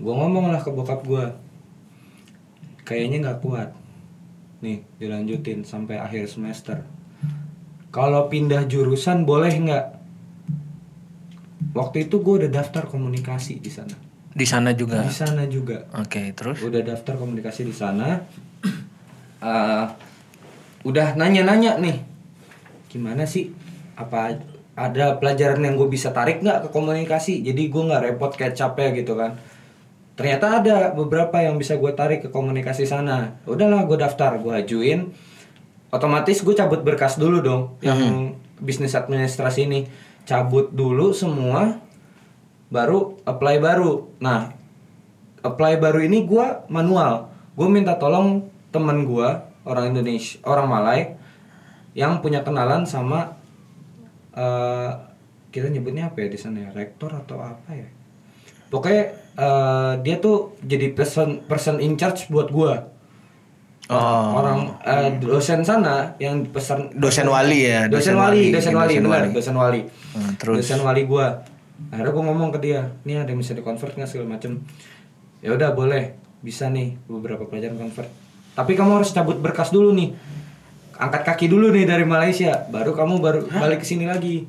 gue 0.00 0.08
ngomong 0.08 0.48
lah 0.48 0.64
ke 0.64 0.72
bokap 0.72 1.04
gue 1.04 1.20
kayaknya 2.84 3.16
nggak 3.24 3.40
kuat. 3.40 3.72
Nih 4.60 4.84
dilanjutin 5.00 5.64
sampai 5.64 5.98
akhir 5.98 6.28
semester. 6.28 6.84
Kalau 7.90 8.28
pindah 8.28 8.68
jurusan 8.68 9.24
boleh 9.24 9.50
nggak? 9.50 9.86
Waktu 11.74 12.06
itu 12.06 12.22
gue 12.22 12.34
udah 12.46 12.50
daftar 12.52 12.86
komunikasi 12.86 13.58
di 13.58 13.72
sana. 13.72 13.96
Di 14.34 14.46
sana 14.46 14.70
juga. 14.76 15.02
di 15.02 15.10
sana 15.10 15.46
juga. 15.46 15.90
Oke, 15.98 16.30
terus? 16.36 16.62
Udah 16.62 16.82
daftar 16.84 17.18
komunikasi 17.18 17.66
di 17.66 17.74
sana. 17.74 18.22
Eh, 19.44 19.84
udah 20.84 21.16
nanya-nanya 21.16 21.76
nih 21.80 21.98
gimana 22.88 23.26
sih? 23.26 23.50
Apa 23.94 24.38
ada 24.74 25.18
pelajaran 25.18 25.62
yang 25.62 25.76
gue 25.78 25.86
bisa 25.86 26.10
tarik 26.10 26.42
nggak 26.42 26.66
ke 26.66 26.68
komunikasi? 26.72 27.44
Jadi 27.44 27.68
gue 27.70 27.82
nggak 27.84 28.02
repot 28.10 28.32
kecapnya 28.34 28.90
gitu 28.94 29.14
kan 29.14 29.38
ternyata 30.14 30.62
ada 30.62 30.76
beberapa 30.94 31.42
yang 31.42 31.58
bisa 31.58 31.74
gue 31.74 31.92
tarik 31.94 32.26
ke 32.26 32.28
komunikasi 32.30 32.86
sana. 32.86 33.38
Udahlah 33.46 33.86
gue 33.86 33.98
daftar 33.98 34.38
gue 34.38 34.52
ajuin. 34.54 35.10
Otomatis 35.90 36.42
gue 36.42 36.54
cabut 36.54 36.82
berkas 36.82 37.18
dulu 37.18 37.38
dong 37.42 37.62
yang 37.82 38.34
bisnis 38.58 38.94
administrasi 38.94 39.66
ini. 39.66 39.86
Cabut 40.24 40.72
dulu 40.72 41.12
semua 41.14 41.78
baru 42.72 43.20
apply 43.22 43.62
baru. 43.62 44.10
Nah 44.18 44.50
apply 45.44 45.76
baru 45.78 46.00
ini 46.02 46.24
gua 46.24 46.64
manual. 46.72 47.28
Gue 47.54 47.68
minta 47.68 47.94
tolong 48.00 48.48
temen 48.72 49.06
gua 49.06 49.46
orang 49.62 49.94
Indonesia 49.94 50.40
orang 50.42 50.66
Malay 50.66 51.00
yang 51.94 52.18
punya 52.18 52.42
kenalan 52.42 52.82
sama 52.88 53.38
eh, 54.34 54.90
kita 55.54 55.70
nyebutnya 55.70 56.10
apa 56.10 56.26
ya 56.26 56.28
di 56.32 56.38
sana 56.40 56.66
ya? 56.66 56.70
Rektor 56.74 57.14
atau 57.14 57.38
apa 57.38 57.70
ya? 57.70 57.86
Pokoknya 58.72 59.14
eh, 59.34 59.92
dia 60.00 60.16
tuh 60.18 60.54
jadi 60.60 60.90
person 60.90 61.42
person 61.44 61.78
in 61.78 61.94
charge 61.94 62.26
buat 62.28 62.50
gua 62.50 62.94
Oh. 63.84 64.40
orang 64.40 64.80
eh, 64.80 65.20
dosen 65.20 65.60
sana 65.60 66.16
yang 66.16 66.40
pesan 66.48 66.88
Dosen 66.96 67.28
wali 67.28 67.68
ya, 67.68 67.84
dosen, 67.84 68.16
dosen 68.16 68.16
wali, 68.16 68.24
wali, 68.24 68.40
dosen 68.48 68.72
dosen 68.72 68.74
wali, 68.80 68.94
benar, 68.96 69.12
wali. 69.12 69.28
dosen 69.36 69.54
wali. 69.60 69.80
Hmm, 70.16 70.32
terus? 70.40 70.56
Dosen 70.64 70.80
wali 70.80 71.02
gua. 71.04 71.44
Akhirnya 71.92 72.16
gua 72.16 72.24
ngomong 72.32 72.48
ke 72.48 72.64
dia, 72.64 72.96
"Nih 73.04 73.20
ada 73.20 73.28
yang 73.28 73.44
bisa 73.44 73.52
di-convert 73.52 73.92
nggak 73.92 74.08
segala 74.08 74.40
macem 74.40 74.64
Ya 75.44 75.52
udah 75.52 75.76
boleh, 75.76 76.16
bisa 76.40 76.72
nih 76.72 76.96
beberapa 77.04 77.44
pelajaran 77.44 77.76
convert. 77.76 78.08
Tapi 78.56 78.72
kamu 78.72 79.04
harus 79.04 79.12
cabut 79.12 79.36
berkas 79.36 79.68
dulu 79.68 79.92
nih. 79.92 80.16
Angkat 80.96 81.20
kaki 81.28 81.52
dulu 81.52 81.68
nih 81.68 81.84
dari 81.84 82.08
Malaysia, 82.08 82.64
baru 82.72 82.96
kamu 82.96 83.20
baru 83.20 83.40
balik 83.52 83.84
ke 83.84 83.86
sini 83.92 84.08
lagi. 84.08 84.48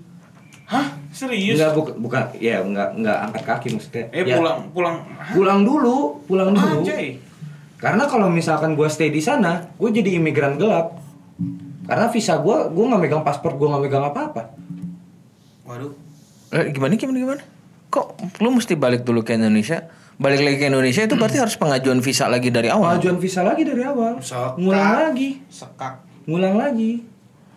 Hah? 0.66 0.86
Serius? 1.10 1.56
Enggak 1.56 1.72
bukan 1.74 1.94
bukan 1.98 2.22
ya 2.36 2.60
enggak 2.60 2.90
enggak 2.94 3.18
angkat 3.24 3.44
kaki 3.46 3.68
maksudnya. 3.72 4.06
Eh 4.10 4.22
Ya, 4.24 4.36
pulang 4.36 4.60
pulang. 4.70 4.96
pulang 5.32 5.60
dulu, 5.62 5.98
pulang 6.26 6.52
dulu. 6.52 6.82
Anjay. 6.82 7.22
Karena 7.76 8.04
kalau 8.04 8.28
misalkan 8.28 8.74
gue 8.74 8.88
stay 8.88 9.08
di 9.08 9.20
sana, 9.20 9.70
gue 9.72 9.90
jadi 9.92 10.16
imigran 10.16 10.56
gelap. 10.56 10.98
Karena 11.86 12.10
visa 12.10 12.36
gue, 12.36 12.58
gue 12.68 12.84
nggak 12.84 12.98
megang 13.00 13.22
paspor, 13.22 13.54
gue 13.54 13.68
nggak 13.68 13.84
megang 13.84 14.06
apa-apa. 14.06 14.58
Waduh. 15.64 15.94
Eh, 16.52 16.72
gimana 16.72 16.96
gimana 16.96 17.18
gimana? 17.20 17.44
Kok 17.88 18.06
lu 18.42 18.50
mesti 18.52 18.74
balik 18.74 19.02
dulu 19.02 19.22
ke 19.22 19.34
Indonesia? 19.34 19.86
Balik 20.16 20.42
lagi 20.42 20.58
ke 20.58 20.66
Indonesia 20.66 21.04
itu 21.04 21.14
berarti 21.14 21.38
harus 21.38 21.56
pengajuan 21.56 22.00
visa 22.00 22.26
lagi 22.26 22.48
dari 22.48 22.68
awal. 22.68 22.96
Pengajuan 22.96 23.20
visa 23.20 23.42
lagi 23.44 23.64
dari 23.64 23.84
awal, 23.84 24.18
Sekak. 24.18 24.56
ngulang 24.56 24.92
lagi, 25.04 25.30
Sekak. 25.46 25.94
ngulang 26.26 26.56
lagi. 26.56 26.92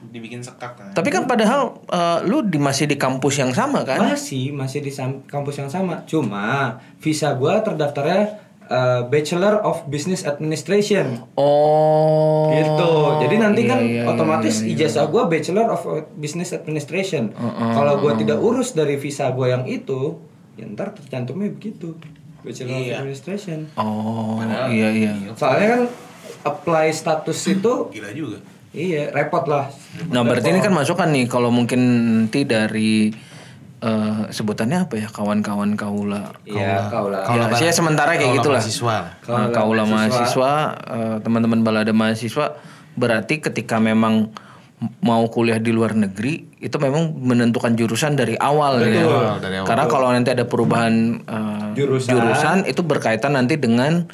Dibikin 0.08 0.40
sekak 0.40 0.76
kan. 0.76 0.90
Tapi 0.96 1.08
kan 1.08 1.28
padahal 1.28 1.84
eh, 1.84 2.18
lu 2.24 2.40
di, 2.42 2.56
masih 2.56 2.88
di 2.88 2.96
kampus 2.96 3.38
yang 3.38 3.52
sama 3.52 3.84
kan? 3.84 4.00
Masih, 4.00 4.50
masih 4.50 4.80
di 4.80 4.88
sam- 4.88 5.24
kampus 5.24 5.60
yang 5.60 5.68
sama. 5.68 6.02
Cuma 6.08 6.78
visa 6.98 7.36
gue 7.36 7.52
terdaftarnya 7.60 8.40
uh, 8.68 9.00
Bachelor 9.08 9.60
of 9.64 9.84
Business 9.88 10.24
Administration. 10.24 11.24
Oh. 11.34 12.52
gitu. 12.52 12.92
Jadi 13.24 13.36
nanti 13.36 13.60
iya, 13.64 13.70
kan 13.70 13.78
iya, 13.82 13.92
iya, 13.92 14.02
otomatis 14.08 14.64
iya, 14.64 14.72
iya. 14.72 14.74
ijazah 14.88 15.06
gue 15.08 15.22
Bachelor 15.28 15.66
of 15.68 15.82
Business 16.16 16.52
Administration. 16.52 17.32
Kalau 17.74 18.00
gue 18.00 18.12
tidak 18.20 18.38
urus 18.40 18.72
dari 18.72 18.96
visa 18.96 19.28
gue 19.32 19.46
yang 19.48 19.64
itu, 19.68 20.16
ya 20.56 20.64
ntar 20.68 20.96
tercantumnya 20.96 21.52
begitu. 21.52 21.96
Bachelor 22.40 22.78
Iya. 22.78 22.94
of 22.96 22.98
Administration. 23.04 23.58
Oh, 23.76 24.40
iya 24.70 24.88
iya. 24.94 25.10
Soalnya 25.34 25.68
kan 25.76 25.82
apply 26.44 26.86
status 26.94 27.38
itu 27.50 27.72
Gila 27.90 28.10
juga. 28.14 28.38
Iya 28.78 29.02
repot 29.10 29.42
lah. 29.50 29.66
Nah, 30.14 30.22
berarti 30.22 30.54
ini 30.54 30.62
kan 30.62 30.70
masukan 30.70 31.10
nih 31.10 31.26
kalau 31.26 31.50
mungkin 31.50 31.80
nanti 32.30 32.46
dari 32.46 33.10
eh, 33.82 34.22
sebutannya 34.30 34.86
apa 34.86 34.94
ya 35.02 35.08
kawan-kawan 35.10 35.74
kaula. 35.74 36.30
Iya, 36.46 36.86
kau 36.86 37.10
lah. 37.10 37.26
Ya, 37.34 37.50
saya 37.58 37.72
sementara 37.74 38.14
kayak 38.14 38.30
Kaula 38.30 38.36
gitulah. 38.38 38.62
mahasiswa. 38.62 38.96
Nah, 39.26 39.46
kaula 39.50 39.84
mahasiswa, 39.84 40.52
eh, 40.86 41.16
teman-teman 41.26 41.60
balada 41.66 41.90
mahasiswa 41.90 42.54
berarti 42.94 43.42
ketika 43.42 43.78
memang 43.82 44.30
mau 45.02 45.26
kuliah 45.26 45.58
di 45.58 45.74
luar 45.74 45.90
negeri 45.98 46.54
itu 46.62 46.78
memang 46.78 47.10
menentukan 47.18 47.74
jurusan 47.74 48.14
dari 48.14 48.38
awal 48.38 48.78
ya. 48.86 49.02
awal, 49.02 49.42
dari 49.42 49.56
awal. 49.58 49.66
Karena 49.66 49.84
kalau 49.90 50.08
nanti 50.14 50.30
ada 50.30 50.46
perubahan 50.46 50.94
eh, 51.26 51.68
Jurusan. 51.74 52.10
jurusan 52.14 52.58
itu 52.66 52.82
berkaitan 52.86 53.34
nanti 53.34 53.58
dengan 53.58 54.06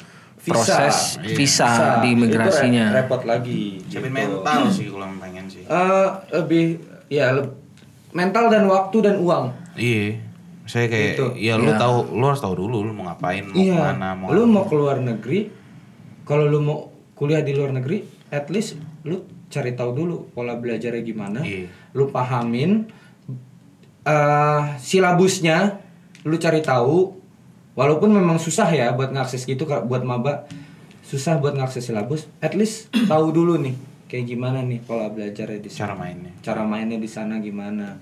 proses 0.45 1.17
visa, 1.25 1.99
di 1.99 2.11
Itu 2.11 2.21
imigrasinya. 2.21 2.85
re- 2.89 3.01
repot 3.01 3.21
lagi. 3.23 3.81
Siapin 3.85 4.09
gitu. 4.09 4.13
mental 4.13 4.61
sih 4.69 4.85
kalau 4.87 5.07
pengen 5.17 5.45
sih. 5.45 5.63
Eh, 5.63 6.07
lebih 6.31 6.65
ya 7.07 7.33
leb- 7.33 7.57
mental 8.11 8.47
dan 8.47 8.63
waktu 8.65 8.97
dan 9.01 9.15
uang. 9.17 9.45
Iya. 9.75 10.21
Saya 10.65 10.85
kayak 10.87 11.09
Gitu. 11.13 11.27
ya 11.37 11.55
lu 11.55 11.69
tahu 11.71 12.09
lu 12.11 12.25
harus 12.25 12.39
tahu 12.39 12.57
dulu 12.57 12.81
lu 12.81 12.89
mau 12.89 13.05
ngapain, 13.05 13.45
mau 13.45 13.53
iya. 13.55 13.75
ke 13.75 13.85
mana, 13.93 14.09
mau 14.13 14.27
lu 14.29 14.41
mau 14.45 14.65
keluar 14.65 14.97
negeri, 14.97 15.53
kalau 16.23 16.45
lu 16.45 16.57
mau 16.57 16.89
kuliah 17.13 17.45
di 17.45 17.53
luar 17.53 17.69
negeri, 17.69 18.01
at 18.29 18.49
least 18.49 18.73
lu 19.03 19.21
cari 19.45 19.71
tahu 19.71 19.93
dulu 19.93 20.33
pola 20.33 20.57
belajarnya 20.57 21.01
gimana. 21.01 21.39
Iya. 21.41 21.69
Lu 21.93 22.09
pahamin 22.09 22.89
eh 24.03 24.61
silabusnya, 24.79 25.81
lu 26.23 26.37
cari 26.37 26.61
tahu. 26.61 27.24
Walaupun 27.75 28.09
memang 28.09 28.39
susah 28.39 28.71
ya 28.71 28.95
buat 28.95 29.11
ngakses 29.11 29.43
gitu 29.43 29.67
Kak, 29.67 29.83
buat 29.85 30.01
maba. 30.01 30.47
Susah 31.05 31.37
buat 31.37 31.53
ngakses 31.53 31.85
silabus, 31.85 32.25
at 32.41 32.55
least 32.55 32.89
tahu 33.11 33.29
dulu 33.29 33.59
nih 33.61 33.75
kayak 34.05 34.25
gimana 34.25 34.61
nih 34.61 34.79
pola 34.85 35.09
belajarnya 35.09 35.59
di 35.59 35.69
sana 35.69 35.91
cara 35.91 35.93
mainnya. 35.97 36.31
cara 36.39 36.61
mainnya 36.61 36.97
di 37.01 37.09
sana 37.09 37.41
gimana 37.41 37.97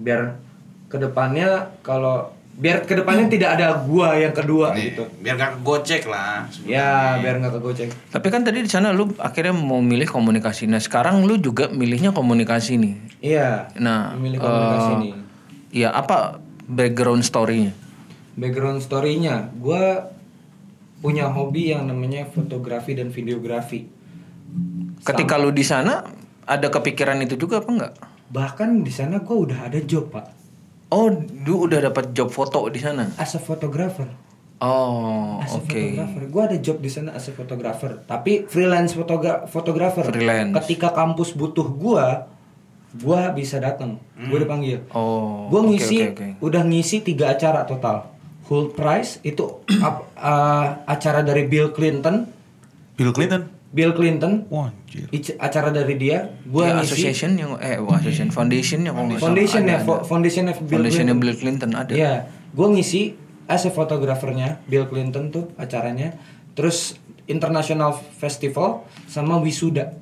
biar 0.00 0.40
ke 0.88 0.96
depannya 0.96 1.68
kalau 1.84 2.32
biar 2.54 2.88
ke 2.88 2.96
depannya 2.96 3.28
tidak 3.28 3.60
ada 3.60 3.76
gua 3.84 4.16
yang 4.16 4.32
kedua 4.32 4.72
Nih, 4.72 4.94
gitu 4.96 5.04
Biar 5.20 5.36
gak 5.36 5.60
gocek 5.60 6.08
lah. 6.08 6.48
ya 6.64 7.20
biar 7.20 7.44
nggak 7.44 7.60
kegocek 7.60 7.92
Tapi 8.08 8.26
kan 8.32 8.40
tadi 8.40 8.64
di 8.64 8.70
sana 8.70 8.94
lu 8.94 9.12
akhirnya 9.20 9.52
mau 9.52 9.84
milih 9.84 10.06
komunikasi. 10.08 10.64
Nah, 10.64 10.80
sekarang 10.80 11.26
lu 11.28 11.36
juga 11.36 11.68
milihnya 11.68 12.14
komunikasi 12.16 12.80
nih. 12.80 12.94
iya 13.20 13.68
Nah, 13.76 14.16
memilih 14.16 14.38
komunikasi 14.40 14.90
eh, 14.90 14.96
nih 15.02 15.12
Iya, 15.74 15.88
apa 15.92 16.38
background 16.64 17.26
story-nya? 17.26 17.74
Background 18.34 18.78
story-nya 18.78 19.50
gua 19.54 20.10
punya 20.98 21.28
hobi 21.28 21.70
yang 21.70 21.84
namanya 21.84 22.24
fotografi 22.26 22.92
dan 22.92 23.08
videografi 23.08 23.86
Ketika 25.00 25.36
lu 25.36 25.50
di 25.50 25.60
sana 25.60 26.00
ada 26.44 26.66
kepikiran 26.66 27.20
itu 27.20 27.36
juga 27.36 27.60
apa 27.60 27.70
enggak? 27.70 27.94
bahkan 28.26 28.80
di 28.80 28.88
sana 28.88 29.20
gua 29.20 29.36
udah 29.44 29.58
ada 29.64 29.78
job 29.80 30.08
pak 30.08 30.32
Oh, 30.88 31.10
lu 31.42 31.66
udah 31.66 31.82
dapat 31.82 32.12
job 32.12 32.30
foto 32.30 32.62
di 32.68 32.78
sana. 32.78 33.10
as 33.16 33.34
a 33.34 33.40
photographer 33.40 34.06
Oh, 34.56 35.38
as 35.38 35.50
a 35.50 35.58
oke. 35.58 35.66
photographer 35.66 36.22
gua 36.26 36.42
ada 36.46 36.56
job 36.56 36.78
di 36.78 36.88
sana 36.88 37.12
as 37.12 37.26
a 37.26 37.32
photographer 37.32 38.00
tapi 38.02 38.46
freelance 38.46 38.92
fotogra 38.92 39.44
photographer 39.44 40.06
Freelance. 40.06 40.54
ketika 40.56 40.88
kampus 40.90 41.34
butuh 41.34 41.66
gua 41.66 42.30
gua 42.94 43.28
bisa 43.28 43.58
datang 43.58 43.98
gua 44.22 44.38
dipanggil 44.38 44.86
Oh. 44.88 45.50
Gue 45.50 45.60
ngisi, 45.68 45.96
oke, 46.00 46.14
oke. 46.14 46.26
udah 46.40 46.62
ngisi 46.62 47.02
tiga 47.02 47.28
acara 47.28 47.66
total. 47.66 48.13
Whole 48.44 48.70
price 48.70 49.18
itu 49.22 49.64
ap- 49.80 50.12
uh, 50.14 50.84
acara 50.84 51.20
dari 51.20 51.44
Bill 51.44 51.70
Clinton, 51.70 52.28
Bill 52.94 53.10
Clinton. 53.10 53.48
Bill 53.74 53.90
Clinton, 53.90 54.46
Wah, 54.54 54.70
anjir. 54.70 55.10
ic- 55.10 55.34
acara 55.34 55.74
dari 55.74 55.98
dia. 55.98 56.30
Gue 56.46 56.62
Ya, 56.62 56.78
ngisi 56.78 56.94
association 56.94 57.34
yang 57.34 57.58
eh 57.58 57.74
oh, 57.76 57.90
association 57.90 58.30
foundation 58.30 58.86
yang 58.86 58.94
foundation 59.18 59.66
ya, 59.66 59.82
ada. 59.82 60.06
foundation 60.06 60.44
of 60.46 60.56
Bill 60.60 60.78
Foundation 60.78 61.10
Clinton. 61.10 61.18
Bill 61.18 61.34
Clinton 61.34 61.70
ada. 61.74 61.90
Iya, 61.90 62.14
gue 62.54 62.68
ngisi 62.70 63.18
as 63.44 63.66
a 63.66 63.74
fotografernya 63.74 64.62
Bill 64.64 64.86
Clinton 64.86 65.34
tuh 65.34 65.50
acaranya. 65.56 66.14
Terus 66.54 66.94
International 67.26 67.90
Festival 68.14 68.86
sama 69.10 69.42
wisuda. 69.42 69.98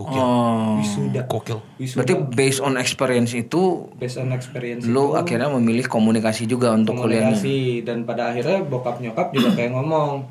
Gokil. 0.00 0.24
Oh. 0.24 0.80
Wisuda. 0.80 1.22
Gokil. 1.28 1.58
Wisuda 1.76 1.98
Berarti 2.00 2.14
based 2.32 2.60
on 2.64 2.80
experience 2.80 3.36
itu 3.36 3.92
based 4.00 4.16
on 4.16 4.32
experience 4.32 4.88
lu 4.88 5.12
itu. 5.12 5.20
akhirnya 5.20 5.52
memilih 5.52 5.84
komunikasi 5.84 6.48
juga 6.48 6.72
untuk 6.72 6.96
kuliahnya. 6.96 7.36
komunikasi 7.36 7.84
dan 7.84 8.08
pada 8.08 8.32
akhirnya 8.32 8.64
bokap 8.64 8.96
nyokap 9.04 9.28
juga 9.36 9.52
kayak 9.52 9.76
ngomong 9.76 10.24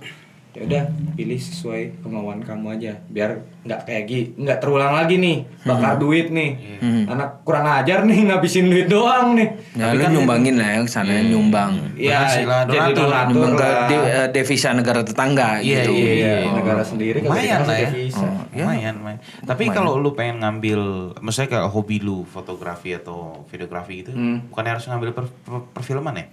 ya 0.49 0.65
udah 0.65 0.83
pilih 1.13 1.37
sesuai 1.37 2.01
kemauan 2.01 2.41
kamu 2.41 2.73
aja 2.73 2.97
biar 3.05 3.37
nggak 3.61 3.85
kayak 3.85 4.03
gini 4.03 4.23
nggak 4.35 4.57
terulang 4.57 4.91
lagi 4.91 5.15
nih 5.15 5.37
bakar 5.61 5.95
duit 5.95 6.27
nih 6.27 6.57
anak 7.05 7.45
kurang 7.45 7.69
ajar 7.69 8.01
nih 8.01 8.25
ngabisin 8.25 8.65
duit 8.65 8.85
doang 8.85 9.33
nih 9.33 9.45
Ya 9.71 9.85
Tapi 9.85 9.95
lu 9.95 10.01
kan 10.01 10.11
nyumbangin 10.11 10.55
lah 10.55 10.67
ya 10.67 10.79
sana 10.83 11.13
nyumbang. 11.21 11.71
ya 11.93 12.25
lah, 12.41 12.65
jadi 12.65 12.89
donatur. 12.91 13.29
Nyumbang 13.29 13.53
ke 13.55 13.69
de- 13.87 14.07
eh, 14.09 14.27
devisa 14.29 14.69
negara 14.71 15.01
tetangga 15.01 15.61
Iya, 15.61 15.85
gitu. 15.85 15.91
iya, 15.93 16.11
Iya, 16.11 16.33
Oh. 16.43 16.53
negara 16.57 16.81
sendiri 16.83 17.17
lumayan 17.21 17.61
lah 17.63 17.77
ya. 17.77 17.87
devisa. 17.87 18.19
Oh, 18.19 18.43
lumayan, 18.51 18.93
lumayan. 18.95 19.19
Tapi 19.41 19.63
kalau 19.69 19.95
lu 19.95 20.11
pengen 20.11 20.41
ngambil, 20.41 20.81
misalnya 21.19 21.49
kayak 21.53 21.69
hobi 21.69 21.97
lu 21.99 22.25
fotografi 22.25 22.91
atau 22.91 23.45
videografi 23.45 24.01
gitu, 24.01 24.11
Hmm. 24.11 24.49
bukannya 24.49 24.71
harus 24.73 24.85
ngambil 24.85 25.09
per- 25.13 25.31
per- 25.39 25.67
perfilman 25.71 26.15
ya? 26.17 26.25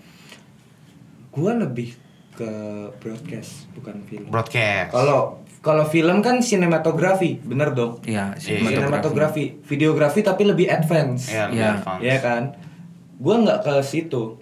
gua 1.30 1.52
lebih 1.54 1.92
ke 2.37 2.51
broadcast 3.01 3.64
bukan 3.72 4.05
film. 4.05 4.28
Broadcast. 4.28 4.93
kalau 4.93 5.41
kalau 5.64 5.82
film 5.82 6.20
kan 6.20 6.39
sinematografi 6.39 7.41
bener 7.41 7.72
dong. 7.72 7.99
Iya, 8.05 8.37
sinematografi. 8.37 8.76
sinematografi. 8.76 9.45
Videografi 9.64 10.20
tapi 10.20 10.43
lebih 10.45 10.68
advance. 10.68 11.26
Ya, 11.26 11.49
lebih 11.49 11.59
Iya. 11.59 11.70
advance. 11.74 12.03
ya 12.05 12.16
kan? 12.20 12.43
Gua 13.16 13.34
nggak 13.41 13.61
ke 13.62 13.74
situ. 13.82 14.37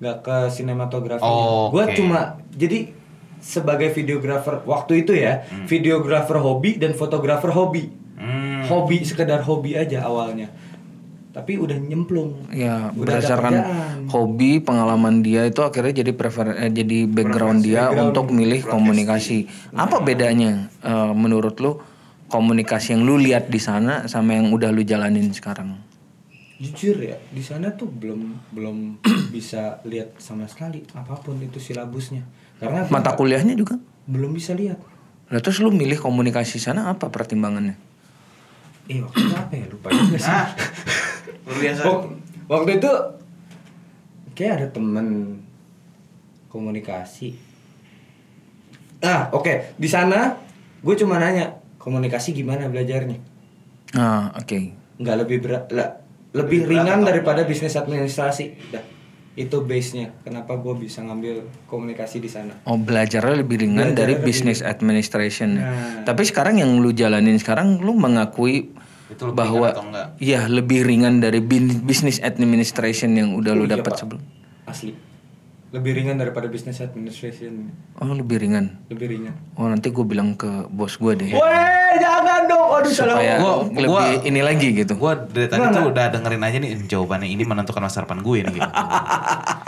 Nggak 0.00 0.16
ke 0.22 0.36
sinematografi 0.48 1.20
Oh, 1.20 1.68
gua 1.68 1.90
cuma 1.92 2.20
jadi 2.54 2.94
sebagai 3.36 3.90
videografer 3.90 4.60
waktu 4.64 5.02
itu 5.02 5.12
ya 5.12 5.44
videografer 5.64 6.36
hobi 6.36 6.76
dan 6.76 6.92
fotografer 6.92 7.50
hobi. 7.50 8.00
Hmm. 8.20 8.68
hobi 8.68 9.00
sekedar 9.00 9.40
hobi 9.40 9.72
aja 9.72 10.04
awalnya 10.04 10.52
tapi 11.40 11.56
udah 11.56 11.78
nyemplung. 11.80 12.44
Ya, 12.52 12.92
Udah 12.92 13.16
berdasarkan 13.16 13.54
hobi, 14.12 14.60
pengalaman 14.60 15.24
dia 15.24 15.48
itu 15.48 15.64
akhirnya 15.64 16.04
jadi 16.04 16.12
prefer 16.12 16.52
eh, 16.52 16.68
jadi 16.68 17.08
background 17.08 17.64
dia 17.64 17.88
background 17.88 18.12
untuk 18.12 18.26
milih 18.36 18.60
komunikasi. 18.68 19.48
Apa 19.72 20.04
bedanya 20.04 20.68
eh, 20.84 21.12
menurut 21.16 21.56
lu 21.58 21.80
komunikasi 22.28 22.94
yang 22.94 23.02
lu 23.08 23.16
lihat 23.16 23.48
di 23.48 23.58
sana 23.58 24.04
sama 24.06 24.36
yang 24.36 24.52
udah 24.52 24.68
lu 24.70 24.84
jalanin 24.84 25.32
sekarang? 25.32 25.90
jujur 26.60 27.00
ya 27.00 27.16
di 27.32 27.40
sana 27.40 27.72
tuh 27.72 27.88
belum 27.88 28.52
belum 28.52 29.00
bisa 29.34 29.80
lihat 29.88 30.20
sama 30.20 30.44
sekali 30.44 30.84
apa 30.92 31.16
pun 31.16 31.40
itu 31.40 31.56
silabusnya. 31.56 32.28
Karena 32.60 32.84
Mata 32.92 33.16
kuliahnya 33.16 33.56
juga. 33.56 33.80
belum 34.04 34.36
bisa 34.36 34.52
lihat. 34.52 34.76
Lah 35.32 35.40
terus 35.40 35.56
lu 35.64 35.72
milih 35.72 35.96
komunikasi 35.96 36.60
sana 36.60 36.92
apa 36.92 37.08
pertimbangannya? 37.08 37.80
eh 38.90 38.98
waktu 39.00 39.22
itu 39.22 39.34
apa 39.38 39.54
ya? 39.54 39.66
Lupa 39.70 39.88
juga 39.88 40.18
sih. 40.18 40.28
Ah, 40.28 40.46
luar 41.42 41.58
biasa. 41.58 41.82
Wak- 41.82 42.08
waktu 42.48 42.70
itu 42.76 42.90
kayak 44.32 44.52
ada 44.54 44.66
temen 44.70 45.06
komunikasi 46.46 47.36
ah 49.00 49.30
oke 49.30 49.76
di 49.76 49.86
sana 49.86 50.36
gue 50.78 50.94
cuma 50.94 51.16
nanya 51.16 51.56
komunikasi 51.76 52.34
gimana 52.34 52.66
belajarnya 52.66 53.16
Ah, 53.90 54.30
oke. 54.32 54.58
nggak 54.96 55.16
lebih 55.18 55.38
berat 55.40 55.66
lah, 55.68 55.98
lebih 56.30 56.62
ringan 56.64 57.02
daripada 57.02 57.42
bisnis 57.42 57.74
administrasi 57.74 58.70
dah 58.70 58.84
itu 59.32 59.56
base 59.60 59.94
nya 59.94 60.12
kenapa 60.20 60.54
gue 60.54 60.74
bisa 60.78 61.00
ngambil 61.00 61.42
komunikasi 61.64 62.18
di 62.18 62.28
sana 62.28 62.54
Oh 62.62 62.76
belajarnya 62.76 63.34
lebih 63.36 63.56
ringan 63.58 63.88
Belajarnya 63.88 63.96
dari 63.96 64.14
lebih- 64.14 64.26
business 64.26 64.60
administration. 64.60 65.50
Nah. 65.56 66.02
Tapi 66.02 66.22
sekarang 66.22 66.58
yang 66.58 66.76
lu 66.76 66.92
jalanin 66.92 67.34
sekarang 67.34 67.78
lu 67.78 67.94
mengakui 67.94 68.68
Itu 69.10 69.26
lebih 69.26 69.36
bahwa 69.36 69.68
iya 70.18 70.46
lebih 70.46 70.82
ringan 70.82 71.18
dari 71.18 71.42
bin- 71.42 71.82
business 71.82 72.22
administration 72.22 73.10
yang 73.12 73.34
udah 73.34 73.52
Oh 73.52 73.66
iya, 73.66 73.74
dapat 73.74 73.90
Pak. 73.90 73.98
sebelum. 73.98 74.22
asli 74.64 74.94
lebih 75.70 75.94
ringan 75.94 76.16
daripada 76.16 76.46
bisnis 76.46 76.78
administration 76.78 77.70
Oh 77.96 78.10
lebih 78.10 78.38
ringan. 78.38 78.74
lebih 78.86 79.06
ringan 79.08 79.34
Oh 79.54 79.64
nanti 79.64 79.88
gue 79.88 80.02
bilang 80.02 80.34
ke 80.34 80.66
bos 80.66 80.94
gue 80.94 81.14
deh. 81.14 81.30
Weh, 81.30 81.38
jangan 81.96 82.42
dong. 82.44 82.68
Aduh, 82.72 82.88
salah. 82.88 83.14
supaya 83.14 83.34
Gua- 83.36 83.62
lebih 83.68 83.86
gua- 83.86 84.22
ini 84.24 84.40
lagi 84.40 84.68
gitu. 84.74 84.92
Gue 84.94 85.12
dari 85.26 85.46
tadi 85.46 85.62
tuh 85.70 85.88
udah 85.88 86.06
dengerin 86.10 86.42
aja 86.42 86.56
nih 86.58 86.70
jawabannya 86.84 87.28
ini 87.28 87.42
menentukan 87.44 87.78
masa 87.80 88.02
depan 88.02 88.18
gue 88.18 88.38
nih 88.40 88.52
gitu. 88.52 88.66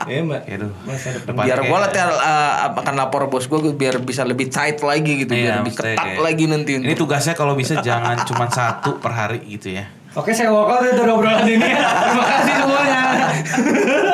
Mbak. 0.02 0.42
Ya, 0.42 0.54
aduh. 0.56 0.72
Masa 0.82 1.08
depan. 1.14 1.32
Biar 1.38 1.58
gue 1.60 1.78
latihan 1.78 2.10
uh, 2.10 2.52
akan 2.74 2.94
lapor 2.96 3.22
bos 3.28 3.46
gue 3.46 3.70
biar 3.70 4.00
bisa 4.00 4.22
lebih 4.22 4.48
tight 4.48 4.82
lagi 4.82 5.22
gitu, 5.22 5.30
biar 5.30 5.38
Iya, 5.38 5.54
lebih 5.60 5.70
maksudnya 5.70 5.94
ketat 5.94 6.06
kayak- 6.08 6.18
lagi 6.20 6.44
nanti. 6.46 6.70
Ini 6.80 6.94
tugasnya 6.94 7.34
kalau 7.34 7.54
bisa 7.54 7.78
jangan 7.78 8.18
cuma 8.24 8.48
satu 8.48 8.98
per 8.98 9.12
hari 9.12 9.38
gitu 9.46 9.70
ya. 9.72 9.86
Oke, 10.12 10.28
saya 10.30 10.50
walk 10.50 10.68
out 10.68 10.82
ya 10.82 10.92
dari 10.94 11.08
obrolan 11.08 11.46
ini. 11.46 11.62
Terima 12.02 12.24
kasih 12.28 12.54
semuanya. 12.58 13.02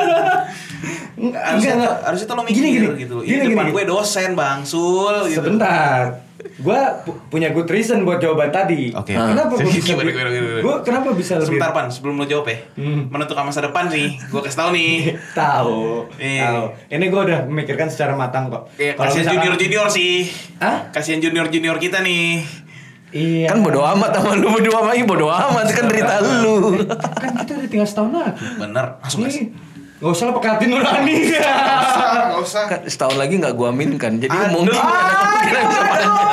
Enggak, 1.19 1.43
Harusnya, 1.43 1.73
enggak. 1.75 1.95
harusnya 2.01 2.25
tuh 2.25 2.33
lo 2.33 2.43
mikir 2.43 2.55
Gini, 2.57 2.69
gini. 2.73 2.87
gitu. 2.97 3.15
Gini, 3.19 3.35
Ini 3.35 3.45
depan 3.49 3.65
gini. 3.65 3.73
gue 3.73 3.83
dosen 3.85 4.29
bang 4.33 4.59
Sul 4.63 5.15
gitu. 5.25 5.39
Sebentar. 5.41 6.03
Gua 6.57 6.79
pu- 6.97 7.19
punya 7.27 7.51
good 7.51 7.67
reason 7.67 8.01
buat 8.01 8.15
jawaban 8.17 8.47
tadi. 8.47 8.95
Oke. 8.95 9.11
Kenapa 9.11 9.51
gua 9.51 9.59
bisa 9.59 9.91
Gimana, 9.91 10.07
gimana, 10.07 10.29
gimana? 10.29 10.59
Gua 10.61 10.75
kenapa 10.79 11.11
bisa 11.11 11.35
lebih 11.35 11.47
Sebentar 11.51 11.69
pan, 11.69 11.85
sebelum 11.89 12.15
lo 12.15 12.23
jawab 12.23 12.47
ya. 12.47 12.57
Hmm. 12.73 13.11
Menentukan 13.11 13.43
masa 13.43 13.59
depan 13.61 13.91
nih, 13.91 14.15
gue 14.15 14.39
kasih 14.39 14.55
tau 14.57 14.71
nih. 14.71 15.19
tahu. 15.35 16.07
Iya. 16.15 16.47
Tahu. 16.47 16.63
Ini 16.89 17.05
gua 17.09 17.21
udah 17.25 17.39
memikirkan 17.43 17.87
secara 17.87 18.15
matang 18.15 18.47
kok. 18.47 18.71
Kalau 18.71 18.95
kasihan 18.97 19.27
misalkan- 19.27 19.35
junior 19.41 19.55
junior 19.57 19.87
sih. 19.89 20.31
Hah? 20.57 20.87
Kasihan 20.89 21.19
junior 21.19 21.45
junior 21.45 21.75
kita 21.75 21.99
nih. 21.99 22.39
Iya. 23.09 23.49
Kan 23.49 23.59
bodo 23.59 23.83
amat 23.83 24.13
sama 24.13 24.31
lu 24.33 24.47
berdua 24.49 24.79
sama 24.79 24.95
bodo 25.03 25.27
amat 25.27 25.67
kan 25.67 25.85
derita 25.87 26.15
lu. 26.39 26.55
kan 26.87 27.31
kita 27.35 27.51
udah 27.53 27.67
tinggal 27.67 27.87
setahun 27.89 28.11
lagi. 28.13 28.45
Bener, 28.55 28.85
langsung 28.97 29.27
kasih. 29.27 29.49
Gak 29.99 30.09
usah 30.09 30.25
lah 30.25 30.33
pakai 30.33 30.49
hati 30.49 30.65
nurani. 30.65 31.15
Gak 31.29 32.39
usah. 32.39 32.63
Kan 32.65 32.79
setahun 32.85 33.15
lagi 33.15 33.35
nggak 33.35 33.51
gua 33.51 33.67
aminkan. 33.69 34.15
Jadi 34.15 34.31
Aduh. 34.31 34.51
mungkin 34.55 34.73
ada 34.73 35.13
kemungkinan 35.13 35.63
bisa 35.65 35.83
panjang. 35.83 36.29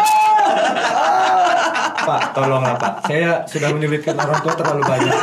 Pak, 1.98 2.22
tolonglah 2.32 2.74
Pak. 2.76 2.92
Saya 3.04 3.30
sudah 3.44 3.68
menyulitkan 3.70 4.14
orang 4.14 4.38
tua 4.38 4.54
terlalu 4.54 4.82
banyak. 4.84 5.14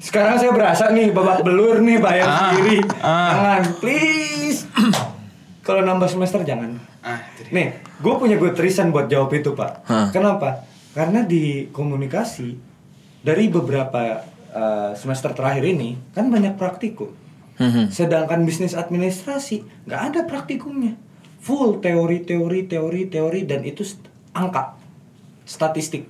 Sekarang 0.00 0.40
saya 0.40 0.50
berasa 0.50 0.88
nih 0.88 1.12
babak 1.12 1.44
belur 1.44 1.76
nih 1.78 2.00
bayar 2.00 2.24
Ah, 2.24 2.36
sendiri. 2.48 2.80
ah. 2.98 3.28
Jangan, 3.30 3.62
please. 3.76 4.64
Kalau 5.60 5.84
nambah 5.84 6.08
semester 6.08 6.40
jangan. 6.40 6.80
Ah. 7.04 7.20
Nih, 7.46 7.68
gue 8.00 8.14
punya 8.16 8.40
good 8.40 8.56
reason 8.56 8.88
buat 8.88 9.06
jawab 9.06 9.28
itu 9.30 9.52
Pak. 9.52 9.84
Hah. 9.84 10.08
Kenapa? 10.08 10.64
Karena 10.90 11.20
di 11.20 11.68
komunikasi 11.68 12.56
dari 13.20 13.46
beberapa 13.46 14.24
uh, 14.50 14.96
semester 14.96 15.30
terakhir 15.30 15.68
ini 15.68 16.00
kan 16.10 16.26
banyak 16.26 16.56
praktikum. 16.56 17.12
Mhm. 17.60 17.84
Sedangkan 17.88 18.40
bisnis 18.42 18.72
administrasi 18.72 19.60
nggak 19.84 20.02
ada 20.02 20.20
praktikumnya. 20.24 20.96
Full 21.38 21.78
teori, 21.78 22.20
teori, 22.20 22.64
teori, 22.64 23.04
teori 23.06 23.40
dan 23.44 23.60
itu 23.62 23.80
st- 23.82 24.00
angka, 24.32 24.76
statistik. 25.44 26.08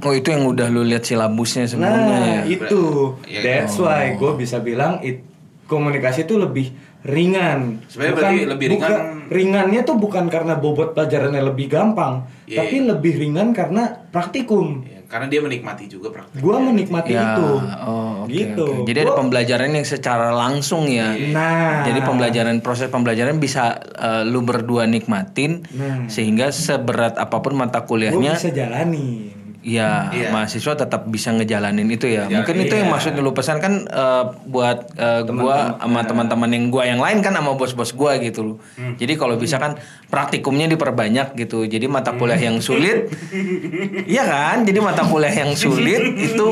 Oh 0.00 0.10
itu 0.10 0.28
yang 0.28 0.42
udah 0.44 0.66
lu 0.68 0.82
lihat 0.82 1.02
silabusnya 1.02 1.66
sebelumnya 1.66 2.02
Nah 2.10 2.26
ya. 2.42 2.42
itu, 2.48 2.82
Iya, 3.24 3.40
that's 3.40 3.78
why 3.78 4.10
gue 4.12 4.32
bisa 4.34 4.58
bilang 4.58 4.98
it, 5.00 5.22
komunikasi 5.64 6.22
itu 6.22 6.34
lebih 6.34 6.74
ringan. 7.00 7.78
Sebenarnya 7.86 8.14
berarti 8.16 8.36
lebih 8.48 8.66
ringan- 8.68 8.90
bukan- 8.90 9.06
ringannya 9.28 9.80
tuh 9.82 9.96
bukan 9.96 10.26
karena 10.26 10.54
bobot 10.56 10.92
pelajarannya 10.92 11.42
lebih 11.44 11.66
gampang, 11.68 12.26
Iya, 12.44 12.58
tapi 12.58 12.76
iya. 12.76 12.88
lebih 12.90 13.12
ringan 13.16 13.48
karena 13.52 13.82
praktikum. 14.08 14.82
Ya, 14.82 14.97
karena 15.08 15.24
dia 15.26 15.40
menikmati 15.40 15.88
juga 15.88 16.12
praktek. 16.12 16.36
Gue 16.36 16.52
menikmati 16.54 17.10
Ya, 17.10 17.32
itu, 17.32 17.48
oh, 17.80 18.12
oke, 18.22 18.30
gitu. 18.30 18.66
oke. 18.76 18.86
Jadi 18.86 18.98
ada 19.00 19.08
Gua- 19.08 19.18
pembelajaran 19.18 19.70
yang 19.72 19.86
secara 19.88 20.28
langsung 20.30 20.84
ya. 20.84 21.16
Nah, 21.32 21.80
Jadi 21.82 22.00
pembelajaran 22.00 22.60
proses 22.60 22.86
pembelajaran 22.86 23.40
bisa 23.40 23.72
eh, 23.80 24.22
lu 24.22 24.44
berdua 24.44 24.84
nikmatin 24.84 25.64
Nah. 25.70 26.04
sehingga 26.06 26.52
seberat 26.52 27.16
apa 27.16 27.40
pun 27.40 27.56
mata 27.56 27.82
kuliahnya 27.82 28.36
bisa 28.36 28.52
jalanin. 28.52 29.32
Ya 29.60 30.08
Iya. 30.08 30.30
mahasiswa 30.30 30.74
tetap 30.76 31.04
bisa 31.04 31.30
ngejalanin 31.30 31.86
itu 31.86 32.06
ya. 32.06 32.26
Mungkin 32.26 32.56
itu 32.60 32.72
yang 32.72 32.86
iya. 32.86 32.94
maksud 32.94 33.12
lu 33.14 33.30
pesan 33.30 33.58
kan 33.58 33.84
eh, 33.84 34.24
buat 34.44 34.78
eh, 34.94 35.22
gua 35.24 35.76
sama 35.76 36.00
teman-teman 36.02 36.46
yang 36.48 36.64
gua 36.68 36.82
yang 36.84 36.98
lain 36.98 37.18
kan 37.18 37.32
sama 37.32 37.52
bos-bos 37.52 37.90
gua 37.90 38.16
gitu 38.16 38.40
loh. 38.44 38.56
Hmm. 38.74 38.94
Jadi 38.94 39.12
kalau 39.14 39.34
bisa 39.34 39.56
kan 39.56 39.74
praktikumnya 40.06 40.66
diperbanyak 40.68 41.34
gitu. 41.36 41.64
Jadi 41.64 41.86
mata 41.86 42.10
kuliah 42.12 42.38
yang 42.40 42.58
sulit 42.58 43.10
Iya 44.08 44.24
kan? 44.24 44.56
Jadi 44.62 44.78
mata 44.78 45.02
kuliah 45.02 45.34
yang 45.36 45.52
sulit 45.52 46.00
itu 46.14 46.46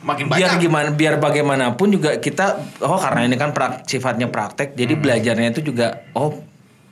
Makin 0.00 0.26
biar 0.26 0.56
banyak. 0.56 0.62
gimana 0.62 0.88
biar 0.90 1.14
bagaimanapun 1.16 1.92
juga 1.92 2.16
kita 2.16 2.56
oh 2.80 2.96
karena 2.96 3.20
ini 3.22 3.36
kan 3.36 3.52
prak- 3.52 3.84
sifatnya 3.84 4.26
praktek 4.26 4.72
jadi 4.72 4.92
Hmm. 4.92 5.02
belajarnya 5.02 5.48
itu 5.50 5.60
juga 5.62 6.08
oh 6.12 6.40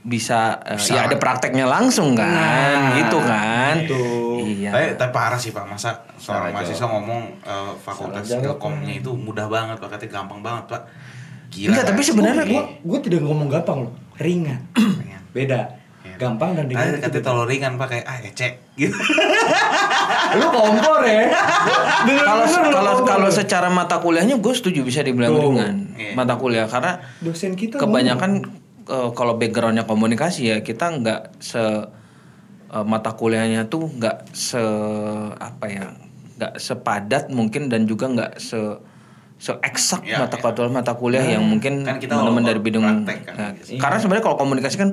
bisa, 0.00 0.62
eh, 0.64 0.78
ya 0.88 1.04
ada 1.04 1.16
prakteknya 1.16 1.64
langsung 1.64 2.14
kan 2.14 2.30
Nah, 2.30 2.96
gitu 2.96 3.18
kan 3.18 3.74
gitu. 3.82 4.02
iya 4.40 4.70
Tapi, 4.70 4.84
tapi 4.94 5.10
parah 5.10 5.36
sih 5.36 5.50
pak, 5.50 5.66
masa 5.66 6.00
seorang 6.16 6.48
Salah 6.48 6.54
mahasiswa 6.54 6.86
ngomong 6.86 7.22
eh, 7.40 7.72
fakultas 7.78 8.24
ilkomnya 8.30 8.94
itu 8.96 9.10
mudah 9.12 9.46
banget 9.46 9.76
pak, 9.76 9.88
katanya 9.92 10.22
gampang 10.22 10.40
banget 10.40 10.64
pak. 10.68 10.82
Gila. 11.48 11.72
Enggak, 11.72 11.84
tapi 11.88 12.02
sebenarnya 12.02 12.44
gue 12.44 12.62
gue 12.78 12.98
tidak 13.02 13.20
ngomong 13.22 13.48
gampang 13.48 13.78
loh, 13.84 13.92
ringan. 14.16 14.60
Beda. 15.28 15.76
Iya. 16.00 16.14
Gampang 16.16 16.52
dan 16.52 16.68
ringan. 16.68 16.78
Tadi 16.78 16.90
itu 16.90 17.00
katanya 17.02 17.24
terlalu 17.24 17.44
ringan 17.48 17.72
pak, 17.74 17.86
kayak 17.88 18.04
ah 18.04 18.18
ecek 18.20 18.52
gitu. 18.76 18.96
Lu 20.30 20.46
kompor 20.48 21.00
ya. 21.02 21.24
Kalau 22.04 22.44
kalau 22.68 22.92
kompor. 23.00 23.08
kalau 23.08 23.28
secara 23.28 23.68
mata 23.68 23.96
kuliahnya 23.98 24.36
gue 24.36 24.54
setuju 24.54 24.84
bisa 24.84 25.00
dibilang 25.00 25.34
Tuh. 25.34 25.42
ringan 25.42 25.74
Iya. 25.98 26.12
mata 26.14 26.36
kuliah 26.36 26.64
karena 26.64 27.02
dosen 27.18 27.52
kita 27.52 27.76
kebanyakan 27.76 28.44
eh, 28.88 29.10
kalau 29.12 29.36
backgroundnya 29.36 29.84
komunikasi 29.84 30.48
ya 30.48 30.58
kita 30.60 30.90
nggak 30.94 31.20
se 31.38 31.60
eh, 32.68 32.84
mata 32.84 33.12
kuliahnya 33.12 33.68
tuh 33.68 33.88
nggak 33.88 34.16
se 34.30 34.62
apa 35.34 35.64
ya 35.66 35.86
nggak 36.36 36.52
sepadat 36.56 37.24
mungkin 37.28 37.66
dan 37.66 37.84
juga 37.84 38.06
nggak 38.06 38.32
se 38.36 38.60
se 39.38 39.54
eksak 39.54 40.02
Ya, 40.02 40.18
mata 40.18 40.34
ya. 40.34 40.42
kuliah 40.42 40.66
mata 40.68 40.92
kuliah 40.92 41.22
yang 41.24 41.46
mungkin 41.46 41.86
Kan 41.86 42.02
teman-teman 42.02 42.42
dari 42.42 42.58
bidang 42.58 42.82
praktek 42.82 43.18
kan, 43.24 43.34
ya, 43.34 43.48
gitu. 43.54 43.78
karena 43.78 43.96
sebenarnya 43.96 44.24
kalau 44.24 44.36
komunikasi 44.36 44.76
kan 44.76 44.90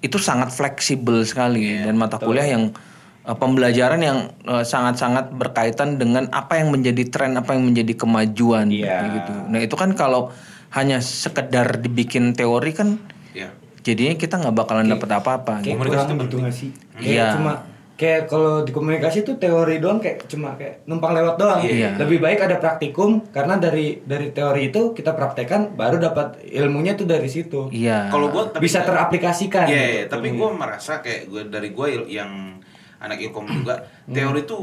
itu 0.00 0.18
sangat 0.18 0.50
fleksibel 0.50 1.22
sekali 1.22 1.78
Iya, 1.78 1.86
dan 1.86 1.94
mata 1.94 2.18
kuliah 2.18 2.42
yang 2.44 2.74
eh, 3.22 3.32
pembelajaran 3.32 4.02
yang 4.02 4.18
sangat-sangat 4.44 5.30
berkaitan 5.32 5.96
dengan 5.96 6.26
apa 6.28 6.58
yang 6.58 6.68
menjadi 6.68 7.06
tren 7.06 7.38
apa 7.38 7.54
yang 7.54 7.64
menjadi 7.64 7.94
kemajuan 7.94 8.66
Iya. 8.68 8.86
kayak 8.90 9.10
gitu. 9.14 9.32
Nah 9.48 9.60
itu 9.62 9.74
kan 9.74 9.90
kalau 9.94 10.34
hanya 10.70 10.98
sekedar 10.98 11.78
dibikin 11.78 12.34
teori 12.34 12.74
kan 12.74 12.98
ya 13.34 13.50
jadinya 13.84 14.14
kita 14.16 14.34
nggak 14.40 14.56
bakalan 14.56 14.88
dapat 14.88 15.08
apa-apa. 15.20 15.60
Kayak 15.60 15.76
Komunikasi 15.76 16.04
itu 16.08 16.14
gitu 16.24 16.36
nggak 16.40 16.54
sih? 16.56 16.70
Kayak 16.96 17.04
Iya. 17.04 17.26
cuma 17.36 17.52
kayak 17.94 18.22
kalau 18.26 18.66
di 18.66 18.72
komunikasi 18.74 19.22
tuh 19.22 19.36
teori 19.38 19.78
doang 19.78 20.02
kayak 20.02 20.26
cuma 20.26 20.58
kayak 20.58 20.82
numpang 20.88 21.12
lewat 21.14 21.36
doang. 21.38 21.60
Iya. 21.62 21.94
Lebih 22.00 22.18
baik 22.18 22.40
ada 22.48 22.56
praktikum 22.58 23.28
karena 23.30 23.60
dari 23.60 24.00
dari 24.02 24.32
teori 24.32 24.72
itu 24.72 24.96
kita 24.96 25.12
praktekkan 25.14 25.76
baru 25.76 26.00
dapat 26.00 26.42
ilmunya 26.42 26.96
tuh 26.96 27.06
dari 27.06 27.28
situ. 27.28 27.68
Iya. 27.70 28.08
kalau 28.08 28.32
gue 28.32 28.56
Bisa 28.58 28.82
teraplikasikan. 28.82 29.68
Iya, 29.68 29.76
gitu 29.78 29.94
iya, 30.00 30.04
tapi 30.08 30.32
gue 30.32 30.50
merasa 30.56 31.04
kayak 31.04 31.22
gue 31.28 31.42
dari 31.52 31.70
gue 31.70 31.86
yang 32.08 32.58
anak 33.04 33.20
ilkom 33.20 33.44
juga 33.52 33.84
teori 34.08 34.48
itu 34.48 34.58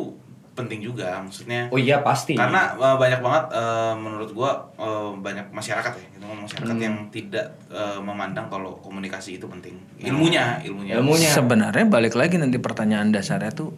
penting 0.61 0.81
juga 0.81 1.17
maksudnya 1.19 1.67
Oh 1.67 1.77
iya 1.77 1.99
pasti. 2.01 2.33
karena 2.33 2.73
uh, 2.75 2.95
banyak 2.95 3.19
banget 3.19 3.45
uh, 3.51 3.93
menurut 3.95 4.29
gue 4.29 4.51
uh, 4.77 5.11
banyak 5.15 5.49
masyarakat 5.49 5.93
ya 5.93 6.05
gitu 6.13 6.25
masyarakat 6.25 6.73
Hmm. 6.73 6.85
yang 6.85 6.95
tidak 7.09 7.57
uh, 7.67 7.99
memandang 7.99 8.47
kalau 8.47 8.79
komunikasi 8.79 9.35
itu 9.35 9.45
penting 9.45 9.75
ilmunya 9.99 10.61
ilmunya 10.63 10.93
Ilmunya. 10.97 11.29
Sebenarnya 11.29 11.85
balik 11.85 12.13
lagi 12.13 12.37
nanti 12.37 12.57
pertanyaan 12.57 13.11
dasarnya 13.11 13.51
tuh 13.51 13.73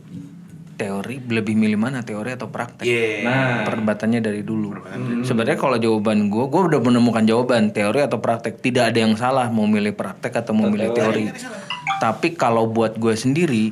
teori 0.74 1.22
lebih 1.22 1.54
milih 1.54 1.78
mana 1.78 2.02
teori 2.02 2.34
atau 2.34 2.50
praktek? 2.50 2.84
Iya. 2.84 3.30
Nah. 3.30 3.62
Perdebatannya 3.62 4.20
dari 4.20 4.42
dulu. 4.42 4.74
Sebenarnya 5.22 5.60
kalau 5.62 5.78
jawaban 5.78 6.34
gue, 6.34 6.46
gue 6.50 6.62
udah 6.66 6.82
menemukan 6.82 7.22
jawaban 7.24 7.70
teori 7.70 8.02
atau 8.02 8.18
praktek. 8.18 8.58
Tidak 8.58 8.90
ada 8.90 8.98
yang 8.98 9.14
salah 9.14 9.54
mau 9.54 9.70
milih 9.70 9.94
praktek 9.94 10.34
atau 10.34 10.58
mau 10.58 10.68
milih 10.68 10.90
teori. 10.92 11.30
Tapi 12.02 12.34
kalau 12.34 12.66
buat 12.68 12.98
gue 12.98 13.14
sendiri, 13.14 13.72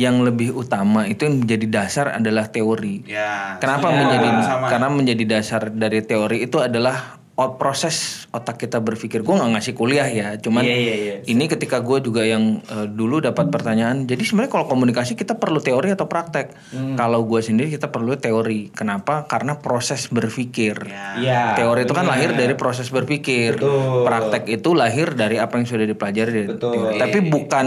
yang 0.00 0.24
lebih 0.24 0.56
utama 0.56 1.04
itu 1.04 1.28
yang 1.28 1.44
menjadi 1.44 1.66
dasar 1.68 2.06
adalah 2.16 2.48
teori. 2.48 3.04
ya 3.04 3.60
Kenapa 3.60 3.92
setuju. 3.92 4.00
menjadi 4.00 4.28
sama 4.44 4.66
karena 4.72 4.88
menjadi 4.88 5.24
dasar 5.28 5.62
dari 5.68 6.00
teori 6.00 6.38
itu 6.48 6.56
adalah 6.60 7.22
proses 7.58 8.28
otak 8.30 8.60
kita 8.60 8.78
berpikir. 8.78 9.24
Gue 9.26 9.34
nggak 9.34 9.50
ngasih 9.58 9.74
kuliah 9.74 10.06
ya, 10.06 10.38
cuman 10.38 10.62
Iya, 10.62 10.76
iya, 10.78 10.94
iya. 10.94 11.14
ini 11.26 11.50
ketika 11.50 11.82
gue 11.82 11.98
juga 11.98 12.22
yang 12.22 12.62
eh, 12.62 12.86
dulu 12.86 13.18
dapat 13.18 13.50
pertanyaan. 13.50 14.06
Jadi 14.06 14.22
sebenarnya 14.22 14.52
kalau 14.52 14.66
komunikasi 14.70 15.18
kita 15.18 15.40
perlu 15.40 15.58
teori 15.58 15.90
atau 15.90 16.06
praktek. 16.06 16.54
Hmm. 16.70 16.94
Kalau 16.94 17.24
gue 17.26 17.40
sendiri 17.42 17.72
kita 17.72 17.90
perlu 17.90 18.14
teori. 18.14 18.70
Kenapa? 18.70 19.26
Karena 19.26 19.58
proses 19.58 20.06
berpikir. 20.12 20.86
Ya. 20.86 21.08
Iya. 21.18 21.42
Teori 21.58 21.82
itu 21.82 21.94
kan 21.96 22.06
benar. 22.06 22.14
lahir 22.20 22.30
dari 22.36 22.54
proses 22.54 22.92
berpikir. 22.92 23.58
Betul. 23.58 24.06
Praktek 24.06 24.44
itu 24.46 24.70
lahir 24.76 25.16
dari 25.16 25.42
apa 25.42 25.58
yang 25.58 25.66
sudah 25.66 25.86
dipelajari 25.88 26.30
dari 26.30 26.48
Betul. 26.52 26.72
teori. 26.78 26.96
Tapi 27.00 27.18
bukan 27.26 27.66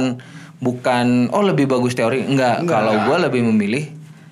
bukan 0.58 1.30
oh 1.30 1.44
lebih 1.44 1.66
bagus 1.66 1.94
teori. 1.94 2.24
Enggak. 2.24 2.64
Kalau 2.64 2.96
gue 3.02 3.18
lebih 3.22 3.42
memilih 3.46 3.84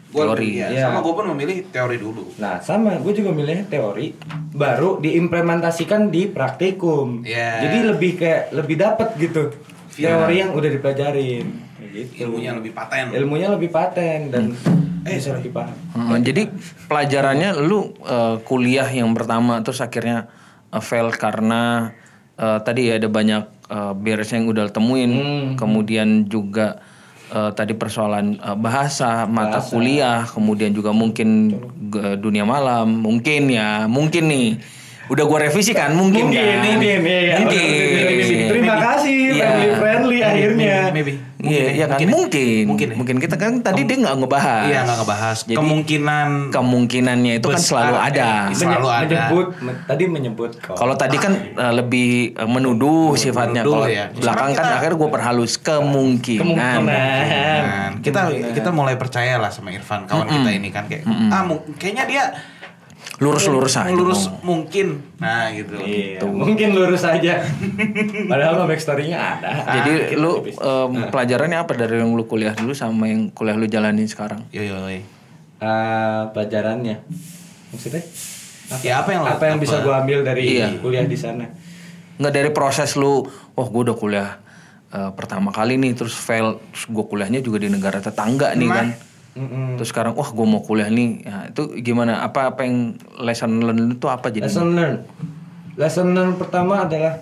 Gua- 0.09 0.29
teori. 0.29 0.49
iya, 0.53 0.67
Iya. 0.69 0.81
sama 0.85 1.01
gue 1.01 1.09
pun 1.11 1.25
memilih 1.27 1.65
teori 1.67 1.97
dulu 1.97 2.37
Nah 2.37 2.61
sama, 2.61 2.93
gue 2.95 3.13
juga 3.13 3.31
milih 3.31 3.65
teori 3.65 4.13
baru 4.51 5.01
diimplementasikan 5.01 6.07
di 6.07 6.27
praktikum. 6.27 7.21
Iya. 7.23 7.65
Jadi 7.65 7.77
lebih 7.87 8.11
kayak 8.15 8.41
lebih 8.51 8.75
dapat 8.77 9.17
gitu 9.17 9.49
Iya. 9.95 10.13
teori 10.15 10.35
yang 10.37 10.51
udah 10.51 10.69
dipelajarin. 10.69 11.45
Gitu. 11.83 12.25
ilmunya 12.25 12.55
lebih 12.55 12.73
paten 12.73 13.11
Ilmunya 13.11 13.47
lebih 13.49 13.69
paten 13.69 14.31
dan 14.31 14.55
Eh, 15.03 15.19
bisa 15.19 15.35
lebih 15.35 15.51
paham. 15.51 15.75
Heeh, 15.93 16.17
jadi 16.23 16.41
pelajarannya 16.87 17.59
lu 17.59 17.91
eh, 17.99 18.39
kuliah 18.41 18.87
yang 18.87 19.11
pertama 19.11 19.59
terus 19.59 19.77
akhirnya 19.77 20.31
eh, 20.69 20.79
fail 20.79 21.11
karena 21.11 21.91
eh, 22.33 22.59
tadi 22.61 22.87
ya 22.87 22.95
ada 22.95 23.05
banyak 23.05 23.62
eh, 23.73 23.93
beres 23.95 24.29
yang 24.29 24.45
udah 24.45 24.69
temuin, 24.69 25.11
kemudian 25.55 26.29
juga 26.29 26.77
eh, 27.27 27.49
tadi 27.51 27.73
persoalan 27.73 28.37
eh, 28.37 28.53
bahasa, 28.55 29.25
mata 29.25 29.57
kuliah, 29.59 30.23
kemudian 30.23 30.69
juga 30.69 30.93
mungkin 30.93 31.57
ge- 31.89 32.15
dunia 32.15 32.45
malam, 32.45 33.01
mungkin 33.01 33.49
ya, 33.49 33.89
mungkin 33.89 34.29
nih. 34.29 34.49
Udah 35.03 35.27
gua 35.27 35.43
revisi 35.43 35.75
kan, 35.75 35.91
mungkin, 35.91 36.31
Mungkin, 36.31 36.39
kan? 36.39 36.63
mungkin, 36.63 36.99
iya, 37.03 37.35
mungkin. 37.35 37.59
udah 37.59 37.91
direvisi. 37.91 38.33
Terima 38.47 38.75
kasih, 38.79 39.19
Iya. 39.35 39.43
family 39.43 39.71
friendly 39.75 40.19
akhirnya. 40.23 40.77
maybe 40.95 41.19
Iya, 41.43 41.75
iya 41.75 41.85
kan? 41.85 41.99
Mungkin. 42.07 42.63
Mungkin 42.65 42.87
ya. 42.89 42.95
Mungkin 42.95 43.15
kita 43.19 43.35
kan 43.35 43.59
tadi 43.59 43.83
dia 43.83 43.97
nggak 43.99 44.15
ngebahas. 44.15 44.63
iya 44.63 44.79
nggak 44.81 44.97
ngebahas 45.03 45.37
Jadi, 45.43 45.57
kemungkinan 45.59 46.27
kemungkinannya 46.49 47.33
itu 47.37 47.47
kan 47.47 47.59
selalu 47.59 47.93
eh, 47.93 48.07
ada. 48.07 48.27
Iya, 48.47 48.55
selalu 48.55 48.87
ada. 48.87 49.03
menyebut, 49.03 49.47
me- 49.59 49.77
tadi 49.83 50.03
menyebut 50.07 50.51
kok. 50.57 50.75
Kalau 50.75 50.95
tadi 50.95 51.17
kan 51.17 51.33
uh, 51.53 51.73
lebih 51.75 52.33
uh, 52.33 52.47
menuduh 52.47 53.13
sifatnya. 53.13 53.61
menuduh 53.61 53.75
Kalau 53.75 53.87
ya. 53.87 54.05
belakang 54.09 54.51
kan 54.53 54.65
akhirnya 54.73 54.97
gue 54.97 55.09
perhalus 55.11 55.53
kemungkinan. 55.59 56.41
kemungkinan. 56.41 56.81
Nah, 56.87 57.87
kita 57.99 58.21
kita 58.55 58.69
mulai 58.71 58.95
percaya 58.95 59.35
lah 59.35 59.51
sama 59.51 59.69
Irfan 59.69 60.07
kawan 60.07 60.25
kita 60.25 60.49
ini 60.49 60.69
kan 60.69 60.87
kayak 60.87 61.03
ah 61.27 61.43
mu- 61.43 61.63
kayaknya 61.75 62.03
dia 62.07 62.23
Lurus-lurus 63.15 63.75
aja. 63.75 63.87
lurus 63.89 64.25
ngomong. 64.25 64.41
mungkin 64.43 64.87
nah 65.15 65.47
gitu 65.49 65.77
Iya, 65.77 66.25
mungkin 66.25 66.73
lurus 66.73 67.03
aja. 67.03 67.45
Padahal 68.31 68.53
mah 68.55 68.65
backstory-nya 68.65 69.17
ada. 69.37 69.51
Jadi 69.75 69.91
Ah, 70.09 70.17
lu 70.17 70.31
um, 70.57 70.91
pelajarannya 71.07 71.57
apa 71.57 71.71
dari 71.73 71.97
yang 71.97 72.11
lu 72.11 72.23
kuliah 72.23 72.51
dulu 72.51 72.73
sama 72.73 73.05
yang 73.05 73.29
kuliah 73.29 73.53
lu 73.53 73.65
jalanin 73.65 74.05
sekarang? 74.05 74.43
yo 74.49 74.59
yo 74.61 74.75
yo. 74.83 74.99
Ah, 75.57 76.27
pelajarannya 76.29 76.99
maksudnya 77.69 78.03
Ya, 78.81 78.99
apa 78.99 79.09
yang 79.11 79.21
lo- 79.21 79.29
apa 79.29 79.43
yang 79.45 79.57
bisa 79.57 79.77
apa- 79.77 79.83
gua 79.83 79.95
ambil 80.01 80.19
dari 80.21 80.57
Iya. 80.57 80.79
kuliah 80.79 81.05
di 81.05 81.15
sana 81.15 81.45
Nggak 82.15 82.33
dari 82.33 82.49
proses 82.49 82.93
lu, 82.93 83.21
oh 83.51 83.67
gue 83.67 83.81
udah 83.83 83.93
kuliah 83.93 84.29
uh, 84.89 85.09
pertama 85.11 85.49
kali 85.49 85.75
nih 85.75 85.93
terus 85.93 86.13
fail, 86.13 86.61
terus 86.67 86.85
gue 86.87 87.03
kuliahnya 87.03 87.39
juga 87.39 87.57
di 87.57 87.67
negara 87.67 87.97
tetangga 87.99 88.51
nih 88.51 88.67
kan. 88.67 88.87
Mm-mm. 89.33 89.81
Terus 89.81 89.89
sekarang, 89.89 90.13
wah 90.13 90.29
gue 90.29 90.45
mau 90.45 90.61
kuliah 90.61 90.93
nih, 90.93 91.25
ya, 91.25 91.49
itu 91.49 91.73
gimana? 91.81 92.21
Apa 92.21 92.53
apa 92.53 92.61
yang 92.69 93.01
lesson 93.17 93.65
learn 93.65 93.97
itu 93.97 94.05
apa 94.05 94.29
jadi? 94.29 94.45
lesson 94.45 94.77
learn 94.77 95.01
lesson 95.73 96.13
learn 96.13 96.37
pertama 96.37 96.85
adalah 96.85 97.21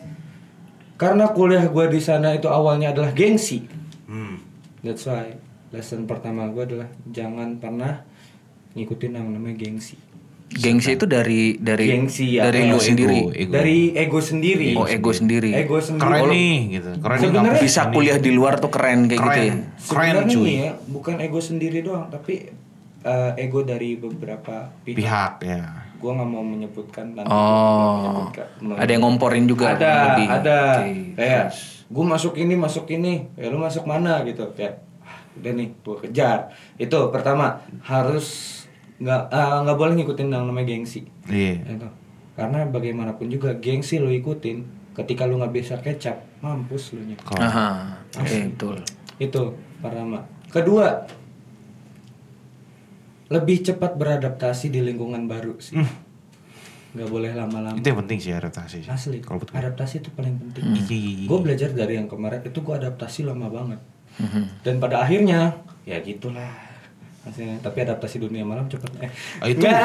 karena 0.99 1.31
kuliah 1.31 1.65
gua 1.71 1.87
di 1.87 2.01
sana 2.03 2.35
itu 2.35 2.51
awalnya 2.51 2.91
adalah 2.91 3.15
gengsi 3.15 3.63
hmm. 4.11 4.35
that's 4.83 5.07
why 5.07 5.33
lesson 5.71 6.03
pertama 6.03 6.51
gua 6.51 6.67
adalah 6.67 6.89
jangan 7.07 7.57
pernah 7.57 8.03
ngikutin 8.75 9.11
yang 9.15 9.27
namanya 9.31 9.55
gengsi 9.55 9.95
Gengsi 10.53 10.93
itu 10.93 11.05
dari 11.05 11.55
dari 11.55 11.87
Gengsi, 11.87 12.35
ya. 12.35 12.43
dari 12.43 12.59
Ego, 12.61 12.71
lu 12.71 12.77
sendiri. 12.77 13.19
ego. 13.31 13.51
dari 13.51 13.77
ego 13.93 14.19
sendiri 14.19 14.67
Oh 14.73 14.83
ego 14.83 15.11
sendiri. 15.11 15.49
ego 15.53 15.77
sendiri 15.77 16.03
keren 16.03 16.27
nih 16.27 16.53
gitu 16.73 16.89
keren 16.99 17.19
Sebenarnya- 17.21 17.61
Bisa 17.61 17.81
kuliah 17.87 18.17
di 18.17 18.31
luar 18.31 18.53
tuh 18.57 18.67
keren 18.67 19.07
kayak 19.07 19.19
gitu 19.21 19.39
ya. 19.39 19.53
keren 19.55 19.59
keren 19.81 20.13
Sebenarnya 20.17 20.27
cuy 20.29 20.43
nih 20.43 20.57
ya, 20.57 20.71
bukan 20.85 21.15
ego 21.17 21.39
sendiri 21.39 21.79
doang, 21.79 22.05
tapi 22.07 22.33
eh, 23.01 23.31
ego 23.39 23.59
dari 23.61 23.95
beberapa 23.95 24.69
pihak. 24.81 24.97
pihak 24.97 25.33
ya 25.41 25.61
Gua 25.95 26.17
nggak 26.17 26.27
mau 26.27 26.41
menyebutkan 26.41 27.13
nanti. 27.13 27.29
Oh. 27.29 27.37
gua 27.37 27.93
menyebutkan. 27.95 28.47
Ada 28.73 28.89
yang 28.89 29.03
ngomporin 29.03 29.45
juga 29.45 29.65
Ada, 29.71 29.93
lebih. 30.09 30.27
ada. 30.27 30.59
Oke, 30.75 31.13
Kayak, 31.13 31.45
gue 31.85 32.05
masuk 32.07 32.33
ini, 32.35 32.53
masuk 32.55 32.85
ini. 32.89 33.13
Ya 33.35 33.47
lu 33.47 33.61
masuk 33.61 33.85
mana 33.85 34.25
gitu? 34.25 34.49
Kayak, 34.51 34.81
"Ah, 34.99 35.21
udah 35.31 35.51
nih, 35.53 35.69
gue 35.71 35.95
kejar. 36.01 36.49
Itu 36.75 36.97
pertama 37.07 37.61
harus 37.85 38.25
nggak 39.01 39.33
ah, 39.33 39.65
nggak 39.65 39.77
boleh 39.77 39.93
ngikutin 39.97 40.29
yang 40.29 40.45
namanya 40.45 40.67
gengsi. 40.77 41.01
iya 41.25 41.57
Itu. 41.65 41.89
Karena 42.37 42.63
bagaimanapun 42.69 43.27
juga 43.27 43.57
gengsi 43.57 43.97
lu 43.97 44.13
ikutin, 44.13 44.63
ketika 44.93 45.25
lu 45.25 45.41
nggak 45.41 45.53
bisa 45.53 45.75
kecap, 45.81 46.21
mampus 46.39 46.93
lu 46.93 47.01
nya. 47.03 47.17
Aha. 47.37 47.97
Oke, 48.21 48.37
betul. 48.53 48.77
Itu 49.17 49.57
pertama. 49.81 50.23
Kedua, 50.53 51.05
lebih 53.31 53.57
cepat 53.63 53.97
beradaptasi 53.97 54.69
di 54.69 54.79
lingkungan 54.85 55.25
baru 55.25 55.57
sih. 55.57 55.79
Nggak 56.91 57.07
boleh 57.07 57.31
lama-lama. 57.31 57.79
itu 57.79 57.87
yang 57.87 57.99
penting 58.03 58.19
sih 58.19 58.35
adaptasi 58.35 58.83
sih. 58.83 58.91
Asli. 58.91 59.23
kalau 59.23 59.39
betul 59.39 59.55
Adaptasi 59.55 60.03
itu 60.03 60.11
paling 60.11 60.35
penting. 60.35 60.63
Iya, 60.75 60.83
iya, 60.91 61.11
iya. 61.23 61.27
Gue 61.31 61.39
belajar 61.39 61.69
dari 61.71 61.95
yang 61.95 62.11
kemarin 62.11 62.43
itu 62.43 62.59
gue 62.59 62.75
adaptasi 62.75 63.23
lama 63.23 63.47
banget. 63.47 63.79
Mhm. 64.19 64.43
Dan 64.67 64.75
pada 64.83 64.99
akhirnya 64.99 65.55
ya 65.87 66.03
gitulah. 66.03 66.70
Hasilnya. 67.21 67.61
Tapi 67.61 67.77
adaptasi 67.79 68.17
dunia 68.17 68.41
malam 68.41 68.65
cepat. 68.65 68.89
Eh, 68.99 69.11
Oh, 69.37 69.47
itu 69.47 69.61
nggak. 69.61 69.77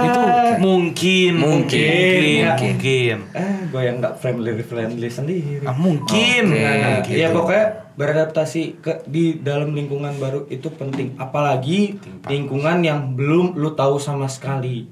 itu 0.00 0.20
mungkin 0.56 1.32
Mungkin, 1.34 1.34
mungkin 1.34 2.40
nggak. 2.40 2.58
mungkin 2.60 3.16
Eh, 3.32 3.56
gue 3.66 3.82
yang 3.82 3.96
nggak 3.98 4.14
friendly 4.16 4.54
friendly 4.60 5.08
sendiri. 5.08 5.64
ah, 5.64 5.74
mungkin 5.74 6.42
Oke. 6.48 6.62
Nah, 6.62 7.02
gitu. 7.02 7.18
ya 7.18 7.28
pokoknya 7.28 7.66
beradaptasi 7.94 8.62
ke 8.78 9.02
di 9.04 9.38
dalam 9.38 9.70
lingkungan 9.70 10.14
baru 10.16 10.46
itu 10.48 10.70
penting. 10.70 11.14
Apalagi 11.16 11.98
lingkungan 12.24 12.78
yang 12.80 13.12
belum 13.12 13.54
lu 13.54 13.72
tahu 13.72 13.98
sama 13.98 14.26
sekali. 14.26 14.86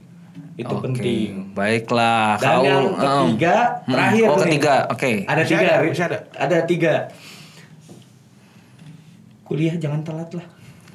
itu 0.53 0.69
Oke, 0.69 0.85
penting. 0.85 1.49
Baiklah. 1.53 2.37
Dan 2.37 2.45
Kau- 2.53 2.61
yang 2.63 2.85
em, 2.85 3.01
ketiga, 3.01 3.57
hmm. 3.81 3.89
terakhir 3.89 4.23
Oh 4.23 4.35
nih. 4.35 4.43
ketiga, 4.45 4.75
oke. 4.87 5.11
Ada 5.25 5.43
tiga, 5.43 5.65
ada, 5.65 5.75
masih 5.81 6.05
ada. 6.05 6.19
Ada 6.37 6.57
tiga. 6.67 6.95
Kuliah 9.43 9.75
jangan 9.75 10.01
telat 10.03 10.31
lah. 10.33 10.47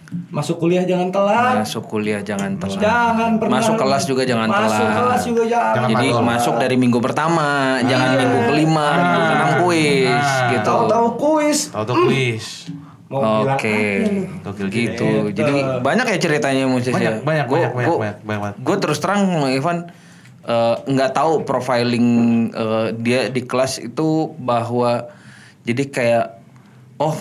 Masuk 0.07 0.55
kuliah 0.57 0.87
jangan 0.87 1.11
telat. 1.11 1.59
Masuk 1.59 1.83
kuliah 1.85 2.23
jangan 2.23 2.55
telat. 2.55 2.79
Jangan 2.79 3.31
pernah. 3.35 3.59
Masuk 3.59 3.75
kelas 3.75 4.03
juga 4.07 4.23
jangan 4.23 4.47
telat. 4.47 4.71
Masuk 4.71 4.87
kelas 4.89 5.21
juga 5.23 5.43
jangan. 5.45 5.73
Jangan 5.75 5.89
Jadi 5.91 6.07
masuk 6.15 6.55
dari 6.55 6.75
minggu 6.75 6.99
pertama, 6.99 7.47
jangan 7.83 8.09
minggu 8.15 8.39
kelima, 8.47 8.87
minggu 8.95 9.19
keenam 9.21 9.51
kuis 9.61 10.23
Ah. 10.23 10.47
gitu. 10.49 10.71
Tahu-tahu 10.71 11.07
kuis. 11.17 11.59
Tahu-tahu 11.69 11.95
kuis. 12.07 12.45
Mau 13.07 13.19
bilang 13.43 13.55
Oke? 13.55 13.79
Gokil 14.43 14.67
gitu. 14.67 14.83
Gitu. 14.91 15.09
Jadi 15.33 15.55
banyak 15.79 16.05
ya 16.05 16.17
ceritanya 16.17 16.63
musisi. 16.67 16.91
Banyak, 16.91 17.23
banyak, 17.23 17.45
Gua- 17.45 17.55
banyak, 17.57 17.71
banyak, 17.73 17.87
gua- 17.87 17.99
banyak, 17.99 18.17
banyak 18.21 18.41
banget. 18.41 18.55
Gue 18.63 18.75
terus 18.77 18.99
terang, 18.99 19.21
Ivan 19.45 19.77
eh, 20.43 20.75
nggak 20.85 21.11
tahu 21.13 21.43
profiling 21.43 22.07
eh, 22.49 22.87
dia 22.97 23.27
di 23.27 23.43
kelas 23.43 23.79
itu 23.81 24.07
bahwa 24.37 25.07
jadi 25.63 25.83
kayak 25.85 26.25
oh 26.97 27.15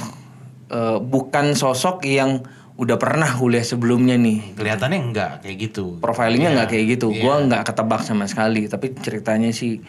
eh, 0.69 0.99
bukan 1.01 1.55
sosok 1.55 2.03
yang 2.05 2.43
udah 2.77 2.97
pernah 3.01 3.29
kuliah 3.33 3.65
sebelumnya 3.65 4.21
nih. 4.21 4.53
Kelihatannya 4.57 4.99
enggak 5.01 5.31
kayak 5.45 5.57
gitu. 5.57 5.97
Profilingnya 5.99 6.51
nggak 6.61 6.69
kayak 6.69 6.85
gitu. 6.97 7.09
Iya. 7.13 7.23
Gua 7.25 7.35
nggak 7.49 7.63
ketebak 7.65 8.01
sama 8.05 8.29
sekali. 8.29 8.69
Tapi 8.69 8.93
ceritanya 9.01 9.49
sih, 9.49 9.81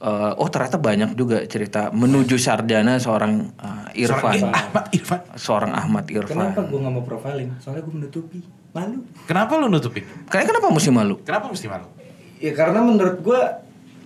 eh, 0.00 0.32
oh 0.40 0.48
ternyata 0.48 0.80
banyak 0.80 1.12
juga 1.12 1.44
cerita 1.44 1.92
menuju 1.92 2.40
sarjana 2.40 2.96
seorang 2.96 3.52
eh, 3.60 4.08
Seorang 4.08 4.32
Irfan, 4.40 4.54
Ahmad 4.56 4.84
Irfan. 4.96 5.20
seorang 5.36 5.72
Ahmad 5.76 6.04
Irfan. 6.08 6.32
Kenapa 6.32 6.60
gue 6.64 6.78
nggak 6.80 6.94
mau 6.96 7.04
profiling? 7.04 7.50
Soalnya 7.60 7.82
gue 7.84 7.94
menutupi. 7.94 8.40
Malu. 8.70 9.02
Kenapa 9.26 9.58
lu 9.58 9.66
nutupin? 9.66 10.06
Kayaknya 10.30 10.48
kenapa 10.54 10.66
mesti 10.70 10.90
malu? 10.94 11.14
Kenapa 11.26 11.46
mesti 11.50 11.66
malu? 11.66 11.90
Ya 12.38 12.54
karena 12.54 12.80
menurut 12.80 13.18
gue 13.18 13.40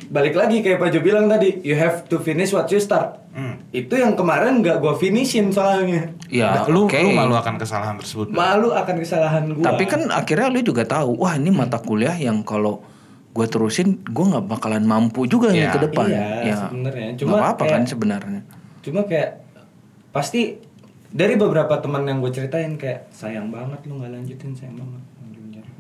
balik 0.07 0.35
lagi 0.35 0.59
kayak 0.59 0.77
Pak 0.77 0.89
Jo 0.89 1.01
bilang 1.01 1.27
tadi, 1.27 1.61
you 1.61 1.73
have 1.73 2.05
to 2.05 2.19
finish 2.19 2.51
what 2.51 2.67
you 2.67 2.79
start. 2.79 3.21
Hmm. 3.31 3.59
Itu 3.69 3.95
yang 3.95 4.15
kemarin 4.15 4.59
nggak 4.59 4.79
gue 4.79 4.95
finishin 4.97 5.51
soalnya. 5.51 6.15
Ya, 6.27 6.55
Nah, 6.55 6.67
lu 6.67 6.87
oke. 6.87 6.95
lu 6.95 7.11
malu 7.11 7.35
akan 7.35 7.55
kesalahan 7.57 7.97
tersebut. 7.97 8.31
Malu 8.31 8.71
akan 8.71 8.95
kesalahan 8.97 9.45
gue. 9.49 9.61
Tapi 9.61 9.85
kan 9.85 10.07
akhirnya 10.09 10.49
lu 10.49 10.61
juga 10.61 10.83
tahu, 10.85 11.19
wah 11.19 11.35
ini 11.35 11.49
mata 11.49 11.77
kuliah 11.77 12.15
yang 12.15 12.41
kalau 12.41 12.81
gue 13.31 13.47
terusin, 13.47 13.99
gue 14.01 14.25
nggak 14.25 14.47
bakalan 14.47 14.83
mampu 14.83 15.27
juga 15.27 15.51
nih 15.51 15.67
Iya. 15.67 15.73
ke 15.73 15.79
depan. 15.83 16.07
Iya, 16.07 16.27
ya, 16.41 16.55
sebenarnya. 16.63 17.09
Cuma 17.17 17.35
apa-apa 17.37 17.63
kayak- 17.63 17.75
kan 17.75 17.83
sebenarnya. 17.85 18.41
cuma 18.81 19.01
kayak 19.03 19.41
pasti 20.11 20.61
dari 21.09 21.35
beberapa 21.35 21.73
teman 21.79 22.05
yang 22.05 22.19
gue 22.19 22.31
ceritain 22.31 22.75
kayak 22.75 23.09
sayang 23.11 23.49
banget 23.49 23.81
lu 23.85 23.97
nggak 23.97 24.13
lanjutin 24.13 24.53
sayang 24.53 24.77
banget. 24.77 25.03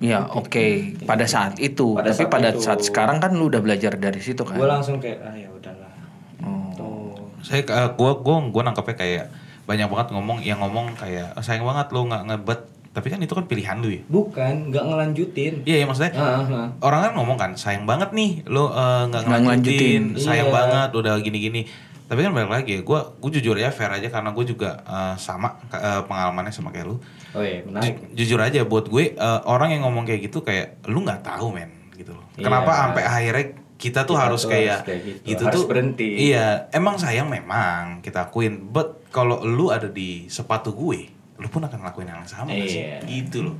Ya 0.04 0.28
oke, 0.28 0.66
pada 1.02 1.24
saat 1.24 1.56
itu. 1.58 1.96
Pada 1.96 2.12
Tapi 2.12 2.20
saat 2.20 2.30
pada 2.30 2.48
itu. 2.50 2.60
saat 2.60 2.80
sekarang 2.80 3.16
kan 3.18 3.32
lu 3.32 3.48
udah 3.48 3.58
belajar 3.58 3.96
dari 3.96 4.20
situ 4.20 4.40
kan. 4.40 4.54
Gue 4.54 4.68
langsung 4.68 4.96
kayak 4.98 5.18
ah 5.22 5.32
ya 5.32 5.48
udahlah. 5.48 5.92
Oh. 6.40 6.68
Tuh. 6.74 7.16
Saya 7.40 7.64
uh, 7.66 7.88
gua 7.90 8.16
gua 8.16 8.44
gua 8.44 8.62
nangkepnya 8.62 8.94
kayak 8.94 9.24
banyak 9.64 9.88
banget 9.88 10.08
ngomong 10.10 10.38
yang 10.40 10.60
ngomong 10.60 10.92
kayak 10.92 11.32
"Oh, 11.32 11.40
sayang 11.40 11.64
banget 11.64 11.88
lu 11.88 12.04
nggak 12.04 12.22
ngebet 12.26 12.60
tapi 12.92 13.08
kan 13.08 13.18
itu 13.18 13.32
kan 13.32 13.42
pilihan 13.44 13.76
lu 13.76 13.90
ya 13.90 14.02
Bukan, 14.06 14.70
nggak 14.70 14.84
ngelanjutin. 14.84 15.54
iya 15.64 15.82
ya 15.82 15.84
maksudnya 15.84 16.12
Ah, 16.14 16.44
ah. 16.44 16.68
orang 16.78 17.00
kan 17.02 17.12
ngomong 17.16 17.34
kan 17.34 17.50
sayang 17.54 17.82
banget 17.84 18.12
nih 18.12 18.44
lu 18.46 18.60
uh, 18.62 19.08
nggak 19.08 19.24
Nggak 19.24 19.40
ngelanjutin 19.40 20.02
ngelanjutin. 20.04 20.04
sayang 20.20 20.46
Iya. 20.46 20.54
banget 20.54 20.88
udah 20.94 21.14
gini-gini 21.18 21.60
tapi 22.04 22.20
kan 22.20 22.30
balik 22.30 22.52
lagi 22.52 22.70
ya 22.70 22.80
gue 22.80 22.98
gue 23.16 23.30
jujur 23.32 23.54
aja 23.54 23.68
fair 23.68 23.88
aja 23.90 24.08
karena 24.08 24.30
gue 24.30 24.44
juga 24.46 24.82
uh, 24.82 25.14
sama 25.16 25.56
uh, 25.68 26.04
pengalamannya 26.04 26.50
sama 26.50 26.68
kayak 26.68 26.86
lu 26.86 26.96
Oh 27.32 27.40
iya, 27.40 27.60
menarik. 27.60 27.98
Ju- 28.12 28.22
jujur 28.22 28.38
aja 28.38 28.62
buat 28.62 28.86
gue 28.86 29.14
uh, 29.14 29.40
orang 29.44 29.72
yang 29.72 29.82
ngomong 29.82 30.04
kayak 30.04 30.20
gitu 30.24 30.40
kayak 30.40 30.84
lu 30.84 31.00
nggak 31.00 31.20
tahu 31.20 31.50
men 31.50 31.70
gitu 31.92 32.12
loh 32.12 32.22
Iya. 32.34 32.44
kenapa 32.44 32.70
sampai 32.78 33.02
akhirnya 33.02 33.46
kita 33.74 34.00
tuh 34.02 34.14
Kita 34.14 34.22
harus 34.22 34.40
tuh 34.40 34.50
kayak, 34.50 34.70
harus 34.70 34.86
kayak 34.86 35.00
gitu. 35.02 35.18
gitu 35.26 35.42
Harus 35.44 35.54
tuh 35.56 35.64
berhenti. 35.66 36.08
iya 36.24 36.46
emang 36.70 36.94
sayang 36.96 37.26
memang 37.26 38.00
kita 38.00 38.26
akuin 38.26 38.54
but 38.64 39.02
kalau 39.08 39.40
lu 39.40 39.68
ada 39.68 39.86
di 39.86 40.28
sepatu 40.28 40.70
gue 40.70 41.10
lu 41.34 41.46
pun 41.46 41.60
akan 41.60 41.78
ngelakuin 41.78 42.06
hal 42.06 42.20
yang 42.20 42.28
sama 42.28 42.48
nggak 42.48 42.68
sih 42.68 42.82
Iya. 42.82 42.98
gitu 43.02 43.38
loh 43.44 43.56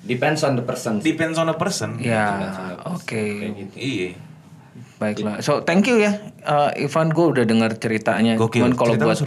Depends 0.00 0.40
on 0.40 0.54
the 0.54 0.64
person. 0.64 0.96
depends 0.98 1.36
on 1.36 1.44
the 1.44 1.54
person 1.54 2.00
Ya, 2.00 2.24
oke. 2.88 3.04
Kayak 3.04 3.52
gitu. 3.58 3.74
iya 3.76 4.08
Baiklah. 5.00 5.40
So 5.40 5.64
thank 5.64 5.88
you 5.88 5.96
ya 5.96 6.20
uh, 6.44 6.70
Ivan 6.76 7.08
gue 7.10 7.26
udah 7.32 7.44
dengar 7.48 7.72
ceritanya. 7.80 8.36
Gokil. 8.36 8.60
Cuman 8.60 8.76
kalau 8.76 8.94
buat 9.00 9.20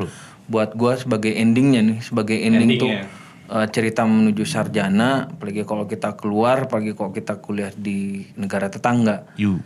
buat 0.45 0.69
gue 0.78 0.93
sebagai 1.01 1.34
endingnya 1.34 1.82
nih, 1.82 1.99
sebagai 2.05 2.38
ending, 2.38 2.78
endingnya. 2.78 3.09
tuh 3.09 3.55
uh, 3.57 3.65
cerita 3.74 4.05
menuju 4.05 4.45
sarjana, 4.45 5.34
apalagi 5.34 5.65
kalau 5.65 5.89
kita 5.89 6.13
keluar, 6.13 6.69
apalagi 6.69 6.93
kalau 6.93 7.09
kita 7.09 7.41
kuliah 7.41 7.74
di 7.74 8.30
negara 8.38 8.69
tetangga. 8.69 9.26
You. 9.39 9.59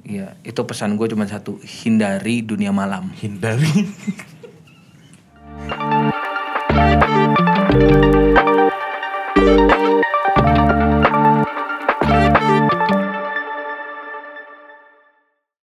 Iya, 0.00 0.32
itu 0.42 0.64
pesan 0.64 0.96
gue 0.96 1.12
cuma 1.12 1.28
satu, 1.28 1.60
hindari 1.60 2.40
dunia 2.40 2.72
malam. 2.72 3.12
Hindari. 3.20 3.84